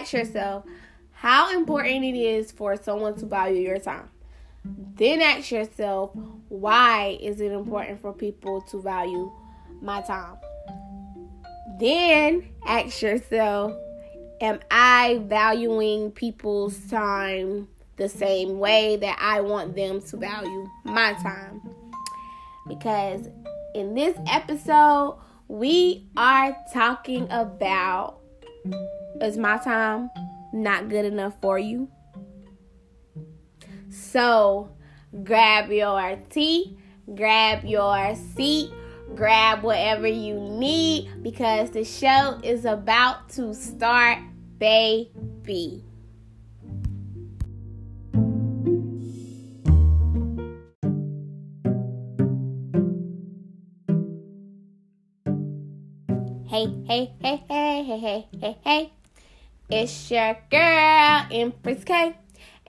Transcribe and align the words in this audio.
ask 0.00 0.12
yourself 0.12 0.64
how 1.12 1.56
important 1.56 2.04
it 2.04 2.16
is 2.16 2.52
for 2.52 2.76
someone 2.76 3.16
to 3.16 3.26
value 3.26 3.62
your 3.62 3.78
time. 3.78 4.08
Then 4.96 5.22
ask 5.22 5.50
yourself, 5.50 6.10
why 6.48 7.18
is 7.20 7.40
it 7.40 7.52
important 7.52 8.00
for 8.00 8.12
people 8.12 8.60
to 8.62 8.82
value 8.82 9.32
my 9.80 10.02
time? 10.02 10.36
Then 11.78 12.48
ask 12.66 13.00
yourself, 13.02 13.74
am 14.40 14.60
I 14.70 15.22
valuing 15.24 16.10
people's 16.10 16.78
time 16.88 17.68
the 17.96 18.08
same 18.08 18.58
way 18.58 18.96
that 18.96 19.16
I 19.20 19.40
want 19.40 19.76
them 19.76 20.02
to 20.02 20.16
value 20.16 20.68
my 20.84 21.14
time? 21.14 21.62
Because 22.66 23.28
in 23.74 23.94
this 23.94 24.18
episode, 24.26 25.18
we 25.48 26.08
are 26.16 26.56
talking 26.72 27.28
about 27.30 28.18
is 29.20 29.36
my 29.36 29.58
time 29.58 30.10
not 30.52 30.88
good 30.88 31.04
enough 31.04 31.34
for 31.40 31.58
you? 31.58 31.88
So 33.90 34.70
grab 35.22 35.70
your 35.70 36.18
tea, 36.30 36.76
grab 37.14 37.64
your 37.64 38.14
seat, 38.34 38.70
grab 39.14 39.62
whatever 39.62 40.06
you 40.06 40.38
need 40.38 41.22
because 41.22 41.70
the 41.70 41.84
show 41.84 42.38
is 42.42 42.64
about 42.64 43.28
to 43.30 43.54
start, 43.54 44.18
baby. 44.58 45.85
Hey, 56.88 57.10
hey, 57.20 57.42
hey, 57.48 57.82
hey, 57.82 57.98
hey, 57.98 58.26
hey, 58.40 58.56
hey. 58.62 58.92
It's 59.68 60.08
your 60.08 60.38
girl, 60.48 61.26
Empress 61.32 61.82
K, 61.82 62.16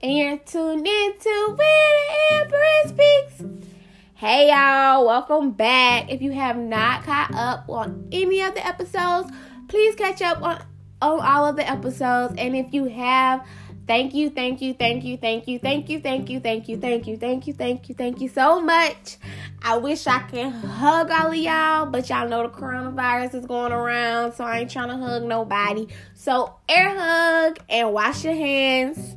and 0.02 0.12
you're 0.12 0.38
tuned 0.38 0.84
in 0.84 1.12
to 1.20 1.54
Where 1.56 1.94
the 2.08 2.34
Empress 2.34 2.88
Speaks. 2.88 3.68
Hey 4.16 4.48
y'all, 4.48 5.06
welcome 5.06 5.52
back. 5.52 6.10
If 6.10 6.20
you 6.20 6.32
have 6.32 6.56
not 6.56 7.04
caught 7.04 7.32
up 7.32 7.68
on 7.68 8.08
any 8.10 8.40
of 8.40 8.56
the 8.56 8.66
episodes, 8.66 9.30
please 9.68 9.94
catch 9.94 10.20
up 10.20 10.42
on, 10.42 10.64
on 11.00 11.20
all 11.20 11.46
of 11.46 11.54
the 11.54 11.70
episodes. 11.70 12.34
And 12.38 12.56
if 12.56 12.74
you 12.74 12.86
have, 12.86 13.46
thank 13.88 14.14
you, 14.14 14.30
thank 14.30 14.60
you, 14.60 14.74
thank 14.74 15.02
you, 15.02 15.16
thank 15.16 15.48
you, 15.48 15.58
thank 15.58 15.88
you, 15.88 15.98
thank 15.98 16.28
you, 16.28 16.38
thank 16.38 16.68
you, 16.68 16.76
thank 16.76 17.06
you, 17.08 17.16
thank 17.16 17.46
you, 17.46 17.54
thank 17.54 17.88
you, 17.88 17.94
thank 17.94 18.20
you 18.20 18.28
so 18.28 18.60
much. 18.60 19.16
I 19.62 19.78
wish 19.78 20.06
I 20.06 20.20
could 20.20 20.52
hug 20.52 21.10
all 21.10 21.32
of 21.32 21.36
y'all, 21.36 21.86
but 21.86 22.08
y'all 22.08 22.28
know 22.28 22.42
the 22.42 22.50
coronavirus 22.50 23.34
is 23.34 23.46
going 23.46 23.72
around, 23.72 24.34
so 24.34 24.44
I 24.44 24.60
ain't 24.60 24.70
trying 24.70 24.88
to 24.90 24.96
hug 24.96 25.24
nobody. 25.24 25.88
So 26.14 26.54
air 26.68 26.94
hug 26.96 27.58
and 27.68 27.92
wash 27.92 28.24
your 28.24 28.34
hands. 28.34 29.16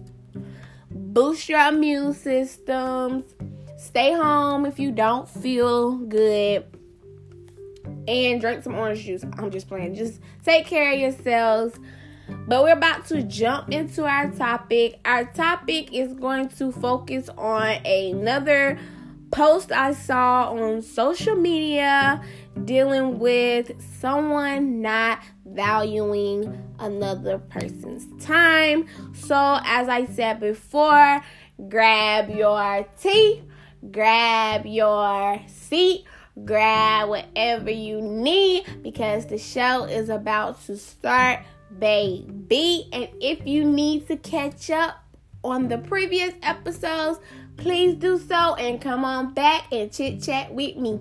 Boost 0.89 1.49
your 1.49 1.67
immune 1.67 2.14
systems. 2.14 3.25
Stay 3.77 4.14
home 4.14 4.66
if 4.66 4.80
you 4.80 4.92
don't 4.92 5.27
feel 5.27 5.97
good. 5.97 6.66
And 8.08 8.39
drink 8.39 8.64
some 8.64 8.75
orange 8.75 9.03
juice. 9.03 9.23
I'm 9.38 9.52
just 9.52 9.67
playing. 9.67 9.95
Just 9.95 10.22
take 10.45 10.66
care 10.66 10.94
of 10.94 10.99
yourselves. 10.99 11.77
But 12.47 12.64
we're 12.64 12.73
about 12.73 13.05
to 13.08 13.23
jump 13.23 13.72
into 13.72 14.05
our 14.05 14.30
topic. 14.31 15.00
Our 15.05 15.25
topic 15.25 15.94
is 15.94 16.14
going 16.14 16.50
to 16.50 16.72
focus 16.72 17.30
on 17.38 17.86
another 17.86 18.77
post 19.31 19.72
I 19.72 19.94
saw 19.94 20.52
on 20.52 20.81
social 20.81 21.36
media 21.36 22.22
dealing 22.66 23.17
with 23.19 23.72
someone 23.99 24.81
not 24.81 25.19
valuing 25.45 26.61
another 26.80 27.38
person's 27.38 28.05
time. 28.23 28.88
So, 29.14 29.59
as 29.64 29.88
I 29.88 30.05
said 30.05 30.39
before, 30.39 31.23
grab 31.69 32.30
your 32.30 32.86
tea, 32.99 33.43
grab 33.89 34.65
your 34.65 35.39
seat, 35.48 36.05
grab 36.43 37.09
whatever 37.09 37.71
you 37.71 38.02
need 38.02 38.65
because 38.83 39.26
the 39.27 39.38
show 39.38 39.86
is 39.86 40.09
about 40.09 40.64
to 40.65 40.77
start, 40.77 41.39
baby. 41.80 42.87
And 42.92 43.09
if 43.20 43.45
you 43.45 43.65
need 43.65 44.08
to 44.08 44.17
catch 44.17 44.70
up 44.70 45.04
on 45.43 45.67
the 45.67 45.77
previous 45.77 46.33
episodes, 46.43 47.20
please 47.58 47.95
do 47.95 48.20
so 48.20 48.55
and 48.55 48.82
come 48.82 49.05
on 49.05 49.33
back 49.33 49.71
and 49.71 49.92
chit 49.92 50.21
chat 50.21 50.54
with 50.54 50.77
me. 50.77 50.99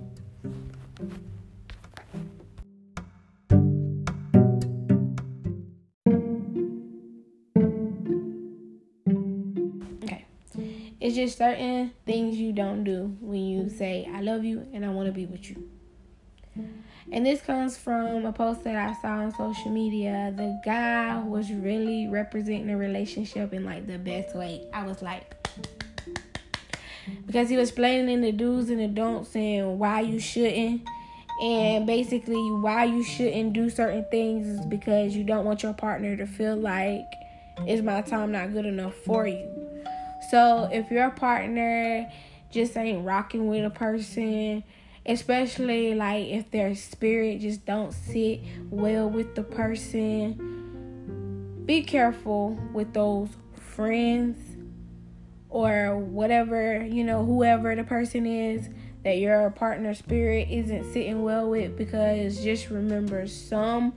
Okay. 10.04 10.26
It's 11.00 11.16
just 11.16 11.38
certain 11.38 11.92
things 12.06 12.36
you 12.36 12.52
don't 12.52 12.84
do 12.84 13.16
when 13.20 13.40
you 13.44 13.68
say, 13.68 14.08
I 14.12 14.20
love 14.20 14.44
you 14.44 14.66
and 14.72 14.84
I 14.84 14.90
want 14.90 15.06
to 15.06 15.12
be 15.12 15.26
with 15.26 15.48
you. 15.50 15.68
And 17.12 17.26
this 17.26 17.42
comes 17.42 17.76
from 17.76 18.24
a 18.24 18.32
post 18.32 18.62
that 18.64 18.76
I 18.76 18.94
saw 19.00 19.08
on 19.08 19.32
social 19.34 19.70
media. 19.70 20.32
The 20.36 20.60
guy 20.64 21.20
was 21.20 21.50
really 21.50 22.06
representing 22.06 22.70
a 22.70 22.76
relationship 22.76 23.52
in 23.52 23.64
like 23.64 23.88
the 23.88 23.98
best 23.98 24.36
way. 24.36 24.68
I 24.72 24.86
was 24.86 25.02
like, 25.02 25.34
because 27.26 27.48
he 27.48 27.56
was 27.56 27.70
explaining 27.70 28.20
the 28.20 28.30
do's 28.30 28.70
and 28.70 28.78
the 28.78 28.86
don'ts 28.86 29.34
and 29.34 29.78
why 29.78 30.02
you 30.02 30.20
shouldn't. 30.20 30.82
And 31.42 31.86
basically, 31.86 32.36
why 32.36 32.84
you 32.84 33.02
shouldn't 33.02 33.54
do 33.54 33.70
certain 33.70 34.04
things 34.10 34.46
is 34.46 34.66
because 34.66 35.16
you 35.16 35.24
don't 35.24 35.44
want 35.44 35.62
your 35.62 35.72
partner 35.72 36.16
to 36.16 36.26
feel 36.26 36.54
like 36.54 37.06
is 37.66 37.82
my 37.82 38.02
time 38.02 38.30
not 38.32 38.52
good 38.52 38.66
enough 38.66 38.94
for 38.94 39.26
you. 39.26 39.48
So 40.30 40.68
if 40.70 40.90
your 40.90 41.10
partner 41.10 42.08
just 42.50 42.76
ain't 42.76 43.04
rocking 43.04 43.48
with 43.48 43.64
a 43.64 43.70
person, 43.70 44.62
especially 45.10 45.94
like 45.94 46.26
if 46.28 46.50
their 46.52 46.74
spirit 46.76 47.40
just 47.40 47.66
don't 47.66 47.92
sit 47.92 48.40
well 48.70 49.10
with 49.10 49.34
the 49.34 49.42
person, 49.42 50.36
be 51.66 51.82
careful 51.82 52.56
with 52.72 52.92
those 52.92 53.28
friends 53.56 54.38
or 55.48 55.98
whatever, 55.98 56.86
you 56.86 57.02
know, 57.02 57.24
whoever 57.24 57.74
the 57.74 57.82
person 57.82 58.24
is 58.24 58.68
that 59.02 59.18
your 59.18 59.50
partner 59.50 59.94
spirit 59.94 60.46
isn't 60.48 60.92
sitting 60.92 61.24
well 61.24 61.50
with 61.50 61.76
because 61.76 62.44
just 62.44 62.70
remember 62.70 63.26
some 63.26 63.92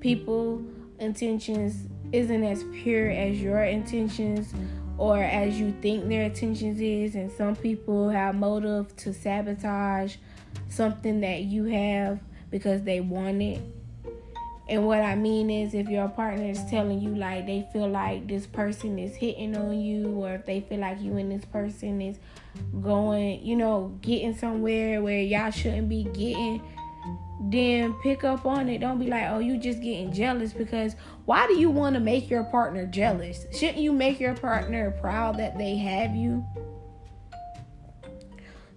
people 0.00 0.60
intentions 0.98 1.86
isn't 2.10 2.42
as 2.42 2.64
pure 2.72 3.10
as 3.10 3.40
your 3.40 3.62
intentions 3.62 4.52
or 4.96 5.22
as 5.22 5.60
you 5.60 5.72
think 5.80 6.08
their 6.08 6.24
intentions 6.24 6.80
is 6.80 7.14
and 7.14 7.30
some 7.30 7.54
people 7.54 8.08
have 8.08 8.34
motive 8.34 8.96
to 8.96 9.12
sabotage 9.12 10.16
something 10.68 11.20
that 11.20 11.42
you 11.42 11.64
have 11.64 12.20
because 12.50 12.82
they 12.82 13.00
want 13.00 13.42
it 13.42 13.60
and 14.68 14.86
what 14.86 15.00
I 15.00 15.14
mean 15.14 15.48
is, 15.48 15.72
if 15.72 15.88
your 15.88 16.08
partner 16.08 16.50
is 16.50 16.62
telling 16.66 17.00
you 17.00 17.14
like 17.14 17.46
they 17.46 17.66
feel 17.72 17.88
like 17.88 18.28
this 18.28 18.46
person 18.46 18.98
is 18.98 19.14
hitting 19.14 19.56
on 19.56 19.80
you, 19.80 20.10
or 20.10 20.34
if 20.34 20.44
they 20.44 20.60
feel 20.60 20.80
like 20.80 21.00
you 21.00 21.16
and 21.16 21.32
this 21.32 21.44
person 21.46 22.02
is 22.02 22.18
going, 22.82 23.42
you 23.42 23.56
know, 23.56 23.96
getting 24.02 24.36
somewhere 24.36 25.00
where 25.00 25.20
y'all 25.20 25.50
shouldn't 25.50 25.88
be 25.88 26.04
getting, 26.04 26.62
then 27.40 27.94
pick 28.02 28.24
up 28.24 28.44
on 28.44 28.68
it. 28.68 28.80
Don't 28.80 28.98
be 28.98 29.06
like, 29.06 29.30
oh, 29.30 29.38
you 29.38 29.56
just 29.56 29.80
getting 29.80 30.12
jealous 30.12 30.52
because 30.52 30.96
why 31.24 31.46
do 31.46 31.56
you 31.56 31.70
want 31.70 31.94
to 31.94 32.00
make 32.00 32.28
your 32.28 32.44
partner 32.44 32.84
jealous? 32.84 33.46
Shouldn't 33.58 33.78
you 33.78 33.92
make 33.92 34.20
your 34.20 34.34
partner 34.34 34.90
proud 35.00 35.38
that 35.38 35.56
they 35.56 35.78
have 35.78 36.14
you? 36.14 36.44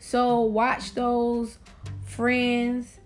So 0.03 0.41
watch 0.41 0.95
those 0.95 1.59
friends 2.07 2.97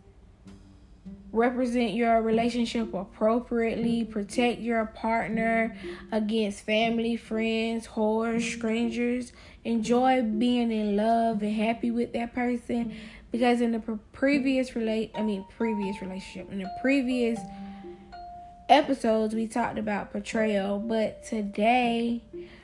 represent 1.33 1.91
your 1.91 2.22
relationship 2.22 2.93
appropriately, 2.93 4.05
protect 4.05 4.61
your 4.61 4.85
partner 4.85 5.75
against 6.14 6.61
family, 6.61 7.17
friends, 7.17 7.85
whores, 7.85 8.49
strangers. 8.49 9.34
Enjoy 9.66 10.22
being 10.22 10.72
in 10.72 10.96
love 10.96 11.41
and 11.41 11.53
happy 11.53 11.91
with 11.91 12.14
that 12.14 12.34
person. 12.34 12.96
Because 13.29 13.59
in 13.59 13.73
the 13.73 13.99
previous 14.14 14.73
relate 14.78 15.11
I 15.16 15.22
mean 15.22 15.46
previous 15.58 16.02
relationship 16.02 16.49
in 16.49 16.59
the 16.59 16.72
previous 16.81 17.37
episodes 18.70 19.35
we 19.35 19.47
talked 19.47 19.78
about 19.78 20.14
betrayal, 20.14 20.79
but 20.79 21.25
today 21.25 22.23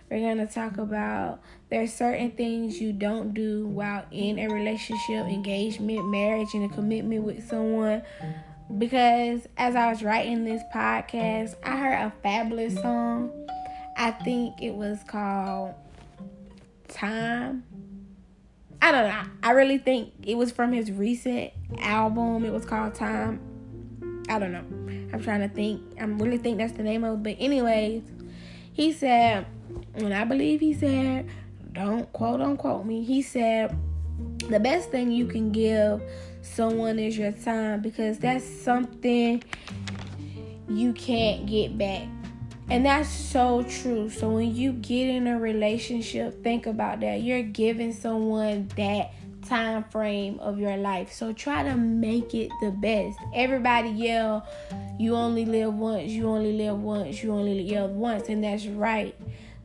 we're 0.10 0.20
going 0.20 0.38
to 0.38 0.52
talk 0.52 0.78
about 0.78 1.42
there's 1.72 1.94
certain 1.94 2.32
things 2.32 2.82
you 2.82 2.92
don't 2.92 3.34
do 3.34 3.66
while 3.66 4.04
in 4.12 4.38
a 4.38 4.50
relationship, 4.50 5.26
engagement, 5.26 6.06
marriage, 6.10 6.50
and 6.54 6.70
a 6.70 6.76
commitment 6.76 7.24
with 7.24 7.48
someone 7.48 8.04
because 8.78 9.48
as 9.58 9.76
I 9.76 9.90
was 9.90 10.04
writing 10.04 10.44
this 10.44 10.62
podcast, 10.74 11.56
I 11.64 11.78
heard 11.78 11.94
a 11.94 12.14
fabulous 12.22 12.76
song. 12.76 13.32
I 13.98 14.12
think 14.12 14.62
it 14.62 14.74
was 14.74 15.00
called 15.08 15.74
Time. 16.90 17.64
I 18.82 18.92
don't 18.92 19.08
know. 19.08 19.24
I 19.42 19.52
really 19.52 19.78
think 19.78 20.12
it 20.24 20.36
was 20.36 20.52
from 20.52 20.74
his 20.74 20.92
recent 20.92 21.52
album. 21.80 22.44
It 22.44 22.52
was 22.52 22.66
called 22.66 22.96
Time. 22.96 23.40
I 24.28 24.40
don't 24.40 24.52
know. 24.52 24.66
I'm 25.14 25.22
trying 25.22 25.42
to 25.42 25.50
think. 25.50 25.82
I'm 26.00 26.18
really 26.18 26.38
think 26.38 26.58
that's 26.58 26.74
the 26.74 26.84
name 26.84 27.06
of 27.06 27.20
it. 27.20 27.24
But 27.24 27.36
anyways, 27.40 28.04
he 28.74 28.92
said, 28.92 29.46
and 29.96 30.14
I 30.14 30.24
believe 30.24 30.60
he 30.60 30.74
said, 30.74 31.30
don't 31.74 32.12
quote 32.14 32.42
unquote 32.42 32.86
me. 32.86 33.04
He 33.04 33.22
said, 33.22 33.76
the 34.50 34.60
best 34.60 34.90
thing 34.90 35.12
you 35.12 35.26
can 35.26 35.52
give 35.52 36.02
someone 36.42 37.00
is 37.00 37.18
your 37.18 37.32
time 37.32 37.82
because 37.82 38.18
that's 38.18 38.46
something 38.46 39.44
you 40.68 40.94
can't 40.94 41.46
get 41.46 41.78
back. 41.78 42.08
And 42.70 42.86
that's 42.86 43.10
so 43.10 43.64
true. 43.64 44.10
So 44.10 44.30
when 44.30 44.56
you 44.56 44.72
get 44.72 45.08
in 45.08 45.28
a 45.28 45.38
relationship, 45.38 46.44
think 46.44 46.68
about 46.68 47.02
that. 47.02 47.22
You're 47.22 47.44
giving 47.44 47.92
someone 47.92 48.70
that 48.78 49.12
time 49.46 49.84
frame 49.86 50.40
of 50.40 50.60
your 50.60 50.78
life. 50.78 51.12
So 51.12 51.34
try 51.34 51.64
to 51.64 51.76
make 51.76 52.34
it 52.34 52.50
the 52.62 52.72
best. 52.72 53.20
Everybody 53.36 53.90
yell, 53.90 54.48
you 54.98 55.16
only 55.16 55.44
live 55.46 55.74
once, 55.74 56.12
you 56.12 56.30
only 56.30 56.54
live 56.54 56.78
once, 56.80 57.22
you 57.22 57.34
only 57.34 57.70
live 57.70 57.92
once, 57.92 58.30
and 58.30 58.44
that's 58.44 58.66
right. 58.66 59.16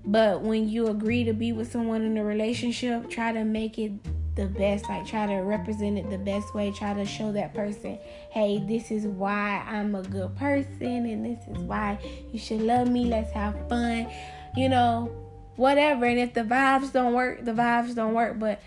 But 0.07 0.43
when 0.43 0.69
you 0.69 0.87
agree 0.87 1.25
to 1.25 1.33
be 1.33 1.51
with 1.53 1.71
someone 1.71 2.03
in 2.03 2.17
a 2.17 2.25
relationship, 2.25 3.11
try 3.11 3.33
to 3.33 3.45
make 3.45 3.77
it 3.79 3.93
the 4.37 4.47
best. 4.47 4.89
Like, 4.89 5.05
try 5.07 5.27
to 5.27 5.37
represent 5.39 5.99
it 5.99 6.09
the 6.11 6.19
best 6.19 6.55
way. 6.55 6.71
Try 6.71 6.95
to 6.95 7.05
show 7.05 7.33
that 7.33 7.55
person, 7.55 7.99
hey, 8.31 8.63
this 8.69 8.93
is 8.93 9.05
why 9.07 9.65
I'm 9.67 9.97
a 9.97 10.03
good 10.03 10.37
person, 10.37 11.07
and 11.07 11.25
this 11.25 11.45
is 11.49 11.59
why 11.59 11.99
you 12.33 12.39
should 12.39 12.61
love 12.61 12.89
me. 12.89 13.07
Let's 13.07 13.33
have 13.33 13.69
fun. 13.69 14.09
You 14.57 14.69
know, 14.69 15.11
whatever. 15.57 16.05
And 16.05 16.21
if 16.21 16.35
the 16.35 16.43
vibes 16.43 16.93
don't 16.93 17.13
work, 17.13 17.45
the 17.45 17.53
vibes 17.53 17.95
don't 17.95 18.15
work. 18.15 18.39
But 18.39 18.63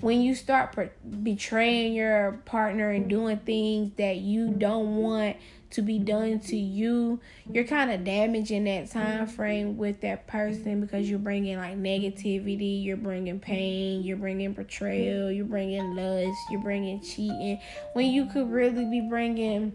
when 0.00 0.20
you 0.20 0.36
start 0.36 0.76
betraying 1.24 1.94
your 1.94 2.40
partner 2.44 2.90
and 2.90 3.08
doing 3.08 3.38
things 3.38 3.92
that 3.96 4.18
you 4.18 4.50
don't 4.50 4.96
want 4.98 5.36
to 5.70 5.82
be 5.82 5.98
done 5.98 6.40
to 6.40 6.56
you 6.56 7.20
you're 7.52 7.64
kind 7.64 7.90
of 7.90 8.04
damaging 8.04 8.64
that 8.64 8.90
time 8.90 9.26
frame 9.26 9.76
with 9.76 10.00
that 10.00 10.26
person 10.26 10.80
because 10.80 11.08
you're 11.08 11.18
bringing 11.18 11.56
like 11.58 11.76
negativity 11.76 12.82
you're 12.82 12.96
bringing 12.96 13.38
pain 13.38 14.02
you're 14.02 14.16
bringing 14.16 14.52
betrayal 14.52 15.30
you're 15.30 15.44
bringing 15.44 15.94
lust 15.94 16.38
you're 16.50 16.62
bringing 16.62 17.00
cheating. 17.00 17.60
When 17.92 18.06
you 18.06 18.26
could 18.26 18.50
really 18.50 18.84
be 18.84 19.00
bringing 19.00 19.74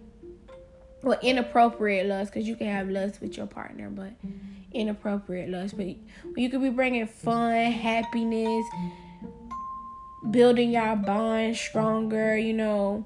well 1.02 1.20
inappropriate 1.22 2.08
lust 2.08 2.32
because 2.32 2.48
you 2.48 2.56
can 2.56 2.68
have 2.68 2.90
lust 2.90 3.22
with 3.22 3.38
your 3.38 3.46
partner 3.46 3.90
but 3.90 4.14
inappropriate 4.72 5.50
lust 5.50 5.78
but 5.78 5.86
you 6.36 6.50
could 6.50 6.62
be 6.62 6.70
bringing 6.70 7.06
fun 7.06 7.72
happiness 7.72 8.66
building 10.30 10.72
your 10.72 10.96
bond 10.96 11.56
stronger, 11.56 12.38
you 12.38 12.54
know, 12.54 13.06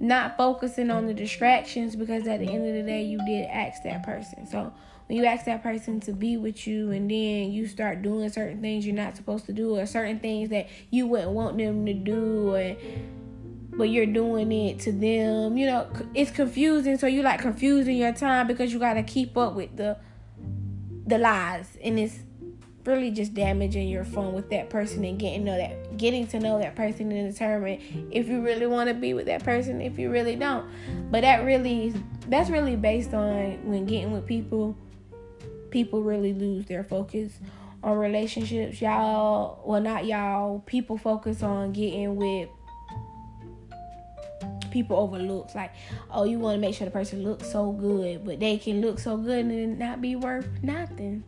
not 0.00 0.38
focusing 0.38 0.90
on 0.90 1.06
the 1.06 1.14
distractions 1.14 1.94
because 1.94 2.26
at 2.26 2.40
the 2.40 2.48
end 2.48 2.66
of 2.66 2.74
the 2.74 2.82
day, 2.82 3.02
you 3.02 3.18
did 3.26 3.46
ask 3.46 3.82
that 3.84 4.02
person. 4.02 4.46
So 4.46 4.72
when 5.06 5.18
you 5.18 5.26
ask 5.26 5.44
that 5.44 5.62
person 5.62 6.00
to 6.00 6.12
be 6.12 6.38
with 6.38 6.66
you 6.66 6.90
and 6.90 7.10
then 7.10 7.52
you 7.52 7.66
start 7.66 8.00
doing 8.00 8.30
certain 8.30 8.60
things 8.60 8.86
you're 8.86 8.94
not 8.94 9.16
supposed 9.16 9.44
to 9.46 9.52
do 9.52 9.76
or 9.76 9.84
certain 9.84 10.18
things 10.18 10.48
that 10.50 10.68
you 10.90 11.06
wouldn't 11.06 11.32
want 11.32 11.58
them 11.58 11.84
to 11.84 11.92
do 11.92 12.54
or 12.54 12.76
but 13.72 13.84
you're 13.84 14.06
doing 14.06 14.50
it 14.52 14.78
to 14.80 14.92
them. 14.92 15.56
You 15.56 15.66
know 15.66 15.90
it's 16.14 16.30
confusing. 16.30 16.98
So 16.98 17.06
you 17.06 17.22
like 17.22 17.40
confusing 17.40 17.96
your 17.96 18.12
time 18.12 18.46
because 18.46 18.72
you 18.72 18.78
got 18.78 18.94
to 18.94 19.02
keep 19.02 19.36
up 19.36 19.54
with 19.54 19.76
the 19.76 19.96
the 21.06 21.18
lies. 21.18 21.76
And 21.82 21.98
it's 21.98 22.20
really 22.84 23.10
just 23.10 23.34
damaging 23.34 23.88
your 23.88 24.04
phone 24.04 24.32
with 24.32 24.48
that 24.50 24.70
person 24.70 25.04
and 25.04 25.18
getting 25.18 25.44
know 25.44 25.56
that 25.56 25.96
getting 25.98 26.26
to 26.26 26.38
know 26.40 26.58
that 26.58 26.74
person 26.74 27.12
and 27.12 27.32
determine 27.32 28.08
if 28.10 28.28
you 28.28 28.42
really 28.42 28.66
want 28.66 28.88
to 28.88 28.94
be 28.94 29.12
with 29.12 29.26
that 29.26 29.44
person 29.44 29.80
if 29.80 29.98
you 29.98 30.10
really 30.10 30.36
don't. 30.36 30.66
But 31.10 31.22
that 31.22 31.44
really 31.44 31.94
that's 32.28 32.50
really 32.50 32.76
based 32.76 33.12
on 33.12 33.58
when 33.68 33.86
getting 33.86 34.12
with 34.12 34.26
people 34.26 34.76
people 35.70 36.02
really 36.02 36.32
lose 36.32 36.66
their 36.66 36.82
focus 36.82 37.32
on 37.82 37.98
relationships. 37.98 38.80
Y'all 38.80 39.62
well 39.64 39.80
not 39.80 40.06
y'all 40.06 40.60
people 40.60 40.96
focus 40.96 41.42
on 41.42 41.72
getting 41.72 42.16
with 42.16 42.48
people 44.70 44.96
overlook 44.96 45.52
like 45.54 45.72
oh 46.12 46.22
you 46.22 46.38
want 46.38 46.54
to 46.54 46.60
make 46.60 46.74
sure 46.74 46.84
the 46.84 46.90
person 46.92 47.24
looks 47.24 47.50
so 47.50 47.72
good 47.72 48.24
but 48.24 48.38
they 48.38 48.56
can 48.56 48.80
look 48.80 49.00
so 49.00 49.16
good 49.16 49.44
and 49.44 49.80
not 49.80 50.00
be 50.00 50.14
worth 50.14 50.48
nothing 50.62 51.24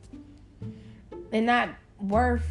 and 1.32 1.46
not 1.46 1.70
worth 2.00 2.46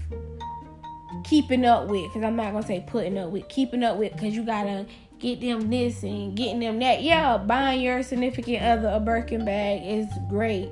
keeping 1.24 1.66
up 1.66 1.88
with. 1.88 2.04
Because 2.04 2.24
I'm 2.24 2.36
not 2.36 2.51
gonna 2.51 2.66
say 2.66 2.83
putting 2.86 3.18
up 3.18 3.30
with, 3.30 3.48
keeping 3.48 3.83
up 3.83 3.98
with. 3.98 4.13
Because 4.13 4.36
you 4.36 4.44
gotta 4.44 4.86
get 5.19 5.39
them 5.39 5.69
this 5.69 6.04
and 6.04 6.36
getting 6.36 6.60
them 6.60 6.80
that. 6.80 7.04
Yeah, 7.04 7.38
buying 7.38 7.81
your 7.81 8.04
significant 8.04 8.63
other 8.63 8.89
a 8.89 9.00
Birkin 9.00 9.45
bag 9.45 9.81
is 9.86 10.07
great. 10.30 10.69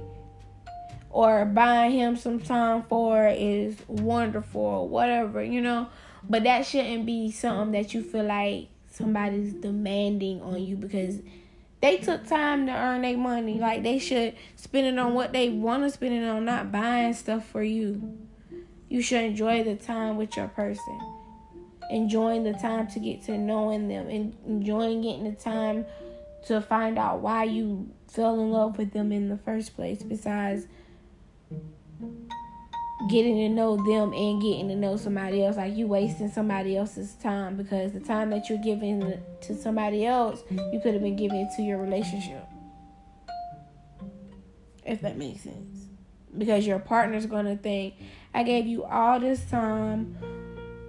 Or 1.12 1.46
buying 1.46 1.92
him 1.92 2.16
some 2.16 2.40
Tom 2.40 2.84
Ford 2.84 3.36
is 3.38 3.78
wonderful, 3.88 4.90
whatever, 4.90 5.44
you 5.44 5.62
know. 5.62 5.88
But 6.28 6.44
that 6.44 6.66
shouldn't 6.66 7.06
be 7.06 7.32
something 7.32 7.72
that 7.72 7.94
you 7.94 8.04
feel 8.04 8.26
like 8.26 8.70
somebody's 8.92 9.54
demanding 9.54 10.42
on 10.42 10.62
you 10.62 10.76
because 10.76 11.20
they 11.81 11.98
took 11.98 12.28
time 12.28 12.66
to 12.66 12.74
earn 12.74 13.02
their 13.02 13.18
money. 13.18 13.60
Like 13.60 13.84
they 13.84 14.00
should 14.00 14.36
spend 14.56 14.88
it 14.88 15.00
on 15.00 15.14
what 15.14 15.31
they 15.31 15.50
want 15.50 15.84
to 15.84 15.90
spend 15.90 16.14
it 16.14 16.28
on, 16.28 16.46
not 16.46 16.72
buying 16.72 17.14
stuff 17.14 17.46
for 17.46 17.64
you. 17.64 18.18
You 18.90 19.02
should 19.02 19.24
enjoy 19.24 19.64
the 19.64 19.76
time 19.76 20.18
with 20.18 20.36
your 20.36 20.48
person. 20.48 21.00
Enjoying 21.92 22.44
the 22.44 22.54
time 22.54 22.88
to 22.88 23.00
get 23.00 23.24
to 23.24 23.38
knowing 23.38 23.88
them 23.88 24.10
and 24.10 24.36
enjoying 24.46 25.02
getting 25.02 25.24
the 25.24 25.31
time 25.31 25.86
to 26.48 26.62
find 26.62 26.98
out 26.98 27.20
why 27.20 27.44
you 27.44 27.90
fell 28.08 28.40
in 28.40 28.52
love 28.52 28.78
with 28.78 28.92
them 28.92 29.12
in 29.12 29.30
the 29.30 29.38
first 29.38 29.76
place 29.76 30.04
besides 30.04 30.68
getting 33.07 33.36
to 33.36 33.50
know 33.50 33.78
them 33.78 34.13
and 34.13 34.42
getting 34.42 34.68
to 34.68 34.75
know 34.75 34.98
somebody 34.98 35.44
else. 35.44 35.56
Like 35.56 35.75
you 35.75 35.88
wasting 35.88 36.30
somebody 36.30 36.75
else's 36.75 37.13
time 37.16 37.56
because 37.56 37.94
the 37.94 38.00
time 38.00 38.30
that 38.31 38.50
you're 38.50 38.57
giving 38.57 39.22
to 39.42 39.56
somebody 39.56 40.06
else, 40.06 40.44
you 40.50 40.80
could 40.81 40.94
have 40.94 41.04
been 41.04 41.16
giving 41.16 41.50
to 41.56 41.62
your 41.62 41.78
relationship. 41.78 42.46
If 44.86 45.01
that 45.01 45.18
makes 45.18 45.42
sense. 45.42 45.86
Because 46.38 46.68
your 46.68 46.80
partner's 46.80 47.25
gonna 47.25 47.56
think, 47.56 47.96
I 48.34 48.44
gave 48.44 48.68
you 48.68 48.84
all 48.84 49.19
this 49.19 49.44
time, 49.50 50.18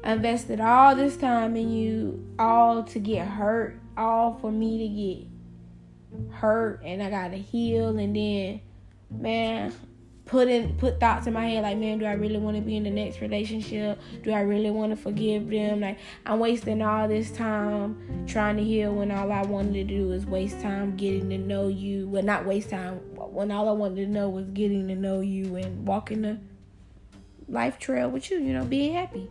invested 0.03 0.61
all 0.61 0.97
this 0.97 1.17
time 1.17 1.57
in 1.57 1.71
you, 1.71 2.35
all 2.39 2.83
to 2.85 2.99
get 2.99 3.27
hurt, 3.27 3.79
all 3.97 4.39
for 4.41 4.51
me 4.51 4.79
to 4.79 4.89
get 4.89 6.33
hurt 6.33 6.83
and 6.85 7.03
I 7.03 7.11
gotta 7.11 7.37
heal 7.37 7.97
and 7.99 8.17
then 8.17 8.61
man, 9.11 9.73
put 10.31 10.47
in 10.47 10.73
put 10.77 11.01
thoughts 11.01 11.27
in 11.27 11.33
my 11.33 11.45
head 11.45 11.65
like 11.65 11.77
man 11.77 11.99
do 11.99 12.05
i 12.05 12.13
really 12.13 12.39
want 12.39 12.57
to 12.57 12.63
be 12.63 12.77
in 12.77 12.85
the 12.85 12.91
next 12.91 13.21
relationship? 13.21 13.99
Do 14.23 14.31
i 14.31 14.43
really 14.43 14.71
want 14.71 14.93
to 14.93 14.97
forgive 14.97 15.51
them? 15.51 15.81
Like 15.81 15.99
i'm 16.25 16.39
wasting 16.39 16.81
all 16.83 17.09
this 17.09 17.33
time 17.33 18.25
trying 18.29 18.57
to 18.57 18.63
heal 18.63 18.95
when 18.95 19.11
all 19.11 19.33
i 19.33 19.43
wanted 19.43 19.73
to 19.75 19.83
do 19.83 20.13
is 20.13 20.25
waste 20.27 20.61
time 20.61 20.97
getting 20.97 21.31
to 21.31 21.39
know 21.39 21.67
you. 21.67 22.07
Well 22.09 22.23
not 22.23 22.47
waste 22.47 22.71
time 22.71 22.99
when 23.17 23.51
all 23.51 23.69
i 23.69 23.73
wanted 23.73 23.97
to 23.97 24.07
know 24.07 24.29
was 24.29 24.47
getting 24.51 24.87
to 24.87 24.95
know 24.95 25.21
you 25.21 25.57
and 25.57 25.85
walking 25.85 26.23
the 26.23 26.39
life 27.49 27.81
trail 27.81 28.09
with 28.09 28.31
you 28.31 28.39
you 28.39 28.53
know 28.53 28.65
being 28.65 28.95
happy. 28.95 29.29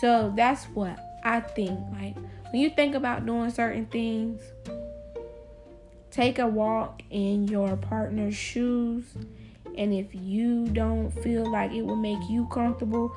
So 0.00 0.32
that's 0.34 0.64
what 0.64 0.98
i 1.22 1.38
think 1.38 1.78
like 1.92 2.16
when 2.50 2.60
you 2.60 2.70
think 2.70 2.96
about 2.96 3.24
doing 3.24 3.50
certain 3.50 3.86
things 3.86 4.42
take 6.10 6.40
a 6.40 6.46
walk 6.46 7.02
in 7.10 7.46
your 7.46 7.76
partner's 7.76 8.34
shoes 8.34 9.04
and 9.76 9.92
if 9.92 10.14
you 10.14 10.66
don't 10.68 11.10
feel 11.10 11.50
like 11.50 11.72
it 11.72 11.82
will 11.82 11.96
make 11.96 12.18
you 12.28 12.46
comfortable, 12.46 13.14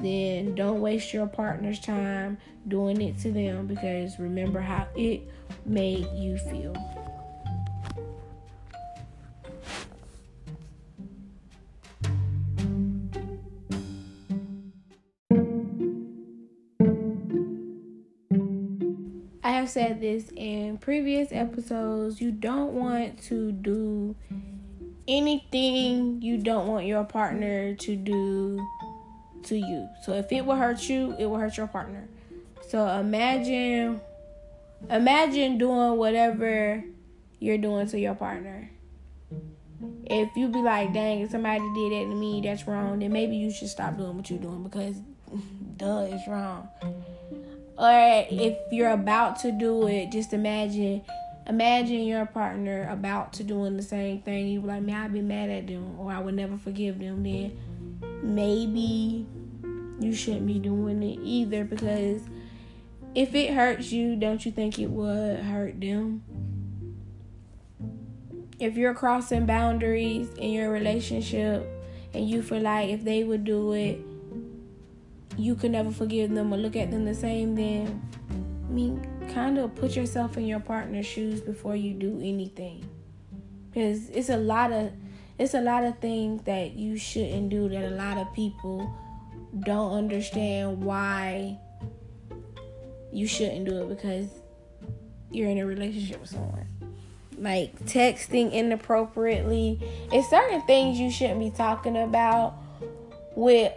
then 0.00 0.54
don't 0.54 0.80
waste 0.80 1.12
your 1.12 1.26
partner's 1.26 1.80
time 1.80 2.38
doing 2.68 3.00
it 3.00 3.18
to 3.20 3.30
them 3.30 3.66
because 3.66 4.18
remember 4.18 4.60
how 4.60 4.86
it 4.96 5.22
made 5.66 6.06
you 6.14 6.36
feel. 6.38 6.74
I 19.42 19.50
have 19.50 19.68
said 19.68 20.00
this 20.00 20.30
in 20.34 20.78
previous 20.78 21.28
episodes. 21.30 22.20
You 22.20 22.32
don't 22.32 22.72
want 22.72 23.22
to 23.24 23.52
do 23.52 24.16
anything 25.06 26.22
you 26.22 26.38
don't 26.38 26.66
want 26.66 26.86
your 26.86 27.04
partner 27.04 27.74
to 27.74 27.96
do 27.96 28.66
to 29.44 29.56
you. 29.56 29.88
So 30.02 30.12
if 30.12 30.30
it 30.32 30.44
will 30.44 30.56
hurt 30.56 30.88
you, 30.88 31.14
it 31.18 31.26
will 31.26 31.38
hurt 31.38 31.56
your 31.56 31.66
partner. 31.66 32.08
So 32.68 32.86
imagine 32.86 34.00
imagine 34.90 35.58
doing 35.58 35.96
whatever 35.96 36.82
you're 37.38 37.58
doing 37.58 37.86
to 37.88 37.98
your 37.98 38.14
partner. 38.14 38.70
If 40.06 40.34
you 40.36 40.48
be 40.48 40.58
like, 40.58 40.92
dang, 40.94 41.20
if 41.20 41.30
somebody 41.30 41.60
did 41.74 41.92
that 41.92 42.10
to 42.10 42.14
me, 42.14 42.40
that's 42.42 42.66
wrong, 42.66 42.98
then 43.00 43.12
maybe 43.12 43.36
you 43.36 43.50
should 43.50 43.68
stop 43.68 43.96
doing 43.96 44.16
what 44.16 44.30
you're 44.30 44.38
doing 44.38 44.62
because 44.62 44.96
duh, 45.76 46.06
it's 46.10 46.26
wrong. 46.26 46.68
Or 47.76 48.24
if 48.30 48.56
you're 48.72 48.90
about 48.90 49.40
to 49.40 49.52
do 49.52 49.86
it, 49.88 50.12
just 50.12 50.32
imagine 50.32 51.02
imagine 51.46 52.04
your 52.04 52.26
partner 52.26 52.88
about 52.90 53.32
to 53.34 53.44
doing 53.44 53.76
the 53.76 53.82
same 53.82 54.22
thing. 54.22 54.48
You 54.48 54.60
like, 54.60 54.82
man, 54.82 55.04
I'd 55.04 55.12
be 55.12 55.20
mad 55.20 55.50
at 55.50 55.66
them, 55.66 55.98
or 55.98 56.12
I 56.12 56.20
would 56.20 56.34
never 56.34 56.56
forgive 56.56 56.98
them. 56.98 57.22
Then 57.22 57.56
maybe 58.22 59.26
you 60.00 60.14
shouldn't 60.14 60.46
be 60.46 60.58
doing 60.58 61.02
it 61.02 61.20
either 61.22 61.64
because 61.64 62.22
if 63.14 63.34
it 63.34 63.54
hurts 63.54 63.92
you, 63.92 64.16
don't 64.16 64.44
you 64.44 64.50
think 64.52 64.78
it 64.78 64.88
would 64.88 65.40
hurt 65.40 65.80
them? 65.80 66.24
If 68.58 68.76
you're 68.76 68.94
crossing 68.94 69.46
boundaries 69.46 70.28
in 70.38 70.50
your 70.50 70.70
relationship 70.70 71.66
and 72.12 72.28
you 72.28 72.42
feel 72.42 72.62
like 72.62 72.88
if 72.90 73.04
they 73.04 73.24
would 73.24 73.44
do 73.44 73.72
it, 73.72 74.00
you 75.36 75.54
could 75.54 75.72
never 75.72 75.90
forgive 75.90 76.30
them 76.30 76.54
or 76.54 76.56
look 76.56 76.76
at 76.76 76.90
them 76.90 77.04
the 77.04 77.14
same, 77.14 77.54
then 77.56 78.02
I 78.30 78.72
mean, 78.72 79.06
kind 79.32 79.58
of 79.58 79.74
put 79.74 79.96
yourself 79.96 80.36
in 80.36 80.46
your 80.46 80.60
partner's 80.60 81.06
shoes 81.06 81.40
before 81.40 81.76
you 81.76 81.94
do 81.94 82.18
anything. 82.18 82.88
Because 83.70 84.08
it's 84.10 84.28
a 84.28 84.36
lot 84.36 84.72
of 84.72 84.92
it's 85.38 85.54
a 85.54 85.60
lot 85.60 85.84
of 85.84 85.98
things 85.98 86.42
that 86.42 86.74
you 86.74 86.96
shouldn't 86.96 87.48
do 87.48 87.68
that 87.68 87.84
a 87.84 87.90
lot 87.90 88.18
of 88.18 88.32
people 88.34 88.88
don't 89.60 89.92
understand 89.92 90.82
why 90.82 91.58
you 93.12 93.26
shouldn't 93.26 93.64
do 93.64 93.82
it 93.82 93.88
because 93.88 94.28
you're 95.30 95.48
in 95.48 95.58
a 95.58 95.66
relationship 95.66 96.20
with 96.20 96.30
someone. 96.30 96.66
Like 97.38 97.78
texting 97.84 98.52
inappropriately. 98.52 99.80
It's 100.12 100.30
certain 100.30 100.62
things 100.62 100.98
you 100.98 101.10
shouldn't 101.10 101.40
be 101.40 101.50
talking 101.50 101.96
about 101.96 102.54
with 103.34 103.72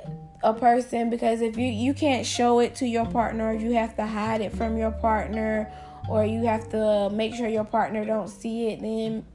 a 0.48 0.54
person 0.54 1.10
because 1.10 1.42
if 1.42 1.58
you 1.58 1.68
you 1.68 1.94
can't 1.94 2.26
show 2.26 2.60
it 2.60 2.76
to 2.76 2.88
your 2.88 3.06
partner, 3.06 3.52
you 3.52 3.74
have 3.74 3.96
to 3.98 4.06
hide 4.06 4.40
it 4.40 4.54
from 4.54 4.78
your 4.78 4.92
partner 4.92 5.70
or 6.10 6.26
you 6.26 6.46
have 6.46 6.70
to 6.70 7.10
make 7.10 7.36
sure 7.36 7.50
your 7.50 7.66
partner 7.66 8.06
don't 8.06 8.30
see 8.30 8.70
it, 8.70 8.82
then 8.82 9.26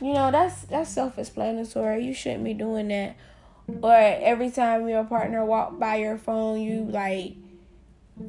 you 0.00 0.14
know 0.14 0.30
that's 0.30 0.62
that's 0.62 0.90
self-explanatory. 0.90 2.02
You 2.02 2.14
shouldn't 2.14 2.44
be 2.44 2.54
doing 2.54 2.88
that. 2.88 3.16
Or 3.82 3.94
every 3.94 4.50
time 4.50 4.88
your 4.88 5.04
partner 5.04 5.44
walk 5.44 5.78
by 5.78 5.96
your 5.96 6.16
phone, 6.16 6.60
you 6.60 6.84
like 6.84 7.34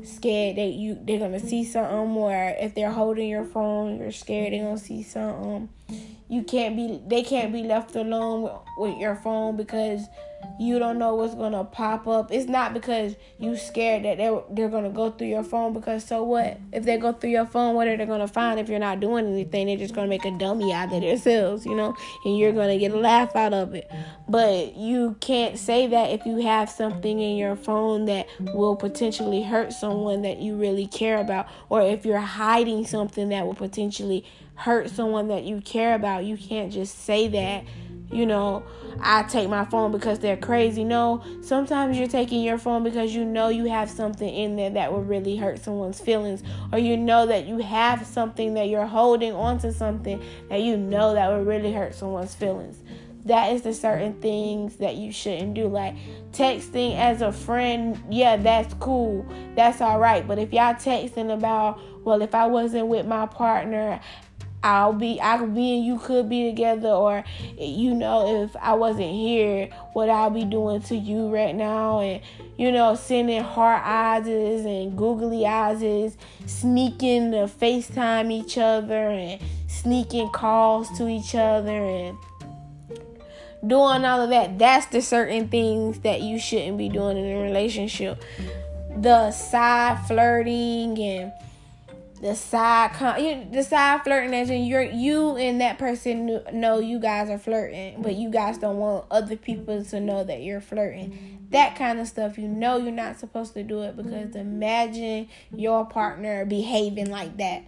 scared 0.04 0.58
that 0.58 0.74
you 0.74 1.00
they're 1.02 1.20
gonna 1.20 1.40
see 1.40 1.64
something 1.64 2.16
or 2.16 2.56
if 2.60 2.76
they're 2.76 2.92
holding 2.92 3.28
your 3.28 3.44
phone 3.44 3.98
you're 3.98 4.10
scared 4.10 4.54
they're 4.54 4.64
gonna 4.64 4.78
see 4.78 5.04
something 5.04 5.68
you 6.30 6.44
can't 6.44 6.78
be 6.78 7.02
they 7.08 7.22
can't 7.22 7.52
be 7.52 7.64
left 7.64 7.94
alone 7.98 8.44
with, 8.44 8.54
with 8.78 8.98
your 8.98 9.16
phone 9.16 9.58
because 9.58 10.06
you 10.60 10.80
don't 10.80 11.00
know 11.00 11.16
what's 11.16 11.36
gonna 11.36 11.64
pop 11.64 12.08
up. 12.08 12.32
It's 12.32 12.48
not 12.48 12.74
because 12.74 13.16
you 13.40 13.58
scared 13.58 14.06
that 14.06 14.18
they're 14.18 14.42
they're 14.50 14.70
gonna 14.70 14.90
go 14.90 15.12
through 15.12 15.28
your 15.28 15.44
phone 15.44 15.74
because 15.74 16.06
so 16.06 16.24
what? 16.24 16.60
If 16.72 16.84
they 16.84 16.98
go 16.98 17.14
through 17.14 17.32
your 17.32 17.46
phone, 17.46 17.76
what 17.76 17.88
are 17.88 17.98
they 17.98 18.06
gonna 18.06 18.28
find 18.28 18.60
if 18.60 18.70
you're 18.70 18.80
not 18.80 19.00
doing 19.00 19.26
anything? 19.26 19.68
They're 19.68 19.78
just 19.78 19.96
gonna 19.96 20.08
make 20.08 20.26
a 20.26 20.32
dummy 20.32 20.72
out 20.74 20.94
of 20.94 21.02
themselves, 21.02 21.66
you 21.66 21.76
know, 21.76 21.96
and 22.26 22.38
you're 22.38 22.52
gonna 22.52 22.78
get 22.78 22.92
a 22.92 22.98
laugh 22.98 23.36
out 23.36 23.54
of 23.54 23.74
it. 23.74 23.92
But 24.30 24.76
you 24.76 25.16
can't 25.20 25.58
say 25.58 25.88
that 25.88 26.12
if 26.12 26.26
you 26.26 26.38
have 26.38 26.70
something 26.70 27.20
in 27.20 27.38
your 27.38 27.56
phone 27.56 28.06
that 28.06 28.28
will 28.40 28.76
potentially 28.76 29.44
hurt 29.44 29.74
someone 29.74 30.22
that 30.22 30.40
you 30.40 30.56
really 30.56 30.88
care 30.88 31.18
about, 31.18 31.48
or 31.70 31.82
if 31.82 32.06
you're 32.06 32.20
hiding 32.20 32.86
something 32.86 33.30
that 33.30 33.46
will 33.46 33.56
potentially 33.56 34.26
hurt 34.62 34.92
someone 34.92 35.28
that 35.30 35.44
you 35.44 35.60
care 35.62 35.96
about. 35.96 36.24
You 36.24 36.38
can't 36.38 36.72
just 36.72 37.04
say 37.04 37.28
that 37.30 37.64
you 38.12 38.26
know, 38.26 38.64
I 39.00 39.24
take 39.24 39.50
my 39.50 39.66
phone 39.66 39.92
because 39.92 40.20
they're 40.20 40.38
crazy. 40.38 40.84
No, 40.84 41.24
sometimes 41.42 41.98
you're 41.98 42.08
taking 42.08 42.44
your 42.44 42.58
phone 42.58 42.84
because 42.84 43.16
you 43.16 43.26
know 43.26 43.50
you 43.50 43.66
have 43.66 43.90
something 43.90 44.28
in 44.28 44.56
there 44.56 44.70
that 44.72 44.92
will 44.92 45.04
really 45.04 45.38
hurt 45.38 45.60
someone's 45.60 46.00
feelings, 46.00 46.44
or 46.72 46.80
you 46.80 46.98
know 46.98 47.26
that 47.26 47.46
you 47.46 47.60
have 47.60 48.06
something 48.06 48.54
that 48.56 48.70
you're 48.70 48.86
holding 48.86 49.34
onto 49.34 49.72
something 49.72 50.22
that 50.50 50.62
you 50.62 50.78
know 50.78 51.14
that 51.14 51.30
will 51.30 51.44
really 51.44 51.72
hurt 51.72 51.96
someone's 51.96 52.36
feelings. 52.36 52.78
That 53.26 53.54
is 53.54 53.62
the 53.62 53.74
certain 53.74 54.20
things 54.20 54.78
that 54.78 54.96
you 54.96 55.12
shouldn't 55.12 55.54
do. 55.54 55.68
Like 55.68 55.96
texting 56.32 56.98
as 56.98 57.22
a 57.22 57.32
friend, 57.32 58.02
yeah, 58.10 58.36
that's 58.36 58.74
cool. 58.76 59.26
That's 59.56 59.80
all 59.80 60.00
right. 60.00 60.28
But 60.28 60.40
if 60.40 60.52
y'all 60.52 60.74
texting 60.74 61.32
about, 61.32 61.80
well, 62.04 62.22
if 62.24 62.34
I 62.34 62.48
wasn't 62.48 62.88
with 62.88 63.06
my 63.06 63.28
partner, 63.28 64.00
I'll 64.64 64.94
be 64.94 65.20
I 65.20 65.38
could 65.38 65.56
be 65.56 65.78
and 65.78 65.86
you 65.86 65.98
could 65.98 66.30
be 66.30 66.50
together 66.50 66.90
or 66.90 67.24
you 67.58 67.96
know 67.96 68.44
if 68.44 68.56
I 68.56 68.74
wasn't 68.74 69.12
here 69.12 69.70
what 69.94 70.10
I'll 70.10 70.30
be 70.30 70.46
doing 70.46 70.82
to 70.84 70.96
you 70.96 71.30
right 71.30 71.56
now. 71.56 72.00
And 72.00 72.22
you 72.58 72.72
know 72.72 72.96
sending 72.96 73.44
heart 73.44 73.82
eyes 73.84 74.28
and 74.28 74.98
googly 74.98 75.46
eyes 75.46 76.16
sneaking 76.46 77.32
to 77.32 77.48
FaceTime 77.48 78.32
each 78.32 78.58
other 78.58 79.10
and 79.10 79.42
sneaking 79.68 80.30
calls 80.30 80.96
to 80.98 81.08
each 81.08 81.34
other 81.34 81.72
and 81.72 82.18
doing 83.66 84.06
all 84.06 84.22
of 84.22 84.30
that. 84.30 84.60
That's 84.60 84.86
the 84.88 85.02
certain 85.02 85.48
things 85.48 86.00
that 86.00 86.22
you 86.22 86.40
shouldn't 86.40 86.78
be 86.78 86.90
doing 86.90 87.18
in 87.18 87.26
a 87.26 87.42
relationship. 87.42 88.24
The 88.98 89.32
side 89.32 90.06
flirting 90.08 91.00
and 91.00 91.32
the 92.22 92.36
side 92.36 92.94
con- 92.94 93.24
you, 93.24 93.48
the 93.52 93.64
side 93.64 94.04
flirting 94.04 94.34
as 94.34 94.50
in 94.50 94.64
you're 94.64 94.84
you 94.84 95.36
and 95.38 95.60
that 95.60 95.80
person 95.80 96.40
know 96.54 96.80
you 96.80 97.00
guys 97.00 97.30
are 97.30 97.40
flirting 97.40 98.02
but 98.02 98.16
you 98.16 98.30
guys 98.30 98.60
don't 98.60 98.78
want 98.78 99.06
other 99.10 99.36
people 99.36 99.84
to 99.84 100.00
know 100.00 100.24
that 100.24 100.42
you're 100.42 100.62
flirting. 100.62 101.48
That 101.50 101.76
kind 101.76 102.00
of 102.00 102.08
stuff 102.08 102.38
you 102.38 102.48
know 102.48 102.78
you're 102.78 102.92
not 102.92 103.20
supposed 103.20 103.54
to 103.56 103.64
do 103.64 103.82
it 103.82 103.98
because 103.98 104.36
imagine 104.36 105.28
your 105.54 105.86
partner 105.86 106.46
behaving 106.46 107.10
like 107.10 107.38
that. 107.38 107.64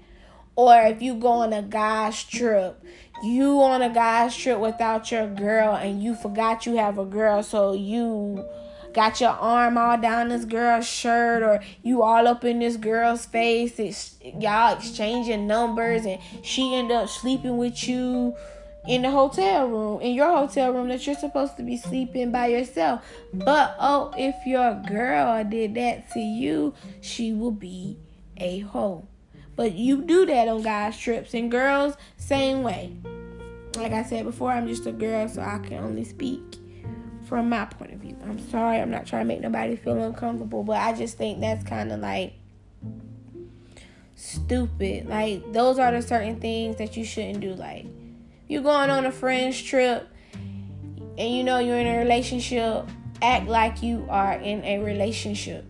Or 0.56 0.80
if 0.84 1.02
you 1.02 1.16
go 1.16 1.30
on 1.30 1.52
a 1.52 1.64
guy's 1.64 2.24
trip 2.24 2.84
you 3.24 3.62
on 3.62 3.82
a 3.82 3.90
guy's 3.90 4.36
trip 4.36 4.60
without 4.60 5.10
your 5.12 5.28
girl 5.28 5.76
and 5.76 6.04
you 6.04 6.14
forgot 6.14 6.66
you 6.66 6.76
have 6.76 6.98
a 6.98 7.06
girl 7.06 7.42
so 7.42 7.72
you 7.72 8.46
got 8.94 9.20
your 9.20 9.32
arm 9.32 9.78
all 9.78 9.98
down 9.98 10.30
this 10.30 10.46
girl's 10.46 10.88
shirt 10.88 11.44
or 11.44 11.62
you 11.82 12.04
all 12.04 12.28
up 12.28 12.44
in 12.46 12.60
this 12.60 12.78
girl's 12.78 13.26
face. 13.26 13.80
It's, 13.80 14.16
y'all 14.22 14.78
exchanging 14.78 15.48
numbers 15.48 16.06
and 16.06 16.22
she 16.44 16.76
end 16.76 16.92
up 16.92 17.10
sleeping 17.10 17.58
with 17.58 17.88
you 17.88 18.36
in 18.88 19.02
the 19.02 19.12
hotel 19.12 19.68
room, 19.68 20.02
in 20.02 20.14
your 20.14 20.36
hotel 20.36 20.74
room 20.74 20.90
that 20.90 21.06
you're 21.08 21.16
supposed 21.16 21.58
to 21.58 21.64
be 21.64 21.78
sleeping 21.78 22.32
by 22.32 22.48
yourself. 22.48 23.04
But 23.34 23.76
oh, 23.80 24.14
if 24.18 24.36
your 24.46 24.82
girl 24.88 25.44
did 25.44 25.76
that 25.76 26.12
to 26.12 26.20
you, 26.20 26.74
she 27.02 27.34
will 27.34 27.52
be 27.52 27.98
a 28.38 28.60
hoe. 28.60 29.08
But 29.56 29.74
you 29.74 30.02
do 30.02 30.26
that 30.26 30.48
on 30.48 30.64
guys' 30.64 30.98
trips 30.98 31.34
and 31.34 31.50
girls, 31.50 31.96
same 32.18 32.64
way. 32.64 32.94
Like 33.76 33.92
I 33.92 34.04
said 34.04 34.26
before, 34.26 34.52
I'm 34.52 34.68
just 34.68 34.86
a 34.86 34.92
girl, 34.92 35.28
so 35.28 35.42
I 35.42 35.60
can 35.60 35.84
only 35.84 36.04
speak 36.04 36.42
from 37.26 37.50
my 37.50 37.66
point 37.66 37.94
of 37.94 38.00
view. 38.00 38.18
I'm 38.24 38.40
sorry, 38.50 38.80
I'm 38.80 38.92
not 38.92 39.06
trying 39.06 39.24
to 39.24 39.28
make 39.28 39.42
nobody 39.42 39.76
feel 39.76 40.02
uncomfortable, 40.02 40.64
but 40.64 40.78
I 40.78 40.94
just 40.94 41.18
think 41.18 41.42
that's 41.42 41.64
kind 41.64 41.92
of 41.92 42.00
like 42.00 42.34
stupid. 44.16 45.08
Like 45.08 45.52
those 45.54 45.80
are 45.80 45.92
the 45.92 46.02
certain 46.02 46.40
things 46.40 46.78
that 46.78 46.98
you 46.98 47.06
shouldn't 47.06 47.42
do. 47.42 47.54
Like 47.54 47.86
you're 48.48 48.64
going 48.64 48.90
on 48.90 49.06
a 49.06 49.12
friend's 49.12 49.62
trip 49.62 50.08
and 51.18 51.36
you 51.36 51.44
know 51.44 51.60
you're 51.60 51.78
in 51.78 51.88
a 51.88 52.00
relationship, 52.00 52.88
act 53.22 53.48
like 53.48 53.84
you 53.84 54.06
are 54.10 54.34
in 54.34 54.64
a 54.64 54.84
relationship. 54.84 55.66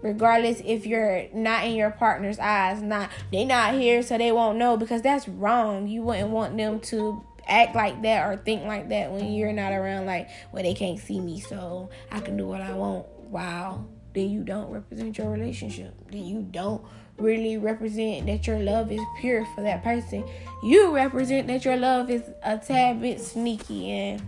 Regardless 0.00 0.62
if 0.64 0.86
you're 0.86 1.24
not 1.34 1.64
in 1.64 1.74
your 1.74 1.90
partner's 1.90 2.38
eyes, 2.38 2.80
not 2.80 3.10
they 3.32 3.44
not 3.44 3.74
here 3.74 4.02
so 4.02 4.16
they 4.16 4.30
won't 4.30 4.56
know 4.56 4.76
because 4.76 5.02
that's 5.02 5.26
wrong. 5.28 5.88
You 5.88 6.02
wouldn't 6.02 6.30
want 6.30 6.56
them 6.56 6.78
to 6.80 7.24
act 7.48 7.74
like 7.74 8.02
that 8.02 8.28
or 8.28 8.36
think 8.36 8.64
like 8.64 8.88
that 8.90 9.10
when 9.10 9.32
you're 9.32 9.52
not 9.52 9.72
around 9.72 10.06
like 10.06 10.28
well 10.52 10.62
they 10.62 10.74
can't 10.74 10.98
see 10.98 11.20
me 11.20 11.40
so 11.40 11.88
i 12.10 12.20
can 12.20 12.36
do 12.36 12.46
what 12.46 12.60
i 12.60 12.72
want. 12.72 13.06
Wow. 13.30 13.84
Then 14.14 14.30
you 14.30 14.42
don't 14.42 14.70
represent 14.70 15.18
your 15.18 15.30
relationship. 15.30 15.94
Then 16.10 16.24
you 16.24 16.42
don't 16.50 16.82
really 17.18 17.58
represent 17.58 18.26
that 18.26 18.46
your 18.46 18.58
love 18.58 18.90
is 18.90 19.00
pure 19.20 19.44
for 19.54 19.62
that 19.62 19.84
person. 19.84 20.24
You 20.62 20.94
represent 20.94 21.46
that 21.48 21.64
your 21.64 21.76
love 21.76 22.10
is 22.10 22.22
a 22.42 22.58
tad 22.58 23.00
bit 23.00 23.20
sneaky 23.20 23.90
and 23.90 24.22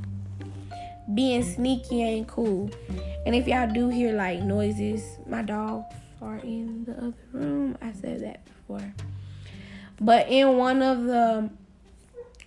being 1.14 1.42
sneaky 1.42 2.02
ain't 2.02 2.28
cool. 2.28 2.70
And 3.24 3.34
if 3.34 3.48
y'all 3.48 3.72
do 3.72 3.88
hear 3.88 4.12
like 4.12 4.42
noises 4.42 5.18
my 5.26 5.42
dogs 5.42 5.94
are 6.20 6.36
in 6.38 6.84
the 6.84 6.92
other 6.92 7.14
room. 7.32 7.78
I 7.80 7.92
said 7.92 8.22
that 8.22 8.44
before. 8.44 8.94
But 10.00 10.28
in 10.28 10.56
one 10.56 10.82
of 10.82 11.04
the 11.04 11.50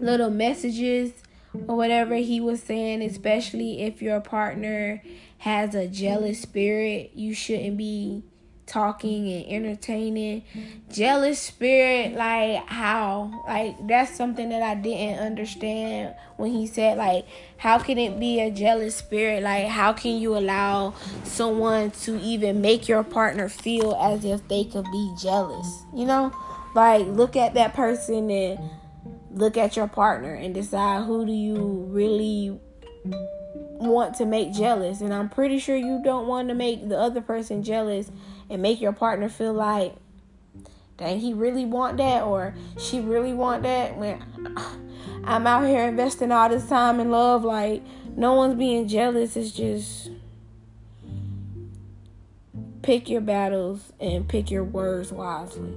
little 0.03 0.29
messages 0.29 1.12
or 1.67 1.75
whatever 1.75 2.15
he 2.15 2.39
was 2.39 2.62
saying, 2.62 3.01
especially 3.01 3.83
if 3.83 4.01
your 4.01 4.19
partner 4.19 5.01
has 5.39 5.75
a 5.75 5.88
jealous 5.88 6.41
spirit, 6.41 7.12
you 7.13 7.33
shouldn't 7.33 7.77
be 7.77 8.24
talking 8.65 9.29
and 9.29 9.65
entertaining. 9.65 10.43
Jealous 10.91 11.39
spirit 11.39 12.13
like 12.13 12.65
how? 12.67 13.43
Like 13.45 13.88
that's 13.88 14.15
something 14.15 14.50
that 14.50 14.62
i 14.62 14.74
didn't 14.74 15.19
understand 15.19 16.15
when 16.38 16.51
he 16.51 16.65
said 16.65 16.98
like 16.98 17.25
how 17.57 17.77
can 17.77 17.98
it 17.98 18.19
be 18.19 18.39
a 18.39 18.50
jealous 18.50 18.95
spirit? 18.95 19.43
Like 19.43 19.67
how 19.67 19.93
can 19.93 20.17
you 20.17 20.38
allow 20.38 20.93
someone 21.24 21.91
to 21.91 22.19
even 22.22 22.62
make 22.62 22.88
your 22.88 23.03
partner 23.03 23.50
feel 23.50 23.95
as 23.95 24.24
if 24.25 24.48
they 24.48 24.63
could 24.63 24.86
be 24.86 25.13
jealous? 25.19 25.83
You 25.93 26.05
know? 26.05 26.33
Like, 26.74 27.05
look 27.05 27.36
at 27.36 27.53
that 27.53 27.74
person 27.74 28.29
and 28.31 28.60
look 29.34 29.58
at 29.58 29.75
your 29.75 29.88
partner 29.88 30.34
and 30.34 30.54
decide 30.54 31.06
who 31.06 31.25
do 31.25 31.32
you 31.32 31.88
really 31.90 32.60
want 33.88 34.16
to 34.16 34.25
make 34.25 34.54
jealous. 34.54 35.02
And 35.02 35.13
I'm 35.13 35.30
pretty 35.30 35.60
sure 35.60 35.75
you 35.75 36.02
don't 36.04 36.28
want 36.28 36.50
to 36.50 36.56
make 36.56 36.88
the 36.88 36.98
other 36.98 37.22
person 37.22 37.63
jealous 37.63 38.12
and 38.50 38.62
make 38.62 38.80
your 38.80 38.94
partner 38.94 39.30
feel 39.30 39.54
like, 39.54 39.96
dang, 40.98 41.20
he 41.20 41.34
really 41.34 41.66
want 41.66 41.98
that 41.98 42.24
or 42.24 42.54
she 42.78 43.00
really 43.00 43.34
want 43.34 43.63
that. 43.63 43.98
When 43.98 44.24
I'm 45.24 45.48
out 45.48 45.68
here 45.68 45.88
investing 45.88 46.32
all 46.32 46.50
this 46.50 46.68
time 46.68 47.00
and 47.00 47.12
love, 47.12 47.44
like 47.44 47.84
no 48.16 48.34
one's 48.34 48.56
being 48.56 48.88
jealous. 48.88 49.36
It's 49.36 49.52
just 49.52 50.12
pick 52.82 53.10
your 53.10 53.22
battles 53.22 53.94
and 54.00 54.28
pick 54.28 54.52
your 54.52 54.63
words 54.63 55.12
wisely. 55.12 55.75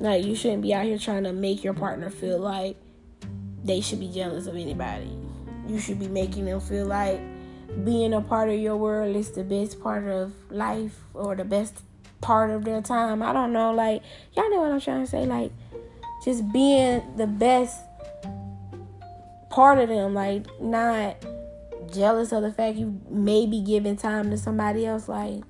Like 0.00 0.24
you 0.24 0.34
shouldn't 0.34 0.62
be 0.62 0.72
out 0.72 0.86
here 0.86 0.98
trying 0.98 1.24
to 1.24 1.32
make 1.32 1.62
your 1.62 1.74
partner 1.74 2.08
feel 2.08 2.38
like 2.38 2.76
they 3.62 3.82
should 3.82 4.00
be 4.00 4.08
jealous 4.08 4.46
of 4.46 4.56
anybody. 4.56 5.10
You 5.68 5.78
should 5.78 6.00
be 6.00 6.08
making 6.08 6.46
them 6.46 6.58
feel 6.58 6.86
like 6.86 7.20
being 7.84 8.14
a 8.14 8.22
part 8.22 8.48
of 8.48 8.58
your 8.58 8.76
world 8.76 9.14
is 9.14 9.30
the 9.30 9.44
best 9.44 9.80
part 9.80 10.08
of 10.08 10.32
life 10.50 10.98
or 11.12 11.36
the 11.36 11.44
best 11.44 11.82
part 12.22 12.50
of 12.50 12.64
their 12.64 12.80
time. 12.80 13.22
I 13.22 13.34
don't 13.34 13.52
know, 13.52 13.72
like 13.72 14.02
y'all 14.34 14.50
know 14.50 14.62
what 14.62 14.72
I'm 14.72 14.80
trying 14.80 15.04
to 15.04 15.10
say. 15.10 15.26
Like 15.26 15.52
just 16.24 16.50
being 16.50 17.02
the 17.16 17.26
best 17.26 17.82
part 19.50 19.78
of 19.78 19.90
them, 19.90 20.14
like 20.14 20.46
not 20.62 21.16
jealous 21.92 22.32
of 22.32 22.42
the 22.42 22.52
fact 22.52 22.76
you 22.78 23.00
may 23.10 23.46
be 23.46 23.60
giving 23.60 23.96
time 23.96 24.30
to 24.30 24.38
somebody 24.38 24.86
else. 24.86 25.08
Like 25.08 25.42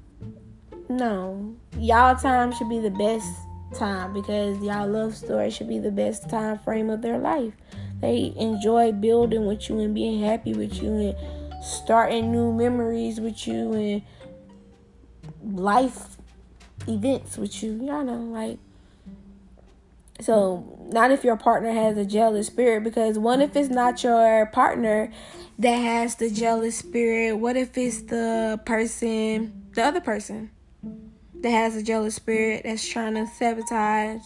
no, 0.88 1.54
y'all 1.78 2.16
time 2.16 2.52
should 2.52 2.68
be 2.68 2.80
the 2.80 2.90
best 2.90 3.28
time 3.74 4.12
because 4.12 4.62
y'all 4.62 4.88
love 4.88 5.16
story 5.16 5.50
should 5.50 5.68
be 5.68 5.78
the 5.78 5.90
best 5.90 6.28
time 6.28 6.58
frame 6.58 6.90
of 6.90 7.02
their 7.02 7.18
life. 7.18 7.54
They 8.00 8.32
enjoy 8.36 8.92
building 8.92 9.46
with 9.46 9.68
you 9.68 9.80
and 9.80 9.94
being 9.94 10.22
happy 10.22 10.54
with 10.54 10.82
you 10.82 10.92
and 10.92 11.64
starting 11.64 12.32
new 12.32 12.52
memories 12.52 13.20
with 13.20 13.46
you 13.46 13.72
and 13.72 14.02
life 15.42 16.16
events 16.88 17.36
with 17.36 17.62
you. 17.62 17.72
Y'all 17.84 18.04
know, 18.04 18.16
like 18.16 18.58
so 20.20 20.78
not 20.92 21.10
if 21.10 21.24
your 21.24 21.36
partner 21.36 21.72
has 21.72 21.96
a 21.96 22.04
jealous 22.04 22.48
spirit 22.48 22.84
because 22.84 23.18
what 23.18 23.40
if 23.40 23.56
it's 23.56 23.70
not 23.70 24.02
your 24.02 24.46
partner 24.46 25.10
that 25.58 25.76
has 25.76 26.16
the 26.16 26.30
jealous 26.30 26.78
spirit? 26.78 27.34
What 27.34 27.56
if 27.56 27.76
it's 27.76 28.02
the 28.02 28.60
person, 28.64 29.68
the 29.74 29.84
other 29.84 30.00
person? 30.00 30.50
That 31.42 31.50
has 31.50 31.76
a 31.76 31.82
jealous 31.82 32.14
spirit 32.14 32.62
that's 32.64 32.86
trying 32.86 33.14
to 33.14 33.26
sabotage 33.26 34.22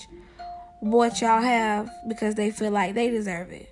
what 0.80 1.21
y'all 1.21 1.40
have 1.40 1.90
because 2.09 2.35
they 2.35 2.50
feel 2.50 2.71
like 2.71 2.94
they 2.94 3.11
deserve 3.11 3.50
it. 3.50 3.68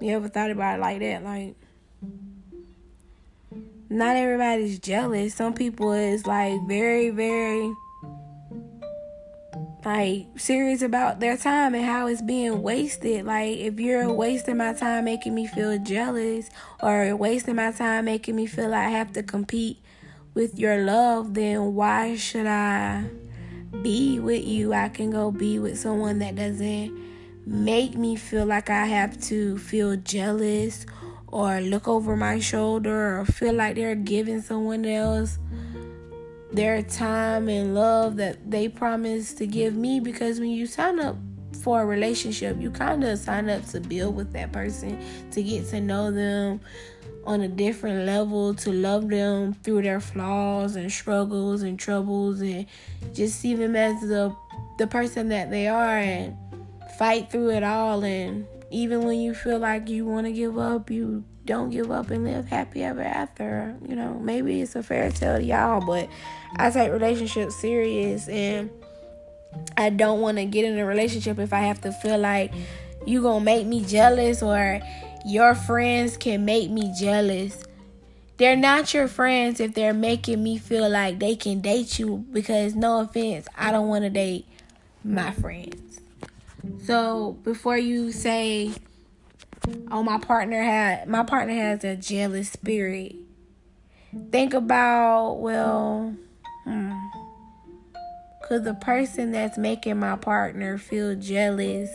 You 0.00 0.16
ever 0.16 0.28
thought 0.28 0.50
about 0.50 0.78
it 0.78 0.80
like 0.80 1.00
that? 1.00 1.24
Like, 1.24 1.54
not 3.90 4.16
everybody's 4.16 4.78
jealous. 4.78 5.34
Some 5.34 5.54
people 5.54 5.92
is 5.92 6.26
like 6.26 6.60
very, 6.66 7.10
very 7.10 7.72
like 9.84 10.26
serious 10.36 10.82
about 10.82 11.20
their 11.20 11.36
time 11.36 11.74
and 11.74 11.84
how 11.84 12.06
it's 12.08 12.20
being 12.22 12.62
wasted. 12.62 13.24
Like 13.24 13.56
if 13.58 13.80
you're 13.80 14.12
wasting 14.12 14.58
my 14.58 14.72
time 14.74 15.04
making 15.04 15.34
me 15.34 15.46
feel 15.46 15.78
jealous 15.78 16.50
or 16.82 17.16
wasting 17.16 17.56
my 17.56 17.72
time 17.72 18.04
making 18.04 18.36
me 18.36 18.46
feel 18.46 18.68
like 18.68 18.86
I 18.86 18.90
have 18.90 19.12
to 19.14 19.22
compete 19.22 19.78
with 20.34 20.58
your 20.58 20.84
love, 20.84 21.34
then 21.34 21.74
why 21.74 22.16
should 22.16 22.46
I 22.46 23.04
be 23.82 24.18
with 24.18 24.44
you? 24.44 24.72
I 24.72 24.88
can 24.88 25.10
go 25.10 25.30
be 25.30 25.58
with 25.58 25.78
someone 25.78 26.18
that 26.20 26.36
doesn't 26.36 26.96
make 27.46 27.96
me 27.96 28.16
feel 28.16 28.46
like 28.46 28.70
I 28.70 28.86
have 28.86 29.20
to 29.22 29.58
feel 29.58 29.96
jealous 29.96 30.86
or 31.26 31.60
look 31.60 31.88
over 31.88 32.16
my 32.16 32.38
shoulder 32.38 33.18
or 33.18 33.24
feel 33.24 33.54
like 33.54 33.76
they're 33.76 33.94
giving 33.94 34.40
someone 34.42 34.84
else 34.84 35.38
their 36.52 36.82
time 36.82 37.48
and 37.48 37.74
love 37.74 38.16
that 38.16 38.50
they 38.50 38.68
promised 38.68 39.38
to 39.38 39.46
give 39.46 39.74
me 39.74 40.00
because 40.00 40.40
when 40.40 40.50
you 40.50 40.66
sign 40.66 40.98
up 40.98 41.16
for 41.62 41.82
a 41.82 41.86
relationship, 41.86 42.56
you 42.60 42.70
kind 42.70 43.04
of 43.04 43.18
sign 43.18 43.50
up 43.50 43.64
to 43.66 43.80
build 43.80 44.16
with 44.16 44.32
that 44.32 44.52
person, 44.52 44.98
to 45.30 45.42
get 45.42 45.68
to 45.68 45.80
know 45.80 46.10
them, 46.10 46.60
on 47.28 47.42
a 47.42 47.48
different 47.48 48.06
level 48.06 48.54
to 48.54 48.72
love 48.72 49.06
them 49.10 49.52
through 49.52 49.82
their 49.82 50.00
flaws 50.00 50.76
and 50.76 50.90
struggles 50.90 51.60
and 51.60 51.78
troubles 51.78 52.40
and 52.40 52.64
just 53.12 53.38
see 53.38 53.54
them 53.54 53.76
as 53.76 54.00
the 54.00 54.34
the 54.78 54.86
person 54.86 55.28
that 55.28 55.50
they 55.50 55.68
are 55.68 55.98
and 55.98 56.34
fight 56.98 57.30
through 57.30 57.50
it 57.50 57.62
all. 57.62 58.02
And 58.02 58.46
even 58.70 59.02
when 59.02 59.20
you 59.20 59.34
feel 59.34 59.58
like 59.58 59.90
you 59.90 60.06
want 60.06 60.26
to 60.26 60.32
give 60.32 60.56
up 60.56 60.90
you 60.90 61.22
don't 61.44 61.70
give 61.70 61.90
up 61.90 62.10
and 62.10 62.24
live 62.24 62.46
happy 62.46 62.82
ever 62.82 63.02
after. 63.02 63.76
You 63.86 63.94
know 63.94 64.14
maybe 64.14 64.62
it's 64.62 64.74
a 64.74 64.82
fairy 64.82 65.12
tale 65.12 65.36
to 65.36 65.44
y'all 65.44 65.84
but 65.84 66.08
i 66.56 66.70
take 66.70 66.90
relationships 66.90 67.56
serious 67.56 68.26
and 68.28 68.70
i 69.76 69.90
don't 69.90 70.20
want 70.22 70.38
to 70.38 70.46
get 70.46 70.64
in 70.64 70.78
a 70.78 70.86
relationship 70.86 71.38
if 71.38 71.52
i 71.52 71.60
have 71.60 71.80
to 71.82 71.92
feel 71.92 72.18
like 72.18 72.52
you 73.06 73.22
gonna 73.22 73.44
make 73.44 73.66
me 73.66 73.84
jealous 73.84 74.42
or 74.42 74.80
your 75.28 75.54
friends 75.54 76.16
can 76.16 76.46
make 76.46 76.70
me 76.70 76.90
jealous. 76.98 77.62
They're 78.38 78.56
not 78.56 78.94
your 78.94 79.08
friends 79.08 79.60
if 79.60 79.74
they're 79.74 79.92
making 79.92 80.42
me 80.42 80.56
feel 80.56 80.88
like 80.88 81.18
they 81.18 81.36
can 81.36 81.60
date 81.60 81.98
you 81.98 82.24
because 82.32 82.74
no 82.74 83.00
offense, 83.00 83.46
I 83.54 83.70
don't 83.70 83.88
want 83.88 84.04
to 84.04 84.10
date 84.10 84.46
my 85.04 85.32
friends. 85.32 86.00
So 86.84 87.32
before 87.44 87.76
you 87.76 88.10
say, 88.10 88.72
"Oh, 89.90 90.02
my 90.02 90.18
partner 90.18 90.62
had 90.62 91.06
my 91.08 91.24
partner 91.24 91.52
has 91.52 91.84
a 91.84 91.94
jealous 91.94 92.50
spirit," 92.50 93.14
think 94.30 94.54
about 94.54 95.34
well, 95.34 96.14
hmm, 96.64 96.96
could 98.44 98.64
the 98.64 98.74
person 98.74 99.32
that's 99.32 99.58
making 99.58 99.98
my 99.98 100.16
partner 100.16 100.78
feel 100.78 101.14
jealous 101.14 101.90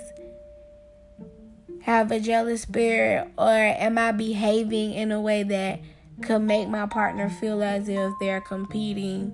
have 1.83 2.11
a 2.11 2.19
jealous 2.19 2.61
spirit 2.61 3.27
or 3.37 3.49
am 3.49 3.97
I 3.97 4.13
behaving 4.13 4.93
in 4.93 5.11
a 5.11 5.19
way 5.19 5.43
that 5.43 5.81
could 6.21 6.41
make 6.41 6.69
my 6.69 6.85
partner 6.85 7.29
feel 7.29 7.61
as 7.61 7.89
if 7.89 8.13
they're 8.21 8.41
competing 8.41 9.33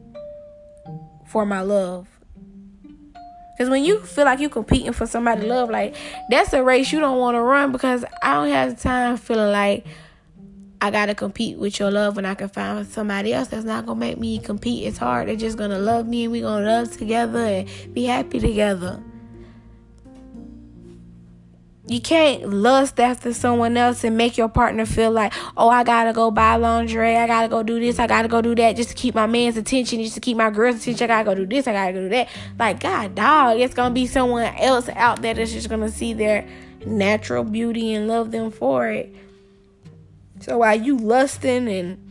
for 1.28 1.46
my 1.46 1.62
love? 1.62 2.08
Because 3.56 3.70
when 3.70 3.84
you 3.84 4.00
feel 4.00 4.26
like 4.26 4.40
you're 4.40 4.50
competing 4.50 4.94
for 4.94 5.06
somebody's 5.06 5.46
love, 5.46 5.70
like 5.70 5.96
that's 6.30 6.52
a 6.54 6.64
race 6.64 6.92
you 6.92 7.00
don't 7.00 7.20
want 7.20 7.36
to 7.36 7.42
run 7.42 7.72
because 7.72 8.04
I 8.24 8.34
don't 8.34 8.50
have 8.50 8.82
time 8.82 9.18
feeling 9.18 9.52
like 9.52 9.86
I 10.82 10.90
gotta 10.90 11.14
compete 11.14 11.60
with 11.60 11.78
your 11.78 11.92
love 11.92 12.16
when 12.16 12.26
I 12.26 12.34
can 12.34 12.50
find 12.50 12.88
somebody 12.88 13.32
else 13.32 13.50
that's 13.50 13.66
not 13.66 13.86
gonna 13.86 14.00
make 14.00 14.18
me 14.18 14.40
compete. 14.40 14.88
It's 14.88 14.98
hard. 14.98 15.28
They're 15.28 15.36
just 15.36 15.58
gonna 15.58 15.78
love 15.78 16.08
me 16.08 16.24
and 16.24 16.32
we're 16.32 16.44
gonna 16.44 16.66
love 16.66 16.98
together 16.98 17.40
and 17.40 17.94
be 17.94 18.06
happy 18.06 18.40
together. 18.40 19.04
You 21.90 22.00
can't 22.00 22.48
lust 22.54 23.00
after 23.00 23.34
someone 23.34 23.76
else 23.76 24.04
and 24.04 24.16
make 24.16 24.38
your 24.38 24.48
partner 24.48 24.86
feel 24.86 25.10
like, 25.10 25.34
oh, 25.58 25.70
I 25.70 25.84
gotta 25.84 26.14
go 26.14 26.30
buy 26.30 26.56
lingerie, 26.56 27.16
I 27.16 27.26
gotta 27.26 27.48
go 27.48 27.64
do 27.64 27.80
this, 27.80 27.98
I 27.98 28.06
gotta 28.06 28.28
go 28.28 28.44
do 28.44 28.54
that 28.56 28.76
just 28.76 28.90
to 28.90 28.96
keep 28.96 29.16
my 29.16 29.26
man's 29.26 29.58
attention, 29.58 30.04
just 30.04 30.14
to 30.14 30.22
keep 30.22 30.38
my 30.38 30.52
girl's 30.52 30.76
attention. 30.76 31.06
I 31.06 31.24
gotta 31.24 31.26
go 31.26 31.36
do 31.36 31.48
this, 31.48 31.68
I 31.68 31.74
gotta 31.74 31.94
go 31.94 32.02
do 32.02 32.10
that. 32.10 32.30
Like, 32.60 32.80
God, 32.80 33.16
dog, 33.16 33.60
it's 33.60 33.74
gonna 33.74 33.96
be 33.96 34.06
someone 34.06 34.54
else 34.60 34.88
out 34.90 35.24
there 35.24 35.34
that's 35.34 35.52
just 35.52 35.68
gonna 35.68 35.90
see 35.90 36.14
their 36.14 36.48
natural 36.86 37.44
beauty 37.44 37.96
and 37.96 38.08
love 38.08 38.30
them 38.30 38.52
for 38.52 38.88
it. 38.88 39.12
So 40.42 40.60
while 40.60 40.80
you 40.80 40.96
lusting 40.96 41.68
and 41.68 42.06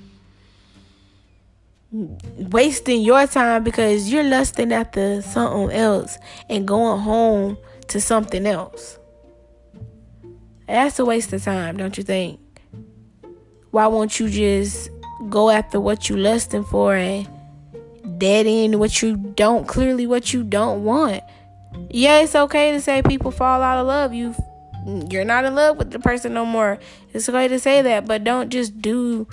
wasting 2.52 3.02
your 3.02 3.28
time 3.28 3.62
because 3.62 4.12
you're 4.12 4.24
lusting 4.24 4.72
after 4.72 5.22
something 5.22 5.70
else 5.70 6.18
and 6.48 6.66
going 6.66 7.00
home 7.00 7.56
to 7.86 8.00
something 8.00 8.44
else. 8.44 8.97
That's 10.68 10.98
a 10.98 11.04
waste 11.04 11.32
of 11.32 11.42
time, 11.42 11.78
don't 11.78 11.96
you 11.96 12.04
think? 12.04 12.40
Why 13.70 13.86
won't 13.86 14.20
you 14.20 14.28
just 14.28 14.90
go 15.30 15.48
after 15.48 15.80
what 15.80 16.08
you 16.08 16.16
lusting 16.16 16.64
for 16.64 16.94
and 16.94 17.26
dead 18.18 18.46
end 18.46 18.78
what 18.78 19.00
you 19.00 19.16
don't 19.16 19.66
clearly 19.66 20.06
what 20.06 20.34
you 20.34 20.44
don't 20.44 20.84
want? 20.84 21.22
Yeah, 21.88 22.20
it's 22.20 22.34
okay 22.34 22.72
to 22.72 22.80
say 22.80 23.02
people 23.02 23.30
fall 23.30 23.62
out 23.62 23.80
of 23.80 23.86
love. 23.86 24.12
You 24.12 24.34
you're 25.10 25.24
not 25.24 25.44
in 25.46 25.54
love 25.54 25.78
with 25.78 25.90
the 25.90 25.98
person 25.98 26.34
no 26.34 26.44
more. 26.44 26.78
It's 27.12 27.28
okay 27.28 27.48
to 27.48 27.58
say 27.58 27.82
that, 27.82 28.06
but 28.06 28.22
don't 28.22 28.50
just 28.50 28.80
do 28.80 29.26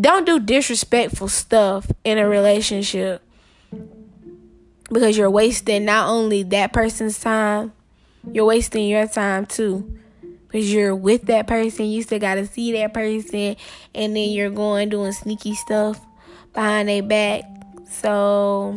don't 0.00 0.24
do 0.24 0.38
disrespectful 0.38 1.28
stuff 1.28 1.90
in 2.04 2.18
a 2.18 2.28
relationship 2.28 3.22
because 4.92 5.16
you're 5.18 5.30
wasting 5.30 5.84
not 5.84 6.08
only 6.08 6.44
that 6.44 6.72
person's 6.72 7.18
time 7.18 7.72
you're 8.32 8.44
wasting 8.44 8.88
your 8.88 9.06
time 9.06 9.46
too. 9.46 9.98
Because 10.46 10.72
you're 10.72 10.94
with 10.94 11.22
that 11.26 11.46
person, 11.46 11.86
you 11.86 12.02
still 12.02 12.18
gotta 12.18 12.46
see 12.46 12.72
that 12.72 12.94
person, 12.94 13.56
and 13.94 14.16
then 14.16 14.30
you're 14.30 14.50
going 14.50 14.88
doing 14.88 15.12
sneaky 15.12 15.54
stuff 15.54 16.00
behind 16.52 16.88
their 16.88 17.02
back. 17.02 17.44
So, 17.90 18.76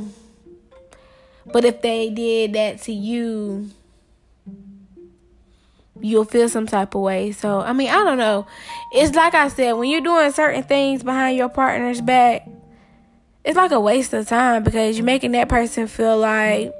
But 1.51 1.65
if 1.65 1.81
they 1.81 2.09
did 2.09 2.53
that 2.53 2.81
to 2.83 2.93
you, 2.93 3.69
you'll 5.99 6.25
feel 6.25 6.49
some 6.49 6.67
type 6.67 6.95
of 6.95 7.01
way. 7.01 7.31
So, 7.31 7.59
I 7.61 7.73
mean, 7.73 7.89
I 7.89 8.03
don't 8.03 8.17
know. 8.17 8.47
It's 8.93 9.15
like 9.15 9.33
I 9.33 9.47
said, 9.47 9.73
when 9.73 9.89
you're 9.89 10.01
doing 10.01 10.31
certain 10.31 10.63
things 10.63 11.03
behind 11.03 11.37
your 11.37 11.49
partner's 11.49 12.01
back, 12.01 12.47
it's 13.43 13.57
like 13.57 13.71
a 13.71 13.79
waste 13.79 14.13
of 14.13 14.27
time 14.27 14.63
because 14.63 14.97
you're 14.97 15.05
making 15.05 15.31
that 15.31 15.49
person 15.49 15.87
feel 15.87 16.17
like 16.17 16.73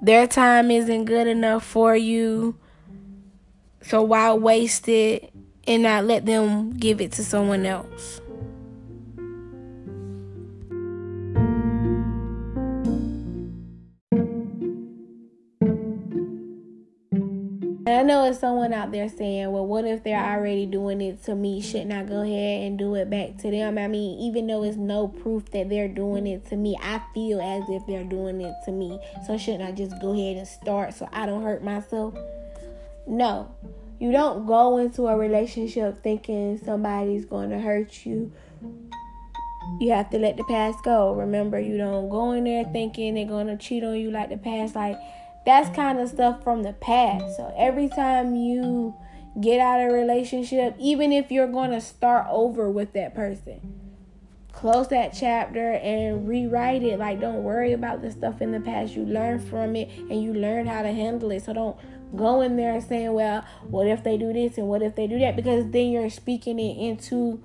their 0.00 0.26
time 0.26 0.70
isn't 0.70 1.04
good 1.06 1.26
enough 1.26 1.64
for 1.64 1.96
you. 1.96 2.56
So 3.82 4.02
why 4.02 4.32
waste 4.34 4.88
it 4.88 5.32
and 5.66 5.82
not 5.82 6.04
let 6.04 6.26
them 6.26 6.76
give 6.76 7.00
it 7.00 7.12
to 7.12 7.24
someone 7.24 7.66
else? 7.66 8.20
I 17.90 18.02
know 18.02 18.24
it's 18.24 18.40
someone 18.40 18.72
out 18.72 18.90
there 18.92 19.08
saying, 19.08 19.52
well, 19.52 19.66
what 19.66 19.84
if 19.84 20.02
they're 20.02 20.18
already 20.18 20.66
doing 20.66 21.00
it 21.00 21.22
to 21.24 21.34
me? 21.34 21.60
Shouldn't 21.60 21.92
I 21.92 22.02
go 22.02 22.22
ahead 22.22 22.66
and 22.66 22.78
do 22.78 22.94
it 22.96 23.08
back 23.08 23.36
to 23.38 23.50
them? 23.50 23.78
I 23.78 23.86
mean, 23.86 24.18
even 24.18 24.46
though 24.46 24.64
it's 24.64 24.76
no 24.76 25.08
proof 25.08 25.50
that 25.52 25.68
they're 25.68 25.88
doing 25.88 26.26
it 26.26 26.46
to 26.46 26.56
me, 26.56 26.76
I 26.82 27.00
feel 27.14 27.40
as 27.40 27.62
if 27.68 27.86
they're 27.86 28.04
doing 28.04 28.40
it 28.40 28.54
to 28.64 28.72
me. 28.72 28.98
So 29.26 29.38
shouldn't 29.38 29.62
I 29.62 29.72
just 29.72 30.00
go 30.00 30.12
ahead 30.12 30.36
and 30.36 30.48
start 30.48 30.94
so 30.94 31.08
I 31.12 31.26
don't 31.26 31.42
hurt 31.42 31.62
myself? 31.62 32.14
No. 33.06 33.54
You 34.00 34.12
don't 34.12 34.46
go 34.46 34.78
into 34.78 35.06
a 35.06 35.16
relationship 35.16 36.02
thinking 36.02 36.58
somebody's 36.58 37.24
going 37.24 37.50
to 37.50 37.58
hurt 37.58 38.04
you. 38.04 38.32
You 39.80 39.92
have 39.92 40.10
to 40.10 40.18
let 40.18 40.36
the 40.36 40.44
past 40.44 40.82
go. 40.82 41.14
Remember, 41.14 41.60
you 41.60 41.76
don't 41.76 42.08
go 42.08 42.32
in 42.32 42.44
there 42.44 42.64
thinking 42.64 43.14
they're 43.14 43.26
going 43.26 43.46
to 43.46 43.56
cheat 43.56 43.84
on 43.84 43.96
you 43.96 44.10
like 44.10 44.30
the 44.30 44.36
past. 44.36 44.74
Like, 44.74 44.96
that's 45.46 45.74
kind 45.74 45.98
of 45.98 46.08
stuff 46.08 46.42
from 46.42 46.62
the 46.62 46.72
past. 46.74 47.36
So 47.36 47.54
every 47.56 47.88
time 47.88 48.34
you 48.36 48.94
get 49.40 49.60
out 49.60 49.80
of 49.80 49.90
a 49.90 49.92
relationship, 49.92 50.74
even 50.78 51.12
if 51.12 51.30
you're 51.30 51.48
going 51.48 51.70
to 51.70 51.80
start 51.80 52.26
over 52.30 52.70
with 52.70 52.92
that 52.92 53.14
person, 53.14 53.78
close 54.52 54.88
that 54.88 55.14
chapter 55.18 55.72
and 55.74 56.28
rewrite 56.28 56.82
it. 56.82 56.98
Like, 56.98 57.20
don't 57.20 57.44
worry 57.44 57.72
about 57.72 58.02
the 58.02 58.10
stuff 58.10 58.42
in 58.42 58.52
the 58.52 58.60
past. 58.60 58.94
You 58.94 59.04
learn 59.04 59.38
from 59.38 59.76
it 59.76 59.88
and 59.96 60.22
you 60.22 60.34
learn 60.34 60.66
how 60.66 60.82
to 60.82 60.92
handle 60.92 61.30
it. 61.30 61.44
So 61.44 61.52
don't 61.52 61.76
go 62.16 62.40
in 62.40 62.56
there 62.56 62.80
saying, 62.80 63.12
well, 63.12 63.44
what 63.68 63.86
if 63.86 64.02
they 64.02 64.16
do 64.16 64.32
this 64.32 64.58
and 64.58 64.66
what 64.66 64.82
if 64.82 64.96
they 64.96 65.06
do 65.06 65.18
that? 65.20 65.36
Because 65.36 65.70
then 65.70 65.90
you're 65.90 66.10
speaking 66.10 66.58
it 66.58 66.76
into 66.76 67.42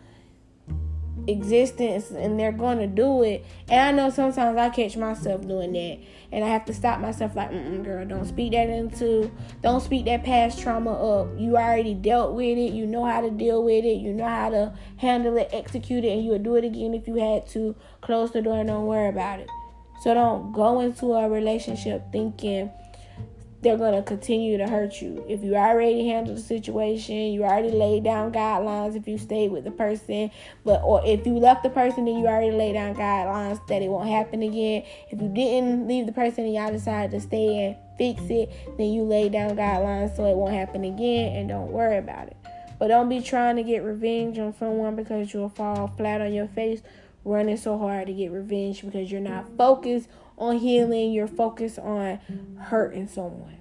existence 1.28 2.12
and 2.12 2.40
they're 2.40 2.52
going 2.52 2.80
to 2.80 2.88
do 2.88 3.24
it. 3.24 3.46
And 3.70 3.80
I 3.80 3.92
know 3.92 4.10
sometimes 4.10 4.58
I 4.58 4.70
catch 4.70 4.98
myself 4.98 5.48
doing 5.48 5.74
that. 5.74 6.00
And 6.32 6.44
I 6.44 6.48
have 6.48 6.66
to 6.66 6.74
stop 6.74 7.00
myself 7.00 7.36
like, 7.36 7.52
girl, 7.84 8.06
don't 8.06 8.26
speak 8.26 8.54
that 8.54 8.68
into, 8.68 9.32
don't 9.62 9.82
speak 9.82 10.06
that 10.06 10.24
past 10.24 10.60
trauma 10.60 10.92
up. 10.92 11.28
You 11.38 11.58
already 11.58 11.94
dealt 11.94 12.34
with 12.34 12.58
it. 12.58 12.74
You 12.74 12.88
know 12.88 13.06
how 13.06 13.22
to 13.22 13.30
deal 13.30 13.64
with 13.64 13.86
it. 13.86 13.98
You 13.98 14.14
know 14.14 14.28
how 14.28 14.50
to 14.50 14.74
handle 14.98 15.38
it, 15.38 15.50
execute 15.52 16.04
it, 16.04 16.10
and 16.10 16.26
you'll 16.26 16.40
do 16.40 16.56
it 16.56 16.64
again 16.64 16.94
if 16.94 17.08
you 17.08 17.16
had 17.16 17.48
to. 17.50 17.76
Close 18.02 18.32
the 18.32 18.42
door 18.42 18.58
and 18.58 18.68
don't 18.68 18.88
worry 18.88 19.10
about 19.10 19.40
it. 19.40 19.50
So 20.02 20.14
don't 20.14 20.52
go 20.52 20.82
into 20.82 21.14
a 21.14 21.30
relationship 21.30 22.12
thinking 22.12 22.72
they're 23.64 23.78
going 23.78 23.96
to 23.96 24.04
continue 24.04 24.58
to 24.58 24.68
hurt 24.68 25.02
you. 25.02 25.26
If 25.28 25.44
you 25.44 25.56
already 25.56 26.08
handled 26.08 26.38
the 26.38 26.42
situation, 26.42 27.16
you 27.16 27.44
already 27.44 27.72
laid 27.72 28.04
down 28.04 28.32
guidelines 28.32 28.96
if 28.96 29.08
you 29.08 29.18
stayed 29.18 29.52
with 29.52 29.64
the 29.64 29.72
person, 29.72 30.30
but 30.66 30.82
or 30.84 31.02
if 31.06 31.26
you 31.26 31.34
left 31.34 31.64
the 31.64 31.70
person 31.70 32.06
then 32.06 32.18
you 32.18 32.28
already 32.28 32.52
laid 32.52 32.74
down 32.74 32.96
guidelines 32.96 33.66
that 33.68 33.82
it 33.82 33.90
won't 33.90 34.10
happen 34.10 34.44
again. 34.44 34.84
If 35.10 35.22
you 35.22 35.30
didn't 35.30 35.88
leave 35.88 36.06
the 36.06 36.12
person 36.12 36.44
and 36.44 36.54
y'all 36.54 36.72
decided 36.72 37.12
to 37.12 37.22
stay 37.22 37.66
and 37.66 37.76
fix 37.98 38.22
it, 38.30 38.52
then 38.78 38.92
you 38.92 39.04
lay 39.04 39.30
down 39.30 39.56
guidelines 39.56 40.16
so 40.16 40.26
it 40.26 40.36
won't 40.36 40.54
happen 40.54 40.84
again 40.84 41.36
and 41.36 41.48
don't 41.50 41.72
worry 41.72 41.98
about 41.98 42.28
it. 42.28 42.38
But 42.80 42.90
don't 42.90 43.08
be 43.08 43.22
trying 43.22 43.56
to 43.56 43.64
get 43.64 43.84
revenge 43.84 44.38
on 44.40 44.54
someone 44.58 44.96
because 44.96 45.34
you'll 45.34 45.50
fall 45.50 45.88
flat 45.88 46.20
on 46.20 46.34
your 46.34 46.48
face 46.48 46.82
running 47.24 47.56
so 47.56 47.78
hard 47.78 48.08
to 48.08 48.14
get 48.14 48.32
revenge 48.32 48.84
because 48.84 49.12
you're 49.12 49.22
not 49.22 49.48
focused 49.58 50.10
on 50.38 50.58
healing, 50.58 51.12
you're 51.14 51.28
focused 51.28 51.80
on 51.80 52.20
hurting 52.60 53.08
someone. 53.08 53.58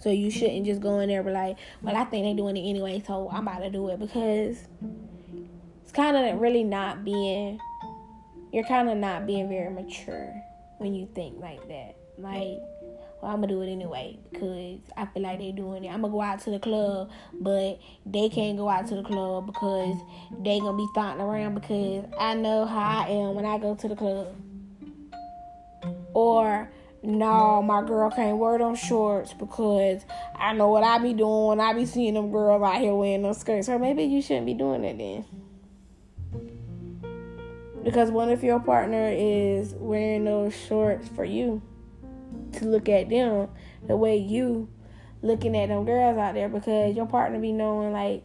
So 0.00 0.10
you 0.10 0.30
shouldn't 0.30 0.66
just 0.66 0.80
go 0.80 1.00
in 1.00 1.08
there 1.08 1.18
and 1.20 1.26
be 1.26 1.32
like, 1.32 1.56
well, 1.82 1.96
I 1.96 2.04
think 2.04 2.24
they're 2.24 2.34
doing 2.34 2.56
it 2.56 2.68
anyway, 2.68 3.02
so 3.04 3.28
I'm 3.30 3.48
about 3.48 3.60
to 3.60 3.70
do 3.70 3.88
it 3.88 3.98
because 3.98 4.68
it's 5.82 5.92
kind 5.92 6.16
of 6.16 6.40
really 6.40 6.62
not 6.62 7.04
being, 7.04 7.58
you're 8.52 8.64
kind 8.64 8.88
of 8.88 8.96
not 8.98 9.26
being 9.26 9.48
very 9.48 9.70
mature 9.70 10.32
when 10.78 10.94
you 10.94 11.08
think 11.14 11.40
like 11.40 11.66
that. 11.68 11.96
Like, 12.18 12.58
well, 13.20 13.32
I'm 13.32 13.40
gonna 13.40 13.48
do 13.48 13.62
it 13.62 13.72
anyway 13.72 14.18
because 14.30 14.78
I 14.96 15.06
feel 15.06 15.22
like 15.22 15.38
they're 15.40 15.52
doing 15.52 15.84
it. 15.84 15.88
I'm 15.88 16.02
gonna 16.02 16.12
go 16.12 16.20
out 16.20 16.40
to 16.40 16.50
the 16.50 16.58
club, 16.58 17.10
but 17.40 17.80
they 18.04 18.28
can't 18.28 18.56
go 18.56 18.68
out 18.68 18.86
to 18.88 18.94
the 18.94 19.02
club 19.02 19.46
because 19.46 19.96
they 20.40 20.60
gonna 20.60 20.76
be 20.76 20.86
thoughting 20.94 21.22
around 21.22 21.54
because 21.54 22.04
I 22.18 22.34
know 22.34 22.66
how 22.66 23.04
I 23.04 23.08
am 23.08 23.34
when 23.34 23.44
I 23.46 23.58
go 23.58 23.74
to 23.74 23.88
the 23.88 23.96
club. 23.96 24.34
Or 26.16 26.70
no, 27.02 27.60
my 27.60 27.82
girl 27.82 28.10
can't 28.10 28.38
wear 28.38 28.56
them 28.56 28.74
shorts 28.74 29.34
because 29.34 30.02
I 30.34 30.54
know 30.54 30.70
what 30.70 30.82
I 30.82 30.96
be 30.96 31.12
doing 31.12 31.60
I 31.60 31.74
be 31.74 31.84
seeing 31.84 32.14
them 32.14 32.32
girls 32.32 32.62
out 32.62 32.80
here 32.80 32.94
wearing 32.94 33.20
those 33.20 33.36
skirts. 33.36 33.68
Or 33.68 33.78
maybe 33.78 34.04
you 34.04 34.22
shouldn't 34.22 34.46
be 34.46 34.54
doing 34.54 34.82
it 34.82 34.96
then. 34.96 35.26
Because 37.84 38.10
what 38.10 38.30
if 38.30 38.42
your 38.42 38.60
partner 38.60 39.10
is 39.12 39.74
wearing 39.74 40.24
those 40.24 40.56
shorts 40.56 41.06
for 41.06 41.26
you 41.26 41.60
to 42.52 42.64
look 42.64 42.88
at 42.88 43.10
them 43.10 43.50
the 43.86 43.94
way 43.94 44.16
you 44.16 44.66
looking 45.20 45.54
at 45.54 45.68
them 45.68 45.84
girls 45.84 46.16
out 46.16 46.32
there 46.32 46.48
because 46.48 46.96
your 46.96 47.04
partner 47.04 47.38
be 47.38 47.52
knowing 47.52 47.92
like 47.92 48.24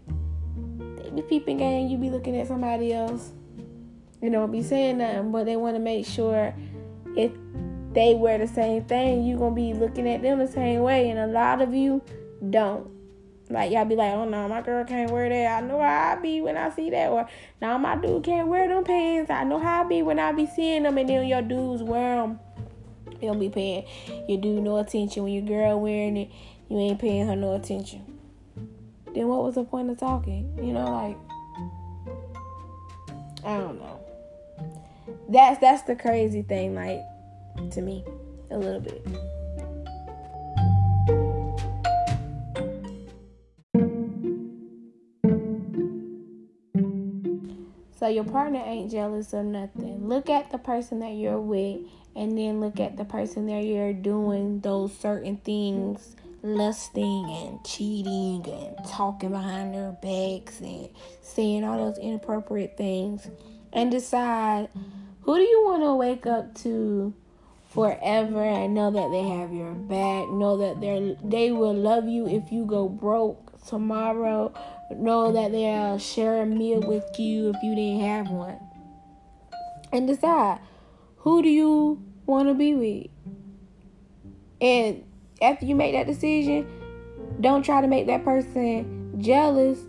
they 1.04 1.10
be 1.10 1.24
peeping 1.24 1.58
game, 1.58 1.90
you 1.90 1.98
be 1.98 2.10
looking 2.10 2.40
at 2.40 2.48
somebody 2.48 2.94
else. 2.94 3.34
You 4.22 4.30
know, 4.30 4.48
be 4.48 4.64
saying 4.64 5.00
nothing, 5.00 5.34
but 5.34 5.46
they 5.46 5.58
want 5.58 5.76
to 5.76 5.82
make 5.82 6.06
sure 6.06 6.56
if 7.18 7.34
they 7.94 8.14
wear 8.14 8.38
the 8.38 8.48
same 8.48 8.84
thing, 8.86 9.24
you 9.24 9.38
gonna 9.38 9.56
be 9.56 9.74
looking 9.74 10.08
at 10.10 10.22
them 10.22 10.40
the 10.40 10.48
same 10.48 10.82
way. 10.82 11.10
And 11.10 11.20
a 11.20 11.28
lot 11.28 11.62
of 11.62 11.74
you 11.74 12.02
don't. 12.50 12.90
Like 13.50 13.72
y'all 13.72 13.84
be 13.84 13.96
like, 13.96 14.14
oh 14.14 14.24
no, 14.24 14.48
my 14.48 14.62
girl 14.62 14.86
can't 14.86 15.12
wear 15.12 15.28
that. 15.28 15.64
I 15.64 15.68
know 15.68 15.82
how 15.82 16.14
I 16.14 16.16
be 16.22 16.40
when 16.40 16.56
I 16.56 16.70
see 16.70 16.90
that. 16.92 17.10
Or 17.10 17.28
now 17.62 17.78
my 17.78 17.98
dude 17.98 18.24
can't 18.24 18.48
wear 18.48 18.68
them 18.68 18.86
pants. 18.86 19.30
I 19.30 19.44
know 19.44 19.60
how 19.60 19.84
I 19.84 19.88
be 19.88 20.02
when 20.02 20.20
I 20.20 20.32
be 20.32 20.46
seeing 20.46 20.84
them. 20.84 20.98
And 20.98 21.10
then 21.10 21.28
your 21.28 21.42
dudes 21.42 21.84
wear 21.84 22.16
them. 22.16 22.40
You 23.20 23.28
don't 23.28 23.40
be 23.40 23.50
paying 23.50 23.86
your 24.28 24.40
dude 24.40 24.64
no 24.64 24.78
attention 24.78 25.24
when 25.24 25.34
your 25.34 25.44
girl 25.44 25.82
wearing 25.82 26.16
it. 26.16 26.32
You 26.70 26.80
ain't 26.80 27.00
paying 27.00 27.28
her 27.28 27.36
no 27.36 27.54
attention. 27.56 28.06
Then 29.14 29.28
what 29.28 29.44
was 29.44 29.56
the 29.56 29.66
point 29.66 29.90
of 29.90 30.00
talking? 30.00 30.58
You 30.58 30.72
know, 30.72 30.90
like 30.90 31.18
I 33.44 33.58
don't 33.58 33.80
know. 33.80 34.00
That's 35.28 35.60
that's 35.60 35.82
the 35.84 35.96
crazy 35.96 36.42
thing. 36.42 36.74
Like 36.74 37.02
to 37.72 37.82
me 37.82 38.04
a 38.50 38.58
little 38.58 38.80
bit. 38.82 39.06
So 48.02 48.08
your 48.08 48.24
partner 48.24 48.64
ain't 48.66 48.90
jealous 48.90 49.32
of 49.32 49.46
nothing. 49.46 50.08
Look 50.08 50.28
at 50.28 50.50
the 50.50 50.58
person 50.58 51.00
that 51.02 51.12
you're 51.12 51.40
with 51.40 51.82
and 52.16 52.36
then 52.36 52.60
look 52.60 52.80
at 52.80 52.98
the 52.98 53.06
person 53.06 53.46
that 53.46 53.64
you're 53.64 53.94
doing 53.94 54.60
those 54.62 54.92
certain 54.98 55.38
things, 55.38 56.16
lusting 56.42 57.30
and 57.30 57.64
cheating 57.64 58.44
and 58.48 58.76
talking 58.88 59.30
behind 59.30 59.76
their 59.76 59.92
backs 60.02 60.60
and 60.62 60.90
saying 61.22 61.64
all 61.64 61.78
those 61.78 62.00
inappropriate 62.00 62.76
things 62.76 63.30
and 63.72 63.92
decide 63.92 64.70
who 65.22 65.36
do 65.36 65.44
you 65.44 65.64
want 65.66 65.84
to 65.84 65.94
wake 65.94 66.26
up 66.26 66.56
to 66.56 67.14
forever 67.72 68.44
and 68.44 68.74
know 68.74 68.92
that 68.92 69.12
they 69.12 69.24
have 69.24 69.54
your 69.54 69.74
back. 69.74 70.30
Know 70.30 70.58
that 70.58 70.82
they 70.82 71.16
they 71.24 71.52
will 71.52 71.74
love 71.74 72.08
you 72.08 72.28
if 72.28 72.52
you 72.52 72.66
go 72.66 72.90
broke 72.90 73.66
tomorrow. 73.66 74.54
Know 74.92 75.32
that 75.32 75.52
they'll 75.52 75.98
share 75.98 76.42
a 76.42 76.46
meal 76.46 76.82
with 76.82 77.06
you 77.18 77.50
if 77.50 77.64
you 77.64 77.76
didn't 77.76 78.02
have 78.02 78.30
one. 78.30 78.60
And 79.92 80.08
decide 80.08 80.60
who 81.18 81.42
do 81.42 81.50
you 81.50 82.04
want 82.26 82.50
to 82.50 82.54
be 82.54 82.74
with. 82.76 83.08
And 84.60 85.04
after 85.42 85.66
you 85.66 85.76
make 85.76 85.94
that 85.94 86.08
decision, 86.08 86.68
don't 87.40 87.64
try 87.64 87.82
to 87.82 87.88
make 87.88 88.08
that 88.08 88.24
person 88.24 89.16
jealous. 89.20 89.80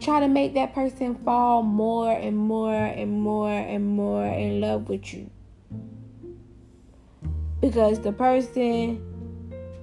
Try 0.00 0.20
to 0.20 0.28
make 0.28 0.54
that 0.54 0.72
person 0.74 1.16
fall 1.24 1.64
more 1.64 2.12
and 2.12 2.36
more 2.36 2.72
and 2.72 3.20
more 3.20 3.50
and 3.50 3.84
more 3.84 4.24
in 4.24 4.60
love 4.60 4.88
with 4.88 5.12
you 5.12 5.30
because 7.60 8.00
the 8.00 8.12
person 8.12 9.02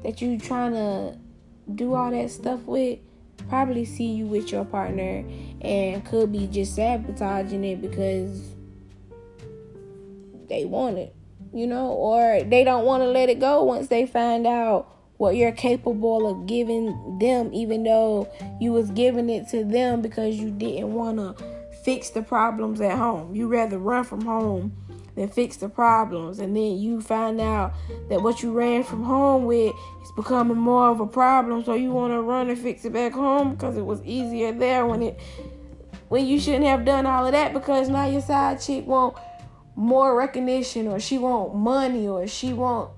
that 0.03 0.21
you 0.21 0.39
trying 0.39 0.73
to 0.73 1.17
do 1.73 1.93
all 1.93 2.11
that 2.11 2.29
stuff 2.29 2.61
with 2.63 2.99
probably 3.49 3.85
see 3.85 4.13
you 4.13 4.25
with 4.25 4.51
your 4.51 4.65
partner 4.65 5.23
and 5.61 6.05
could 6.05 6.31
be 6.31 6.47
just 6.47 6.75
sabotaging 6.75 7.63
it 7.63 7.81
because 7.81 8.55
they 10.47 10.65
want 10.65 10.97
it 10.97 11.15
you 11.55 11.65
know, 11.65 11.87
or 11.87 12.43
they 12.43 12.65
don't 12.65 12.83
want 12.83 13.01
to 13.01 13.07
let 13.07 13.29
it 13.29 13.39
go 13.39 13.63
once 13.63 13.87
they 13.87 14.05
find 14.05 14.45
out 14.45 14.91
what 15.17 15.37
you're 15.37 15.53
capable 15.53 16.29
of 16.29 16.45
giving 16.45 17.17
them 17.17 17.49
even 17.53 17.83
though 17.83 18.29
you 18.59 18.73
was 18.73 18.91
giving 18.91 19.29
it 19.29 19.47
to 19.47 19.63
them 19.63 20.01
because 20.01 20.35
you 20.35 20.51
didn't 20.51 20.93
want 20.93 21.17
to 21.17 21.33
fix 21.85 22.09
the 22.09 22.21
problems 22.21 22.81
at 22.81 22.97
home. 22.97 23.33
You 23.33 23.47
rather 23.47 23.79
run 23.79 24.03
from 24.03 24.21
home 24.25 24.75
than 25.15 25.29
fix 25.29 25.57
the 25.57 25.69
problems. 25.69 26.39
And 26.39 26.55
then 26.55 26.77
you 26.77 27.01
find 27.01 27.39
out 27.41 27.73
that 28.09 28.21
what 28.21 28.43
you 28.43 28.51
ran 28.51 28.83
from 28.83 29.03
home 29.03 29.45
with 29.45 29.73
is 30.03 30.11
becoming 30.15 30.57
more 30.57 30.89
of 30.89 30.99
a 30.99 31.07
problem. 31.07 31.63
So 31.63 31.73
you 31.73 31.91
want 31.91 32.13
to 32.13 32.21
run 32.21 32.49
and 32.49 32.59
fix 32.59 32.85
it 32.85 32.93
back 32.93 33.13
home 33.13 33.51
because 33.51 33.77
it 33.77 33.85
was 33.85 34.01
easier 34.03 34.51
there 34.51 34.85
when 34.85 35.01
it 35.01 35.19
when 36.07 36.25
you 36.25 36.39
shouldn't 36.39 36.65
have 36.65 36.85
done 36.85 37.05
all 37.05 37.25
of 37.25 37.31
that 37.31 37.51
because 37.51 37.89
now 37.89 38.05
your 38.05 38.21
side 38.21 38.61
chick 38.61 38.85
want 38.85 39.17
more 39.75 40.15
recognition 40.15 40.87
or 40.87 40.99
she 40.99 41.17
want 41.17 41.55
money 41.55 42.07
or 42.07 42.27
she 42.27 42.53
want 42.53 42.91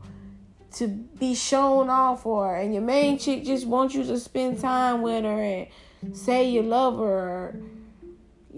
to 0.74 0.88
be 0.88 1.34
shown 1.34 1.90
off 1.90 2.24
for 2.24 2.56
and 2.56 2.74
your 2.74 2.84
main 2.84 3.18
chick 3.18 3.44
just 3.44 3.66
wants 3.66 3.96
you 3.96 4.04
to 4.04 4.20
spend 4.20 4.60
time 4.60 5.02
with 5.02 5.24
her 5.24 5.42
and 5.42 5.68
say 6.16 6.50
you 6.50 6.62
love 6.62 7.00
her 7.00 7.60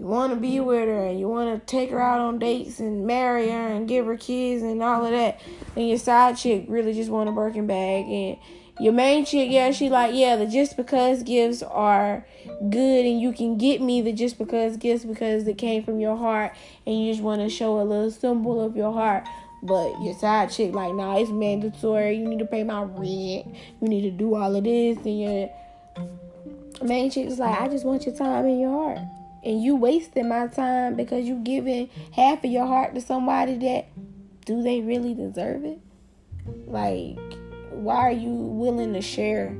you 0.00 0.06
want 0.06 0.32
to 0.32 0.40
be 0.40 0.52
mm-hmm. 0.52 0.64
with 0.64 0.88
her 0.88 1.06
and 1.08 1.20
you 1.20 1.28
want 1.28 1.60
to 1.60 1.66
take 1.66 1.90
her 1.90 2.00
out 2.00 2.20
on 2.20 2.38
dates 2.38 2.80
and 2.80 3.06
marry 3.06 3.50
her 3.50 3.68
and 3.68 3.86
give 3.86 4.06
her 4.06 4.16
kids 4.16 4.62
and 4.62 4.82
all 4.82 5.04
of 5.04 5.10
that 5.10 5.38
and 5.76 5.86
your 5.86 5.98
side 5.98 6.38
chick 6.38 6.64
really 6.68 6.94
just 6.94 7.10
want 7.10 7.28
a 7.28 7.32
Birkin 7.32 7.66
bag 7.66 8.06
and 8.06 8.38
your 8.80 8.94
main 8.94 9.26
chick 9.26 9.50
yeah 9.50 9.70
she 9.70 9.90
like 9.90 10.14
yeah 10.14 10.36
the 10.36 10.46
just 10.46 10.74
because 10.74 11.22
gifts 11.22 11.62
are 11.62 12.26
good 12.70 13.04
and 13.04 13.20
you 13.20 13.30
can 13.30 13.58
get 13.58 13.82
me 13.82 14.00
the 14.00 14.10
just 14.10 14.38
because 14.38 14.78
gifts 14.78 15.04
because 15.04 15.46
it 15.46 15.58
came 15.58 15.84
from 15.84 16.00
your 16.00 16.16
heart 16.16 16.52
and 16.86 16.98
you 16.98 17.12
just 17.12 17.22
want 17.22 17.42
to 17.42 17.50
show 17.50 17.78
a 17.78 17.84
little 17.84 18.10
symbol 18.10 18.58
of 18.58 18.74
your 18.74 18.94
heart 18.94 19.22
but 19.62 20.00
your 20.00 20.14
side 20.14 20.50
chick, 20.50 20.72
like, 20.72 20.94
nah, 20.94 21.18
it's 21.18 21.30
mandatory. 21.30 22.16
You 22.16 22.26
need 22.26 22.38
to 22.38 22.46
pay 22.46 22.64
my 22.64 22.82
rent. 22.82 23.54
You 23.82 23.88
need 23.88 24.02
to 24.02 24.10
do 24.10 24.34
all 24.34 24.56
of 24.56 24.64
this. 24.64 24.96
And 25.04 25.20
your 25.20 25.50
main 26.82 27.10
chick 27.10 27.26
is 27.26 27.38
like, 27.38 27.60
I 27.60 27.68
just 27.68 27.84
want 27.84 28.06
your 28.06 28.14
time 28.14 28.46
and 28.46 28.58
your 28.58 28.70
heart. 28.70 29.19
And 29.44 29.62
you 29.62 29.76
wasting 29.76 30.28
my 30.28 30.48
time 30.48 30.96
because 30.96 31.24
you 31.24 31.36
giving 31.36 31.88
half 32.12 32.44
of 32.44 32.50
your 32.50 32.66
heart 32.66 32.94
to 32.94 33.00
somebody 33.00 33.56
that 33.58 33.86
do 34.44 34.62
they 34.62 34.80
really 34.80 35.14
deserve 35.14 35.64
it? 35.64 35.78
Like, 36.66 37.18
why 37.70 37.96
are 37.96 38.12
you 38.12 38.30
willing 38.30 38.92
to 38.94 39.00
share? 39.00 39.56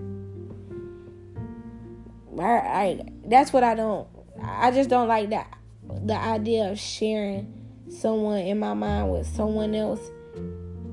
I, 2.39 2.45
I 2.45 3.05
that's 3.25 3.53
what 3.53 3.65
I 3.65 3.75
don't. 3.75 4.07
I 4.43 4.71
just 4.71 4.91
don't 4.91 5.09
like 5.09 5.31
that 5.31 5.57
the 6.05 6.17
idea 6.17 6.71
of 6.71 6.79
sharing 6.79 7.53
someone 7.91 8.39
in 8.39 8.59
my 8.59 8.75
mind 8.75 9.11
with 9.11 9.27
someone 9.27 9.75
else 9.75 10.01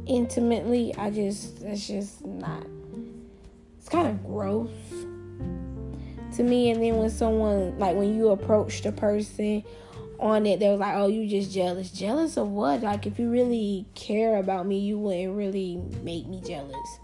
intimately, 0.05 0.95
I 0.97 1.11
just 1.11 1.61
that's 1.61 1.87
just 1.87 2.25
not 2.25 2.65
it's 3.77 3.89
kind 3.89 4.07
of 4.07 4.25
gross 4.25 4.69
to 6.37 6.43
me 6.43 6.71
and 6.71 6.81
then 6.81 6.97
when 6.97 7.09
someone 7.09 7.77
like 7.77 7.95
when 7.95 8.15
you 8.15 8.29
approach 8.29 8.81
the 8.81 8.91
person 8.91 9.63
on 10.19 10.45
it 10.45 10.59
they 10.59 10.69
was 10.69 10.79
like 10.79 10.95
oh 10.95 11.07
you 11.07 11.27
just 11.27 11.51
jealous. 11.51 11.91
Jealous 11.91 12.37
of 12.37 12.49
what? 12.49 12.81
Like 12.81 13.05
if 13.05 13.19
you 13.19 13.29
really 13.29 13.85
care 13.95 14.37
about 14.37 14.65
me 14.65 14.79
you 14.79 14.97
wouldn't 14.97 15.35
really 15.35 15.81
make 16.03 16.27
me 16.27 16.41
jealous. 16.45 16.99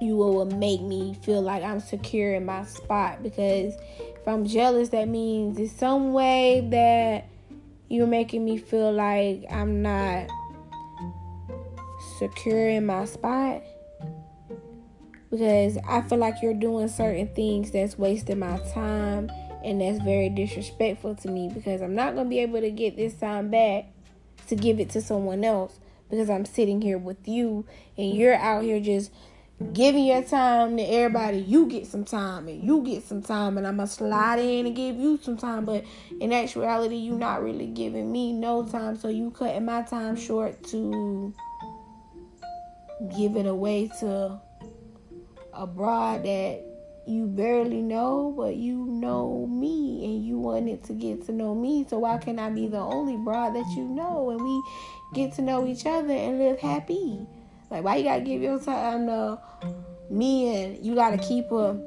You 0.00 0.16
will 0.16 0.44
make 0.44 0.82
me 0.82 1.14
feel 1.22 1.40
like 1.40 1.62
i'm 1.62 1.80
secure 1.80 2.34
in 2.34 2.44
my 2.44 2.64
spot 2.64 3.22
because 3.22 3.74
if 3.98 4.28
i'm 4.28 4.44
jealous 4.44 4.90
that 4.90 5.08
means 5.08 5.58
in 5.58 5.68
some 5.68 6.12
way 6.12 6.66
that 6.70 7.26
you're 7.88 8.06
making 8.06 8.44
me 8.44 8.58
feel 8.58 8.92
like 8.92 9.44
I'm 9.50 9.82
not 9.82 10.28
secure 12.18 12.68
in 12.68 12.86
my 12.86 13.04
spot 13.04 13.62
because 15.30 15.78
I 15.88 16.02
feel 16.02 16.18
like 16.18 16.42
you're 16.42 16.54
doing 16.54 16.88
certain 16.88 17.28
things 17.34 17.70
that's 17.70 17.98
wasting 17.98 18.38
my 18.38 18.58
time 18.72 19.30
and 19.64 19.80
that's 19.80 20.02
very 20.02 20.28
disrespectful 20.28 21.14
to 21.16 21.28
me 21.28 21.50
because 21.52 21.80
I'm 21.80 21.94
not 21.94 22.14
going 22.14 22.26
to 22.26 22.30
be 22.30 22.40
able 22.40 22.60
to 22.60 22.70
get 22.70 22.96
this 22.96 23.14
time 23.14 23.50
back 23.50 23.86
to 24.48 24.56
give 24.56 24.78
it 24.78 24.90
to 24.90 25.00
someone 25.00 25.44
else 25.44 25.78
because 26.10 26.28
I'm 26.28 26.44
sitting 26.44 26.82
here 26.82 26.98
with 26.98 27.26
you 27.26 27.64
and 27.96 28.14
you're 28.14 28.34
out 28.34 28.62
here 28.62 28.80
just 28.80 29.10
giving 29.72 30.04
your 30.04 30.22
time 30.22 30.76
to 30.76 30.82
everybody. 30.82 31.38
You 31.38 31.66
get 31.66 31.86
some 31.86 32.04
time 32.04 32.48
and 32.48 32.62
you 32.62 32.82
get 32.84 33.04
some 33.04 33.22
time, 33.22 33.56
and 33.56 33.66
I'm 33.66 33.76
gonna 33.76 33.86
slide 33.86 34.38
in 34.38 34.66
and 34.66 34.76
give 34.76 34.96
you 34.96 35.18
some 35.22 35.36
time. 35.36 35.64
But 35.64 35.84
in 36.20 36.32
actuality, 36.32 36.96
you're 36.96 37.18
not 37.18 37.42
really 37.42 37.66
giving 37.66 38.10
me 38.10 38.32
no 38.32 38.64
time, 38.64 38.96
so 38.96 39.08
you 39.08 39.30
cutting 39.30 39.64
my 39.64 39.82
time 39.82 40.16
short 40.16 40.62
to 40.64 41.32
give 43.16 43.36
it 43.36 43.46
away 43.46 43.90
to 44.00 44.40
a 45.54 45.66
broad 45.66 46.24
that 46.24 46.64
you 47.06 47.26
barely 47.26 47.82
know, 47.82 48.32
but 48.36 48.56
you 48.56 48.86
know 48.86 49.46
me 49.46 50.04
and 50.04 50.24
you 50.24 50.38
wanted 50.38 50.82
to 50.84 50.92
get 50.94 51.26
to 51.26 51.32
know 51.32 51.54
me. 51.54 51.86
So 51.88 51.98
why 51.98 52.18
can 52.18 52.38
I 52.38 52.50
be 52.50 52.66
the 52.66 52.78
only 52.78 53.16
broad 53.16 53.54
that 53.54 53.66
you 53.76 53.84
know 53.84 54.30
and 54.30 54.42
we 54.42 54.62
get 55.14 55.34
to 55.34 55.42
know 55.42 55.66
each 55.66 55.86
other 55.86 56.12
and 56.12 56.38
live 56.38 56.58
happy? 56.58 57.26
Like, 57.70 57.84
why 57.84 57.96
you 57.96 58.04
gotta 58.04 58.22
give 58.22 58.42
your 58.42 58.58
time 58.58 59.06
to 59.06 59.38
me 60.10 60.62
and 60.62 60.84
you 60.84 60.94
gotta 60.94 61.18
keep 61.18 61.50
a 61.50 61.78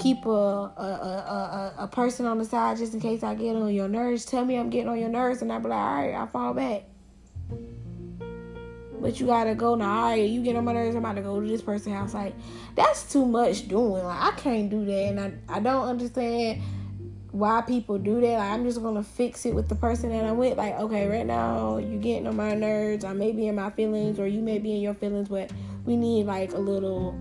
keep 0.00 0.24
a 0.26 0.30
a, 0.30 0.82
a, 0.82 1.74
a, 1.84 1.88
person 1.88 2.26
on 2.26 2.38
the 2.38 2.44
side 2.44 2.76
just 2.76 2.92
in 2.92 3.00
case 3.00 3.22
I 3.22 3.34
get 3.34 3.54
on 3.54 3.72
your 3.72 3.88
nerves. 3.88 4.24
Tell 4.24 4.44
me 4.44 4.58
I'm 4.58 4.70
getting 4.70 4.88
on 4.88 4.98
your 4.98 5.08
nerves, 5.08 5.42
and 5.42 5.52
I 5.52 5.58
be 5.58 5.68
like, 5.68 5.78
all 5.78 5.94
right, 5.94 6.14
I 6.14 6.26
fall 6.26 6.54
back. 6.54 6.82
But 9.02 9.18
you 9.18 9.26
gotta 9.26 9.54
go 9.56 9.74
now. 9.74 10.04
All 10.04 10.10
right, 10.10 10.30
you 10.30 10.42
get 10.42 10.54
on 10.54 10.64
my 10.64 10.72
nerves. 10.72 10.94
I'm 10.94 11.04
about 11.04 11.16
to 11.16 11.22
go 11.22 11.40
to 11.40 11.46
this 11.46 11.60
person's 11.60 11.96
house. 11.96 12.14
Like 12.14 12.34
that's 12.76 13.12
too 13.12 13.26
much 13.26 13.66
doing. 13.66 14.04
Like 14.04 14.32
I 14.32 14.36
can't 14.36 14.70
do 14.70 14.84
that, 14.84 14.92
and 14.92 15.20
I 15.20 15.32
I 15.48 15.60
don't 15.60 15.88
understand 15.88 16.62
why 17.32 17.62
people 17.62 17.98
do 17.98 18.20
that. 18.20 18.38
Like, 18.38 18.52
I'm 18.52 18.64
just 18.64 18.80
gonna 18.80 19.02
fix 19.02 19.44
it 19.44 19.54
with 19.54 19.68
the 19.68 19.74
person 19.74 20.10
that 20.10 20.24
I'm 20.24 20.36
with. 20.36 20.56
Like, 20.56 20.74
okay, 20.74 21.08
right 21.08 21.26
now 21.26 21.78
you 21.78 21.98
getting 21.98 22.26
on 22.26 22.36
my 22.36 22.54
nerves. 22.54 23.04
I 23.04 23.12
may 23.12 23.32
be 23.32 23.48
in 23.48 23.56
my 23.56 23.70
feelings, 23.70 24.20
or 24.20 24.26
you 24.26 24.40
may 24.40 24.58
be 24.58 24.76
in 24.76 24.80
your 24.80 24.94
feelings, 24.94 25.28
but 25.28 25.50
we 25.84 25.96
need 25.96 26.26
like 26.26 26.52
a 26.52 26.58
little 26.58 27.18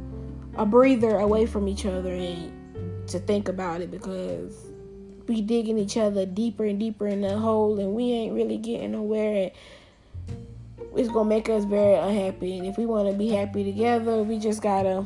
a 0.57 0.65
breather 0.65 1.17
away 1.17 1.45
from 1.45 1.67
each 1.67 1.85
other 1.85 2.13
and 2.13 3.07
to 3.07 3.19
think 3.19 3.47
about 3.47 3.81
it 3.81 3.89
because 3.89 4.67
we 5.27 5.41
digging 5.41 5.77
each 5.77 5.95
other 5.95 6.25
deeper 6.25 6.65
and 6.65 6.79
deeper 6.79 7.07
in 7.07 7.21
the 7.21 7.37
hole, 7.37 7.79
and 7.79 7.93
we 7.93 8.11
ain't 8.11 8.33
really 8.33 8.57
getting 8.57 8.91
nowhere. 8.91 9.43
And 9.43 9.51
it's 10.95 11.09
gonna 11.09 11.29
make 11.29 11.49
us 11.49 11.63
very 11.65 11.95
unhappy. 11.95 12.57
And 12.57 12.67
if 12.67 12.77
we 12.77 12.85
want 12.85 13.09
to 13.09 13.17
be 13.17 13.29
happy 13.29 13.63
together, 13.63 14.23
we 14.23 14.39
just 14.39 14.61
gotta 14.61 15.05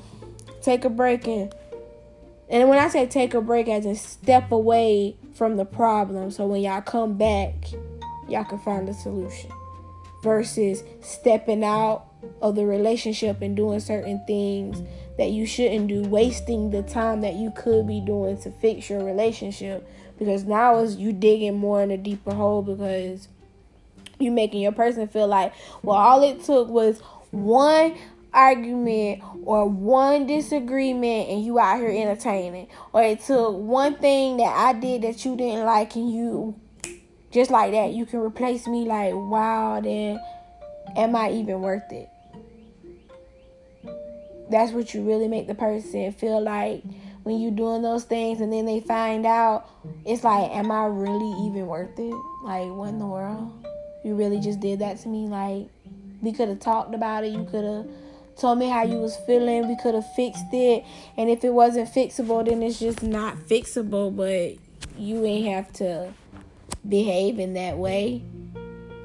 take 0.62 0.86
a 0.86 0.90
break 0.90 1.28
and 1.28 1.54
and 2.48 2.70
when 2.70 2.78
I 2.78 2.90
say 2.90 3.08
take 3.08 3.34
a 3.34 3.42
break, 3.42 3.68
I 3.68 3.80
just 3.80 4.08
step 4.08 4.52
away 4.52 5.16
from 5.34 5.58
the 5.58 5.66
problem. 5.66 6.30
So 6.30 6.46
when 6.46 6.62
y'all 6.62 6.82
come 6.82 7.18
back, 7.18 7.54
y'all 8.30 8.44
can 8.44 8.60
find 8.60 8.88
a 8.88 8.94
solution. 8.94 9.52
Versus 10.22 10.84
stepping 11.02 11.64
out 11.64 12.06
of 12.42 12.56
the 12.56 12.66
relationship 12.66 13.42
and 13.42 13.56
doing 13.56 13.80
certain 13.80 14.24
things 14.26 14.82
that 15.18 15.32
you 15.32 15.46
shouldn't 15.46 15.88
do, 15.88 16.04
wasting 16.04 16.72
the 16.72 16.84
time 16.84 17.22
that 17.22 17.36
you 17.36 17.52
could 17.56 17.88
be 17.88 18.02
doing 18.02 18.38
to 18.42 18.52
fix 18.52 18.90
your 18.90 19.04
relationship. 19.04 19.88
Because 20.18 20.44
now 20.46 20.80
is 20.80 20.98
you 20.98 21.14
digging 21.14 21.58
more 21.58 21.82
in 21.82 21.92
a 21.92 21.98
deeper 21.98 22.34
hole 22.34 22.62
because 22.62 23.28
you 24.20 24.32
making 24.32 24.62
your 24.62 24.72
person 24.72 25.08
feel 25.08 25.28
like, 25.28 25.54
well, 25.84 25.98
all 25.98 26.24
it 26.24 26.44
took 26.44 26.68
was 26.70 27.00
one 27.32 27.96
argument 28.36 29.24
or 29.46 29.68
one 29.68 30.28
disagreement 30.28 31.30
and 31.30 31.44
you 31.44 31.58
out 31.58 31.80
here 31.80 31.90
entertaining. 31.90 32.68
Or 32.94 33.02
it 33.02 33.22
took 33.22 33.56
one 33.56 33.96
thing 33.96 34.38
that 34.38 34.54
I 34.54 34.74
did 34.74 35.02
that 35.04 35.24
you 35.24 35.36
didn't 35.38 35.66
like 35.66 35.96
and 35.96 36.12
you 36.12 36.60
just 37.32 37.50
like 37.50 37.72
that 37.72 37.92
you 37.92 38.06
can 38.06 38.20
replace 38.20 38.66
me 38.66 38.86
like 38.86 39.14
wow 39.14 39.82
then 39.82 40.18
am 40.96 41.16
I 41.16 41.32
even 41.32 41.62
worth 41.62 41.92
it? 41.92 42.10
That's 44.50 44.72
what 44.72 44.94
you 44.94 45.02
really 45.02 45.28
make 45.28 45.48
the 45.48 45.56
person 45.56 46.12
feel 46.12 46.42
like 46.42 46.84
when 47.24 47.40
you're 47.40 47.52
doing 47.52 47.82
those 47.82 48.04
things 48.04 48.42
and 48.42 48.54
then 48.54 48.66
they 48.66 48.80
find 48.80 49.26
out 49.26 49.68
it's 50.06 50.24
like 50.24 50.52
am 50.52 50.72
I 50.72 50.86
really 50.86 51.48
even 51.48 51.68
worth 51.68 51.98
it? 51.98 52.16
Like 52.44 52.70
what 52.70 52.90
in 52.90 53.00
the 53.00 53.08
world 53.08 53.66
you 54.06 54.16
really 54.16 54.40
just 54.40 54.60
did 54.60 54.80
that 54.80 55.00
to 55.00 55.08
me 55.10 55.28
like 55.28 55.68
we 56.22 56.32
could 56.32 56.48
have 56.48 56.60
talked 56.60 56.96
about 56.96 57.24
it 57.24 57.34
you 57.34 57.44
could 57.52 57.64
have 57.64 57.86
told 58.38 58.60
me 58.60 58.70
how 58.70 58.84
you 58.84 58.98
was 58.98 59.16
feeling. 59.26 59.68
We 59.68 59.78
could 59.78 59.96
have 59.96 60.14
fixed 60.14 60.54
it. 60.54 60.84
And 61.18 61.30
if 61.30 61.44
it 61.44 61.52
wasn't 61.54 61.90
fixable, 61.90 62.46
then 62.46 62.62
it's 62.62 62.80
just 62.80 63.04
not 63.04 63.38
fixable. 63.38 64.16
But 64.16 64.58
you 64.98 65.26
ain't 65.26 65.48
have 65.54 65.72
to 65.74 66.14
behave 66.88 67.40
in 67.40 67.54
that 67.54 67.78
way. 67.78 68.24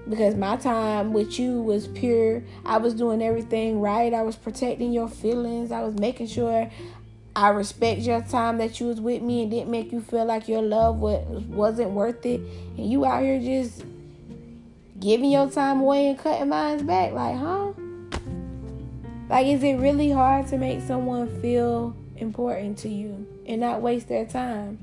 Because 0.09 0.35
my 0.35 0.57
time 0.57 1.13
with 1.13 1.39
you 1.39 1.63
was 1.63 1.87
pure. 1.87 2.43
I 2.65 2.79
was 2.79 2.95
doing 2.95 3.23
everything 3.23 3.81
right. 3.81 4.13
I 4.13 4.23
was 4.23 4.35
protecting 4.35 4.93
your 4.93 5.09
feelings. 5.09 5.71
I 5.71 5.83
was 5.83 5.95
making 5.95 6.27
sure 6.27 6.69
I 7.37 7.51
respect 7.51 8.01
your 8.01 8.21
time 8.23 8.59
that 8.59 8.81
you 8.81 8.87
was 8.87 9.01
with 9.01 9.23
me 9.23 9.43
and 9.43 9.51
didn't 9.53 9.71
make 9.71 9.93
you 9.93 10.01
feel 10.01 10.25
like 10.25 10.49
your 10.49 10.63
love 10.63 10.97
was, 10.97 11.25
wasn't 11.45 11.91
worth 11.91 12.27
it. 12.27 12.41
And 12.77 12.91
you 12.91 13.05
out 13.05 13.23
here 13.23 13.39
just 13.39 13.85
giving 15.01 15.31
your 15.31 15.51
time 15.51 15.81
away 15.81 16.09
and 16.09 16.19
cutting 16.19 16.49
mine 16.49 16.87
back. 16.87 17.13
Like, 17.13 17.37
huh? 17.37 17.73
Like, 19.29 19.47
is 19.47 19.63
it 19.63 19.75
really 19.75 20.11
hard 20.11 20.47
to 20.49 20.59
make 20.59 20.81
someone 20.83 21.29
feel 21.41 21.97
important 22.17 22.79
to 22.79 22.89
you 22.89 23.27
and 23.47 23.61
not 23.61 23.81
waste 23.81 24.09
their 24.09 24.27
time 24.27 24.79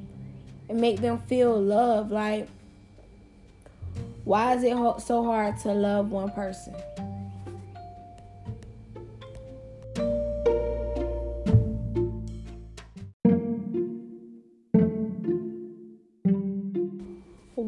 and 0.70 0.82
make 0.82 1.02
them 1.02 1.20
feel 1.20 1.60
love? 1.62 2.12
Like, 2.12 2.48
why 4.24 4.56
is 4.56 4.64
it 4.64 4.76
so 5.02 5.24
hard 5.24 5.60
to 5.60 5.74
love 5.74 6.12
one 6.12 6.32
person? 6.32 6.76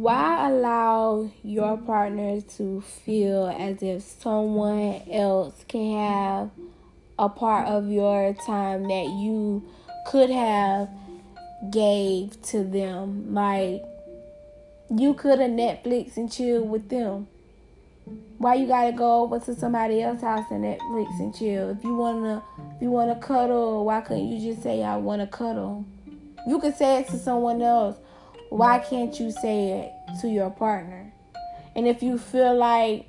Why 0.02 0.50
allow 0.50 1.30
your 1.44 1.76
partner 1.76 2.40
to 2.40 2.80
feel 2.80 3.48
as 3.48 3.84
if 3.84 4.02
someone 4.02 5.02
else 5.12 5.66
can 5.68 5.98
have 5.98 6.52
a 7.18 7.28
part 7.28 7.68
of 7.68 7.90
your 7.90 8.34
time 8.46 8.84
that 8.84 9.08
you 9.22 9.62
could 10.08 10.30
have 10.30 10.90
gave 11.70 12.42
to 12.44 12.64
them? 12.64 13.34
Like 13.34 13.84
you 14.90 15.16
could 15.16 15.40
have 15.40 15.52
netflix 15.52 16.16
and 16.16 16.32
chill 16.32 16.64
with 16.64 16.88
them. 16.88 17.28
Why 18.38 18.56
you 18.56 18.68
gotta 18.68 18.94
go 18.94 19.24
over 19.24 19.38
to 19.42 19.54
somebody 19.54 20.02
else's 20.02 20.24
house 20.24 20.50
and 20.50 20.64
netflix 20.64 21.20
and 21.20 21.36
chill? 21.36 21.72
If 21.72 21.84
you 21.84 21.94
wanna 21.94 22.42
if 22.78 22.82
you 22.82 22.90
wanna 22.90 23.18
cuddle 23.18 23.84
why 23.84 24.00
couldn't 24.00 24.30
you 24.30 24.54
just 24.54 24.64
say 24.64 24.82
i 24.82 24.96
wanna 24.96 25.28
cuddle 25.28 25.84
you 26.48 26.58
could 26.60 26.78
say 26.78 27.02
it 27.02 27.10
to 27.10 27.18
someone 27.18 27.62
else 27.62 27.98
why 28.50 28.80
can't 28.80 29.18
you 29.20 29.32
say 29.32 29.72
it 29.72 30.20
to 30.22 30.28
your 30.28 30.50
partner? 30.50 31.12
And 31.76 31.88
if 31.88 32.02
you 32.04 32.18
feel 32.18 32.56
like 32.56 33.06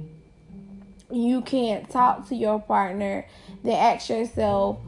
you 1.10 1.40
can't 1.42 1.88
talk 1.90 2.28
to 2.28 2.36
your 2.36 2.60
partner, 2.60 3.26
then 3.62 3.72
ask 3.72 4.08
yourself, 4.08 4.78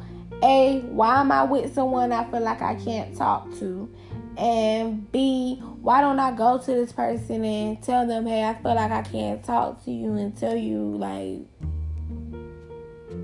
A, 0.42 0.80
why 0.80 1.20
am 1.20 1.32
I 1.32 1.44
with 1.44 1.74
someone 1.74 2.12
I 2.12 2.30
feel 2.30 2.40
like 2.40 2.62
I 2.62 2.74
can't 2.76 3.16
talk 3.16 3.50
to? 3.58 3.92
And 4.36 5.10
B, 5.12 5.56
why 5.56 6.00
don't 6.00 6.18
I 6.18 6.32
go 6.32 6.58
to 6.58 6.66
this 6.66 6.92
person 6.92 7.44
and 7.44 7.82
tell 7.82 8.06
them, 8.06 8.26
hey, 8.26 8.44
I 8.44 8.54
feel 8.54 8.74
like 8.74 8.90
I 8.90 9.02
can't 9.02 9.44
talk 9.44 9.84
to 9.84 9.90
you 9.90 10.14
and 10.14 10.36
tell 10.36 10.56
you 10.56 10.96
like 10.96 11.40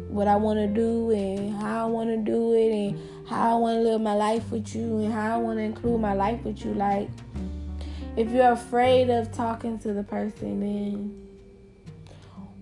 what 0.08 0.28
I 0.28 0.36
want 0.36 0.58
to 0.58 0.66
do 0.66 1.10
and 1.10 1.54
how 1.54 1.86
I 1.86 1.90
want 1.90 2.10
to 2.10 2.16
do 2.16 2.52
it 2.52 2.72
and 2.72 3.17
how 3.28 3.56
I 3.56 3.60
want 3.60 3.78
to 3.78 3.82
live 3.82 4.00
my 4.00 4.14
life 4.14 4.50
with 4.50 4.74
you 4.74 5.00
and 5.00 5.12
how 5.12 5.34
I 5.34 5.38
want 5.38 5.58
to 5.58 5.62
include 5.62 6.00
my 6.00 6.14
life 6.14 6.42
with 6.44 6.64
you. 6.64 6.72
Like, 6.72 7.10
if 8.16 8.30
you're 8.30 8.52
afraid 8.52 9.10
of 9.10 9.30
talking 9.32 9.78
to 9.80 9.92
the 9.92 10.02
person, 10.02 10.60
then 10.60 11.28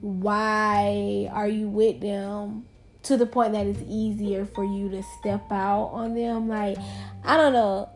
why 0.01 1.29
are 1.33 1.49
you 1.49 1.69
with 1.69 2.01
them 2.01 2.67
to 3.05 3.17
the 3.17 3.27
point 3.27 3.53
that 3.53 3.67
it's 3.67 3.83
easier 3.89 4.45
for 4.45 4.65
you 4.65 4.89
to 4.91 5.03
step 5.21 5.51
out 5.53 5.91
on 5.93 6.15
them? 6.15 6.49
Like, 6.49 6.77
I 7.25 7.37
don't 7.37 7.53
know. 7.53 7.89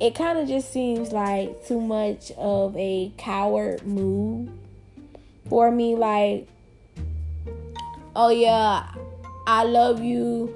It 0.00 0.14
kind 0.14 0.38
of 0.38 0.46
just 0.46 0.72
seems 0.72 1.10
like 1.10 1.66
too 1.66 1.80
much 1.80 2.30
of 2.36 2.76
a 2.76 3.12
coward 3.16 3.86
move 3.86 4.50
for 5.48 5.70
me. 5.72 5.96
Like, 5.96 6.46
oh 8.14 8.28
yeah, 8.28 8.92
I 9.46 9.64
love 9.64 10.02
you 10.02 10.54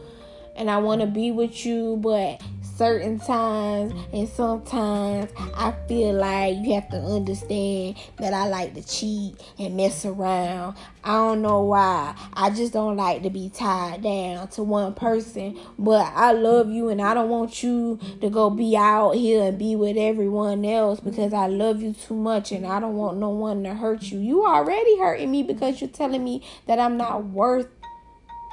and 0.56 0.70
I 0.70 0.78
want 0.78 1.00
to 1.00 1.06
be 1.06 1.30
with 1.30 1.64
you, 1.64 1.96
but 2.00 2.40
certain 2.76 3.18
times 3.18 3.92
and 4.12 4.28
sometimes 4.28 5.30
I 5.54 5.72
feel 5.86 6.14
like 6.14 6.56
you 6.56 6.74
have 6.74 6.88
to 6.90 6.96
understand 6.96 7.96
that 8.18 8.32
I 8.32 8.48
like 8.48 8.74
to 8.74 8.82
cheat 8.82 9.40
and 9.58 9.76
mess 9.76 10.04
around. 10.04 10.76
I 11.04 11.12
don't 11.12 11.42
know 11.42 11.62
why. 11.62 12.14
I 12.32 12.50
just 12.50 12.72
don't 12.72 12.96
like 12.96 13.22
to 13.22 13.30
be 13.30 13.50
tied 13.50 14.02
down 14.02 14.48
to 14.48 14.62
one 14.62 14.94
person. 14.94 15.58
But 15.78 16.12
I 16.14 16.32
love 16.32 16.70
you 16.70 16.88
and 16.88 17.02
I 17.02 17.14
don't 17.14 17.28
want 17.28 17.62
you 17.62 17.98
to 18.20 18.30
go 18.30 18.50
be 18.50 18.76
out 18.76 19.12
here 19.12 19.44
and 19.44 19.58
be 19.58 19.76
with 19.76 19.96
everyone 19.96 20.64
else 20.64 21.00
because 21.00 21.32
I 21.32 21.46
love 21.46 21.82
you 21.82 21.92
too 21.92 22.14
much 22.14 22.52
and 22.52 22.66
I 22.66 22.80
don't 22.80 22.96
want 22.96 23.18
no 23.18 23.30
one 23.30 23.62
to 23.64 23.74
hurt 23.74 24.02
you. 24.02 24.18
You 24.18 24.46
already 24.46 24.98
hurting 24.98 25.30
me 25.30 25.42
because 25.42 25.80
you're 25.80 25.90
telling 25.90 26.24
me 26.24 26.42
that 26.66 26.78
I'm 26.78 26.96
not 26.96 27.26
worth 27.26 27.68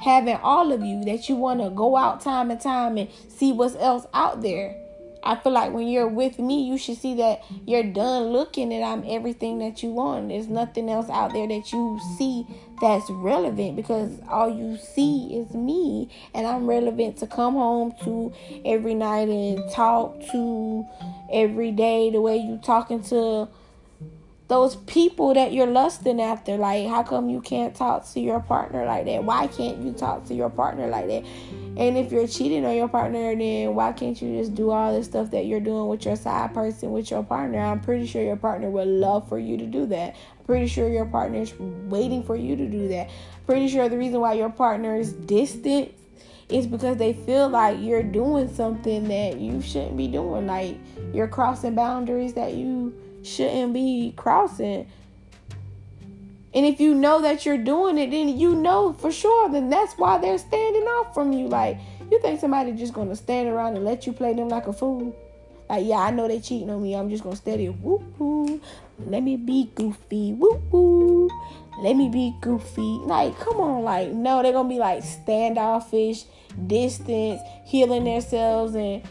having 0.00 0.36
all 0.36 0.72
of 0.72 0.82
you 0.82 1.04
that 1.04 1.28
you 1.28 1.36
want 1.36 1.60
to 1.60 1.70
go 1.70 1.96
out 1.96 2.20
time 2.20 2.50
and 2.50 2.60
time 2.60 2.96
and 2.96 3.08
see 3.28 3.52
what's 3.52 3.76
else 3.76 4.06
out 4.14 4.42
there. 4.42 4.76
I 5.22 5.36
feel 5.36 5.52
like 5.52 5.72
when 5.72 5.86
you're 5.88 6.08
with 6.08 6.38
me, 6.38 6.62
you 6.62 6.78
should 6.78 6.96
see 6.96 7.14
that 7.16 7.42
you're 7.66 7.82
done 7.82 8.28
looking 8.28 8.72
and 8.72 8.82
I'm 8.82 9.04
everything 9.06 9.58
that 9.58 9.82
you 9.82 9.90
want. 9.90 10.28
There's 10.28 10.48
nothing 10.48 10.88
else 10.88 11.10
out 11.10 11.32
there 11.32 11.46
that 11.46 11.72
you 11.72 12.00
see 12.16 12.46
that's 12.80 13.08
relevant 13.10 13.76
because 13.76 14.18
all 14.30 14.48
you 14.48 14.78
see 14.78 15.36
is 15.36 15.52
me 15.52 16.08
and 16.32 16.46
I'm 16.46 16.66
relevant 16.66 17.18
to 17.18 17.26
come 17.26 17.54
home 17.54 17.94
to 18.04 18.32
every 18.64 18.94
night 18.94 19.28
and 19.28 19.70
talk 19.70 20.18
to 20.32 20.86
every 21.30 21.72
day 21.72 22.10
the 22.10 22.20
way 22.22 22.38
you 22.38 22.58
talking 22.62 23.02
to 23.04 23.48
those 24.50 24.74
people 24.74 25.32
that 25.32 25.52
you're 25.52 25.68
lusting 25.68 26.20
after. 26.20 26.56
Like, 26.56 26.88
how 26.88 27.04
come 27.04 27.30
you 27.30 27.40
can't 27.40 27.72
talk 27.72 28.04
to 28.10 28.20
your 28.20 28.40
partner 28.40 28.84
like 28.84 29.04
that? 29.04 29.22
Why 29.22 29.46
can't 29.46 29.78
you 29.78 29.92
talk 29.92 30.24
to 30.24 30.34
your 30.34 30.50
partner 30.50 30.88
like 30.88 31.06
that? 31.06 31.24
And 31.76 31.96
if 31.96 32.10
you're 32.10 32.26
cheating 32.26 32.64
on 32.64 32.74
your 32.74 32.88
partner, 32.88 33.36
then 33.36 33.76
why 33.76 33.92
can't 33.92 34.20
you 34.20 34.36
just 34.40 34.56
do 34.56 34.70
all 34.72 34.92
the 34.92 35.04
stuff 35.04 35.30
that 35.30 35.46
you're 35.46 35.60
doing 35.60 35.86
with 35.86 36.04
your 36.04 36.16
side 36.16 36.52
person, 36.52 36.90
with 36.90 37.12
your 37.12 37.22
partner? 37.22 37.60
I'm 37.60 37.80
pretty 37.80 38.08
sure 38.08 38.24
your 38.24 38.34
partner 38.34 38.68
would 38.68 38.88
love 38.88 39.28
for 39.28 39.38
you 39.38 39.56
to 39.56 39.66
do 39.66 39.86
that. 39.86 40.16
Pretty 40.46 40.66
sure 40.66 40.88
your 40.88 41.06
partner 41.06 41.42
is 41.42 41.54
waiting 41.60 42.24
for 42.24 42.34
you 42.34 42.56
to 42.56 42.66
do 42.66 42.88
that. 42.88 43.08
Pretty 43.46 43.68
sure 43.68 43.88
the 43.88 43.98
reason 43.98 44.20
why 44.20 44.32
your 44.32 44.50
partner 44.50 44.96
is 44.96 45.12
distant 45.12 45.94
is 46.48 46.66
because 46.66 46.96
they 46.96 47.12
feel 47.12 47.48
like 47.48 47.78
you're 47.80 48.02
doing 48.02 48.52
something 48.52 49.06
that 49.06 49.38
you 49.38 49.62
shouldn't 49.62 49.96
be 49.96 50.08
doing. 50.08 50.48
Like, 50.48 50.76
you're 51.14 51.28
crossing 51.28 51.76
boundaries 51.76 52.34
that 52.34 52.54
you 52.54 52.92
shouldn't 53.22 53.72
be 53.72 54.12
crossing. 54.16 54.86
And 56.52 56.66
if 56.66 56.80
you 56.80 56.94
know 56.94 57.22
that 57.22 57.46
you're 57.46 57.58
doing 57.58 57.96
it, 57.98 58.10
then 58.10 58.36
you 58.38 58.54
know 58.54 58.92
for 58.92 59.12
sure, 59.12 59.48
then 59.50 59.70
that's 59.70 59.94
why 59.94 60.18
they're 60.18 60.38
standing 60.38 60.82
off 60.82 61.14
from 61.14 61.32
you. 61.32 61.46
Like, 61.46 61.78
you 62.10 62.20
think 62.20 62.40
somebody 62.40 62.72
just 62.72 62.92
gonna 62.92 63.14
stand 63.14 63.48
around 63.48 63.76
and 63.76 63.84
let 63.84 64.06
you 64.06 64.12
play 64.12 64.34
them 64.34 64.48
like 64.48 64.66
a 64.66 64.72
fool? 64.72 65.16
Like, 65.68 65.86
yeah, 65.86 65.98
I 65.98 66.10
know 66.10 66.26
they 66.26 66.40
cheating 66.40 66.68
on 66.70 66.82
me. 66.82 66.96
I'm 66.96 67.08
just 67.08 67.22
gonna 67.22 67.36
steady 67.36 67.68
whoop 67.68 68.02
whoop. 68.18 68.60
Let 69.06 69.22
me 69.22 69.36
be 69.36 69.70
goofy. 69.76 70.32
Whoop 70.32 70.60
whoop. 70.72 71.30
Let 71.78 71.96
me 71.96 72.08
be 72.08 72.34
goofy. 72.40 72.98
Like, 73.04 73.38
come 73.38 73.60
on, 73.60 73.84
like, 73.84 74.10
no, 74.10 74.42
they're 74.42 74.52
gonna 74.52 74.68
be 74.68 74.78
like 74.78 75.04
standoffish, 75.04 76.24
distance, 76.66 77.40
healing 77.64 78.04
themselves 78.04 78.74
and 78.74 79.02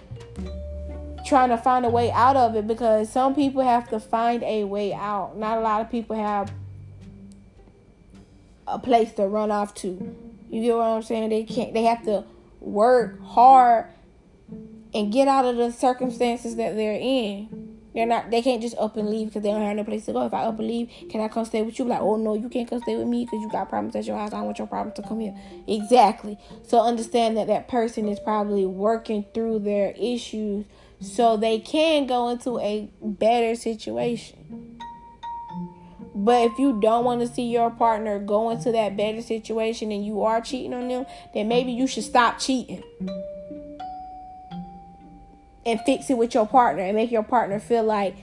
trying 1.29 1.49
to 1.49 1.57
find 1.57 1.85
a 1.85 1.89
way 1.89 2.11
out 2.11 2.35
of 2.35 2.55
it 2.55 2.67
because 2.67 3.09
some 3.09 3.35
people 3.35 3.61
have 3.61 3.87
to 3.89 3.99
find 3.99 4.43
a 4.43 4.63
way 4.63 4.93
out. 4.93 5.37
Not 5.37 5.59
a 5.59 5.61
lot 5.61 5.81
of 5.81 5.89
people 5.89 6.15
have 6.15 6.51
a 8.67 8.79
place 8.79 9.13
to 9.13 9.27
run 9.27 9.51
off 9.51 9.73
to. 9.75 10.15
You 10.49 10.61
get 10.61 10.75
what 10.75 10.83
I'm 10.83 11.01
saying? 11.03 11.29
They 11.29 11.43
can't 11.43 11.73
they 11.73 11.83
have 11.83 12.03
to 12.05 12.25
work 12.59 13.21
hard 13.23 13.85
and 14.93 15.13
get 15.13 15.27
out 15.27 15.45
of 15.45 15.55
the 15.55 15.71
circumstances 15.71 16.55
that 16.55 16.75
they're 16.75 16.99
in. 16.99 17.77
They're 17.93 18.07
not 18.07 18.31
they 18.31 18.41
can't 18.41 18.61
just 18.61 18.77
up 18.77 18.97
and 18.97 19.09
leave 19.09 19.27
because 19.27 19.43
they 19.43 19.51
don't 19.51 19.61
have 19.61 19.75
no 19.75 19.83
place 19.83 20.05
to 20.05 20.13
go. 20.13 20.25
If 20.25 20.33
I 20.33 20.43
up 20.43 20.57
and 20.57 20.67
leave, 20.67 20.89
can 21.09 21.21
I 21.21 21.27
come 21.27 21.45
stay 21.45 21.61
with 21.61 21.77
you? 21.77 21.85
Like, 21.85 22.01
oh 22.01 22.17
no, 22.17 22.33
you 22.33 22.49
can't 22.49 22.67
come 22.67 22.81
stay 22.81 22.97
with 22.97 23.07
me 23.07 23.25
because 23.25 23.41
you 23.41 23.49
got 23.51 23.69
problems 23.69 23.95
at 23.95 24.05
your 24.05 24.17
house. 24.17 24.33
I 24.33 24.41
want 24.41 24.57
your 24.57 24.67
problems 24.67 24.95
to 24.95 25.03
come 25.03 25.19
here. 25.19 25.35
Exactly. 25.67 26.37
So 26.63 26.81
understand 26.81 27.37
that 27.37 27.47
that 27.47 27.67
person 27.67 28.07
is 28.07 28.19
probably 28.19 28.65
working 28.65 29.25
through 29.33 29.59
their 29.59 29.91
issues 29.91 30.65
so 30.99 31.37
they 31.37 31.59
can 31.59 32.07
go 32.07 32.29
into 32.29 32.59
a 32.59 32.89
better 33.01 33.55
situation. 33.55 34.79
But 36.13 36.51
if 36.51 36.59
you 36.59 36.81
don't 36.81 37.05
want 37.05 37.21
to 37.21 37.27
see 37.27 37.49
your 37.49 37.69
partner 37.69 38.19
go 38.19 38.49
into 38.49 38.71
that 38.73 38.97
better 38.97 39.21
situation 39.21 39.91
and 39.91 40.05
you 40.05 40.23
are 40.23 40.41
cheating 40.41 40.73
on 40.73 40.89
them, 40.89 41.05
then 41.33 41.47
maybe 41.47 41.71
you 41.71 41.87
should 41.87 42.03
stop 42.03 42.39
cheating 42.39 42.83
and 45.65 45.79
fix 45.85 46.09
it 46.09 46.17
with 46.17 46.33
your 46.33 46.45
partner 46.45 46.83
and 46.83 46.95
make 46.95 47.11
your 47.11 47.23
partner 47.23 47.59
feel 47.59 47.83
like 47.83 48.17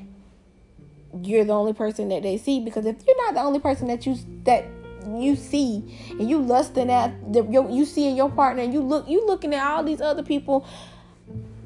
you're 1.22 1.44
the 1.44 1.52
only 1.52 1.72
person 1.72 2.08
that 2.08 2.22
they 2.22 2.36
see 2.36 2.60
because 2.60 2.84
if 2.84 2.96
you're 3.06 3.16
not 3.24 3.34
the 3.34 3.40
only 3.40 3.58
person 3.58 3.88
that 3.88 4.04
you 4.04 4.16
that 4.44 4.66
you 5.06 5.36
see 5.36 5.98
and 6.10 6.28
you 6.28 6.38
lusting 6.38 6.90
at 6.90 7.32
the 7.32 7.42
you, 7.44 7.70
you 7.70 7.84
see 7.84 8.08
in 8.08 8.16
your 8.16 8.30
partner 8.30 8.62
and 8.62 8.74
you 8.74 8.80
look 8.80 9.08
you 9.08 9.24
looking 9.26 9.54
at 9.54 9.64
all 9.64 9.82
these 9.82 10.00
other 10.00 10.22
people 10.22 10.66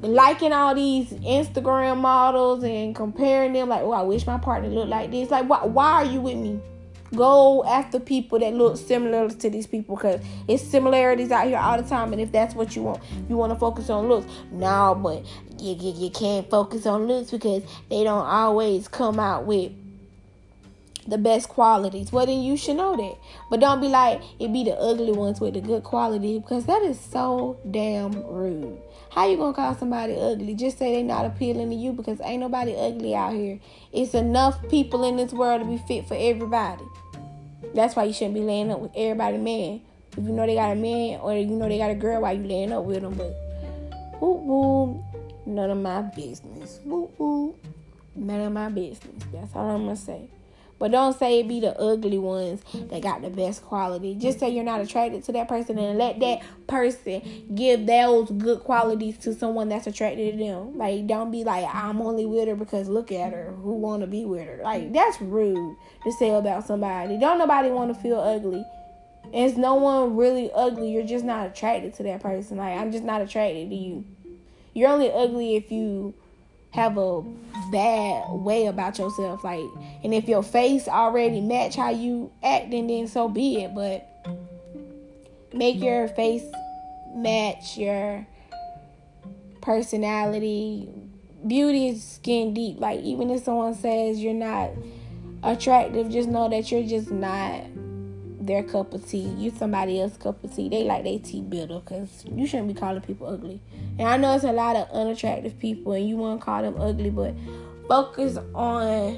liking 0.01 0.51
all 0.51 0.73
these 0.73 1.11
Instagram 1.11 1.97
models 1.97 2.63
and 2.63 2.95
comparing 2.95 3.53
them 3.53 3.69
like, 3.69 3.81
oh, 3.81 3.91
I 3.91 4.01
wish 4.01 4.25
my 4.25 4.37
partner 4.37 4.69
looked 4.69 4.89
like 4.89 5.11
this. 5.11 5.29
Like, 5.29 5.47
why, 5.47 5.65
why 5.65 5.93
are 5.93 6.05
you 6.05 6.21
with 6.21 6.37
me? 6.37 6.59
Go 7.13 7.65
after 7.65 7.99
people 7.99 8.39
that 8.39 8.53
look 8.53 8.77
similar 8.77 9.29
to 9.29 9.49
these 9.49 9.67
people 9.67 9.97
because 9.97 10.21
it's 10.47 10.63
similarities 10.63 11.29
out 11.29 11.45
here 11.45 11.57
all 11.57 11.81
the 11.81 11.87
time. 11.87 12.13
And 12.13 12.21
if 12.21 12.31
that's 12.31 12.55
what 12.55 12.75
you 12.75 12.83
want, 12.83 13.03
you 13.27 13.35
want 13.35 13.51
to 13.51 13.59
focus 13.59 13.89
on 13.89 14.07
looks. 14.07 14.31
No, 14.51 14.95
but 14.95 15.25
you, 15.61 15.75
you, 15.75 16.05
you 16.05 16.09
can't 16.09 16.49
focus 16.49 16.85
on 16.85 17.07
looks 17.07 17.31
because 17.31 17.63
they 17.89 18.05
don't 18.05 18.25
always 18.25 18.87
come 18.87 19.19
out 19.19 19.45
with 19.45 19.73
the 21.05 21.17
best 21.17 21.49
qualities. 21.49 22.11
Well, 22.11 22.25
then 22.25 22.41
you 22.41 22.55
should 22.55 22.77
know 22.77 22.95
that. 22.95 23.17
But 23.49 23.59
don't 23.59 23.81
be 23.81 23.89
like 23.89 24.21
it 24.39 24.53
be 24.53 24.63
the 24.63 24.75
ugly 24.75 25.11
ones 25.11 25.41
with 25.41 25.53
the 25.55 25.61
good 25.61 25.83
quality 25.83 26.39
because 26.39 26.65
that 26.65 26.81
is 26.81 26.99
so 26.99 27.59
damn 27.69 28.11
rude. 28.25 28.79
How 29.11 29.27
you 29.27 29.35
gonna 29.35 29.53
call 29.53 29.75
somebody 29.75 30.15
ugly? 30.15 30.55
Just 30.55 30.77
say 30.77 30.95
they 30.95 31.03
not 31.03 31.25
appealing 31.25 31.69
to 31.69 31.75
you 31.75 31.91
because 31.91 32.21
ain't 32.23 32.39
nobody 32.39 32.73
ugly 32.73 33.13
out 33.13 33.33
here. 33.33 33.59
It's 33.91 34.13
enough 34.13 34.57
people 34.69 35.03
in 35.03 35.17
this 35.17 35.33
world 35.33 35.59
to 35.59 35.67
be 35.67 35.77
fit 35.79 36.07
for 36.07 36.15
everybody. 36.17 36.85
That's 37.75 37.93
why 37.93 38.05
you 38.05 38.13
shouldn't 38.13 38.35
be 38.35 38.39
laying 38.39 38.71
up 38.71 38.79
with 38.79 38.91
everybody 38.95 39.37
man. 39.37 39.81
If 40.17 40.23
you 40.23 40.31
know 40.31 40.45
they 40.45 40.55
got 40.55 40.71
a 40.71 40.75
man 40.75 41.19
or 41.19 41.35
you 41.35 41.45
know 41.47 41.67
they 41.67 41.77
got 41.77 41.91
a 41.91 41.95
girl, 41.95 42.21
why 42.21 42.31
you 42.31 42.43
laying 42.43 42.71
up 42.71 42.85
with 42.85 43.01
them? 43.01 43.15
But 43.15 43.33
whoop 44.21 44.41
whoop, 44.43 45.03
none 45.45 45.69
of 45.69 45.77
my 45.77 46.03
business. 46.03 46.79
Whoop 46.85 47.13
whoop, 47.17 47.65
none 48.15 48.39
of 48.39 48.53
my 48.53 48.69
business. 48.69 49.23
That's 49.33 49.53
all 49.57 49.71
I'm 49.71 49.83
gonna 49.83 49.97
say. 49.97 50.29
But 50.81 50.89
don't 50.89 51.15
say 51.15 51.41
it 51.41 51.47
be 51.47 51.59
the 51.59 51.79
ugly 51.79 52.17
ones 52.17 52.59
mm-hmm. 52.73 52.87
that 52.87 53.03
got 53.03 53.21
the 53.21 53.29
best 53.29 53.61
quality. 53.61 54.15
Just 54.15 54.39
say 54.39 54.49
you're 54.49 54.63
not 54.63 54.81
attracted 54.81 55.23
to 55.25 55.31
that 55.33 55.47
person 55.47 55.77
and 55.77 55.99
let 55.99 56.19
that 56.21 56.41
person 56.65 57.21
give 57.53 57.85
those 57.85 58.31
good 58.31 58.61
qualities 58.61 59.19
to 59.19 59.35
someone 59.35 59.69
that's 59.69 59.85
attracted 59.85 60.31
to 60.31 60.43
them. 60.43 60.79
Like 60.79 61.05
don't 61.05 61.29
be 61.29 61.43
like 61.43 61.67
I'm 61.71 62.01
only 62.01 62.25
with 62.25 62.47
her 62.47 62.55
because 62.55 62.89
look 62.89 63.11
at 63.11 63.31
her. 63.31 63.53
Who 63.61 63.73
wanna 63.73 64.07
be 64.07 64.25
with 64.25 64.43
her? 64.43 64.61
Like 64.63 64.91
that's 64.91 65.21
rude 65.21 65.77
to 66.03 66.11
say 66.13 66.31
about 66.31 66.65
somebody. 66.65 67.19
Don't 67.19 67.37
nobody 67.37 67.69
wanna 67.69 67.93
feel 67.93 68.19
ugly. 68.19 68.65
It's 69.31 69.57
no 69.57 69.75
one 69.75 70.15
really 70.15 70.51
ugly. 70.51 70.91
You're 70.91 71.05
just 71.05 71.23
not 71.23 71.45
attracted 71.45 71.93
to 71.93 72.03
that 72.03 72.23
person. 72.23 72.57
Like 72.57 72.79
I'm 72.79 72.91
just 72.91 73.03
not 73.03 73.21
attracted 73.21 73.69
to 73.69 73.75
you. 73.75 74.03
You're 74.73 74.89
only 74.89 75.11
ugly 75.11 75.55
if 75.55 75.71
you 75.71 76.15
have 76.71 76.97
a 76.97 77.21
bad 77.71 78.29
way 78.29 78.65
about 78.65 78.97
yourself 78.97 79.43
like 79.43 79.63
and 80.03 80.13
if 80.13 80.27
your 80.27 80.41
face 80.41 80.87
already 80.87 81.41
match 81.41 81.75
how 81.75 81.89
you 81.89 82.31
acting 82.43 82.87
then 82.87 83.07
so 83.07 83.27
be 83.27 83.63
it 83.63 83.75
but 83.75 84.07
make 85.53 85.81
your 85.81 86.07
face 86.09 86.43
match 87.13 87.77
your 87.77 88.25
personality. 89.61 90.89
Beauty 91.45 91.89
is 91.89 92.03
skin 92.03 92.53
deep 92.53 92.79
like 92.79 92.99
even 93.01 93.31
if 93.31 93.43
someone 93.43 93.73
says 93.73 94.19
you're 94.19 94.33
not 94.33 94.69
attractive 95.43 96.11
just 96.11 96.29
know 96.29 96.47
that 96.49 96.71
you're 96.71 96.85
just 96.85 97.09
not 97.09 97.63
their 98.51 98.63
cup 98.63 98.93
of 98.93 99.07
tea. 99.07 99.29
You 99.37 99.51
somebody 99.51 99.99
else's 99.99 100.17
cup 100.17 100.43
of 100.43 100.55
tea. 100.55 100.69
They 100.69 100.83
like 100.83 101.03
their 101.03 101.19
tea 101.19 101.41
bitter 101.41 101.79
because 101.79 102.25
you 102.25 102.45
shouldn't 102.45 102.67
be 102.67 102.73
calling 102.73 103.01
people 103.01 103.27
ugly. 103.27 103.61
And 103.97 104.07
I 104.07 104.17
know 104.17 104.35
it's 104.35 104.43
a 104.43 104.51
lot 104.51 104.75
of 104.75 104.89
unattractive 104.91 105.57
people 105.59 105.93
and 105.93 106.07
you 106.07 106.17
want 106.17 106.39
to 106.39 106.45
call 106.45 106.61
them 106.61 106.79
ugly, 106.79 107.09
but 107.09 107.33
focus 107.87 108.37
on 108.53 109.17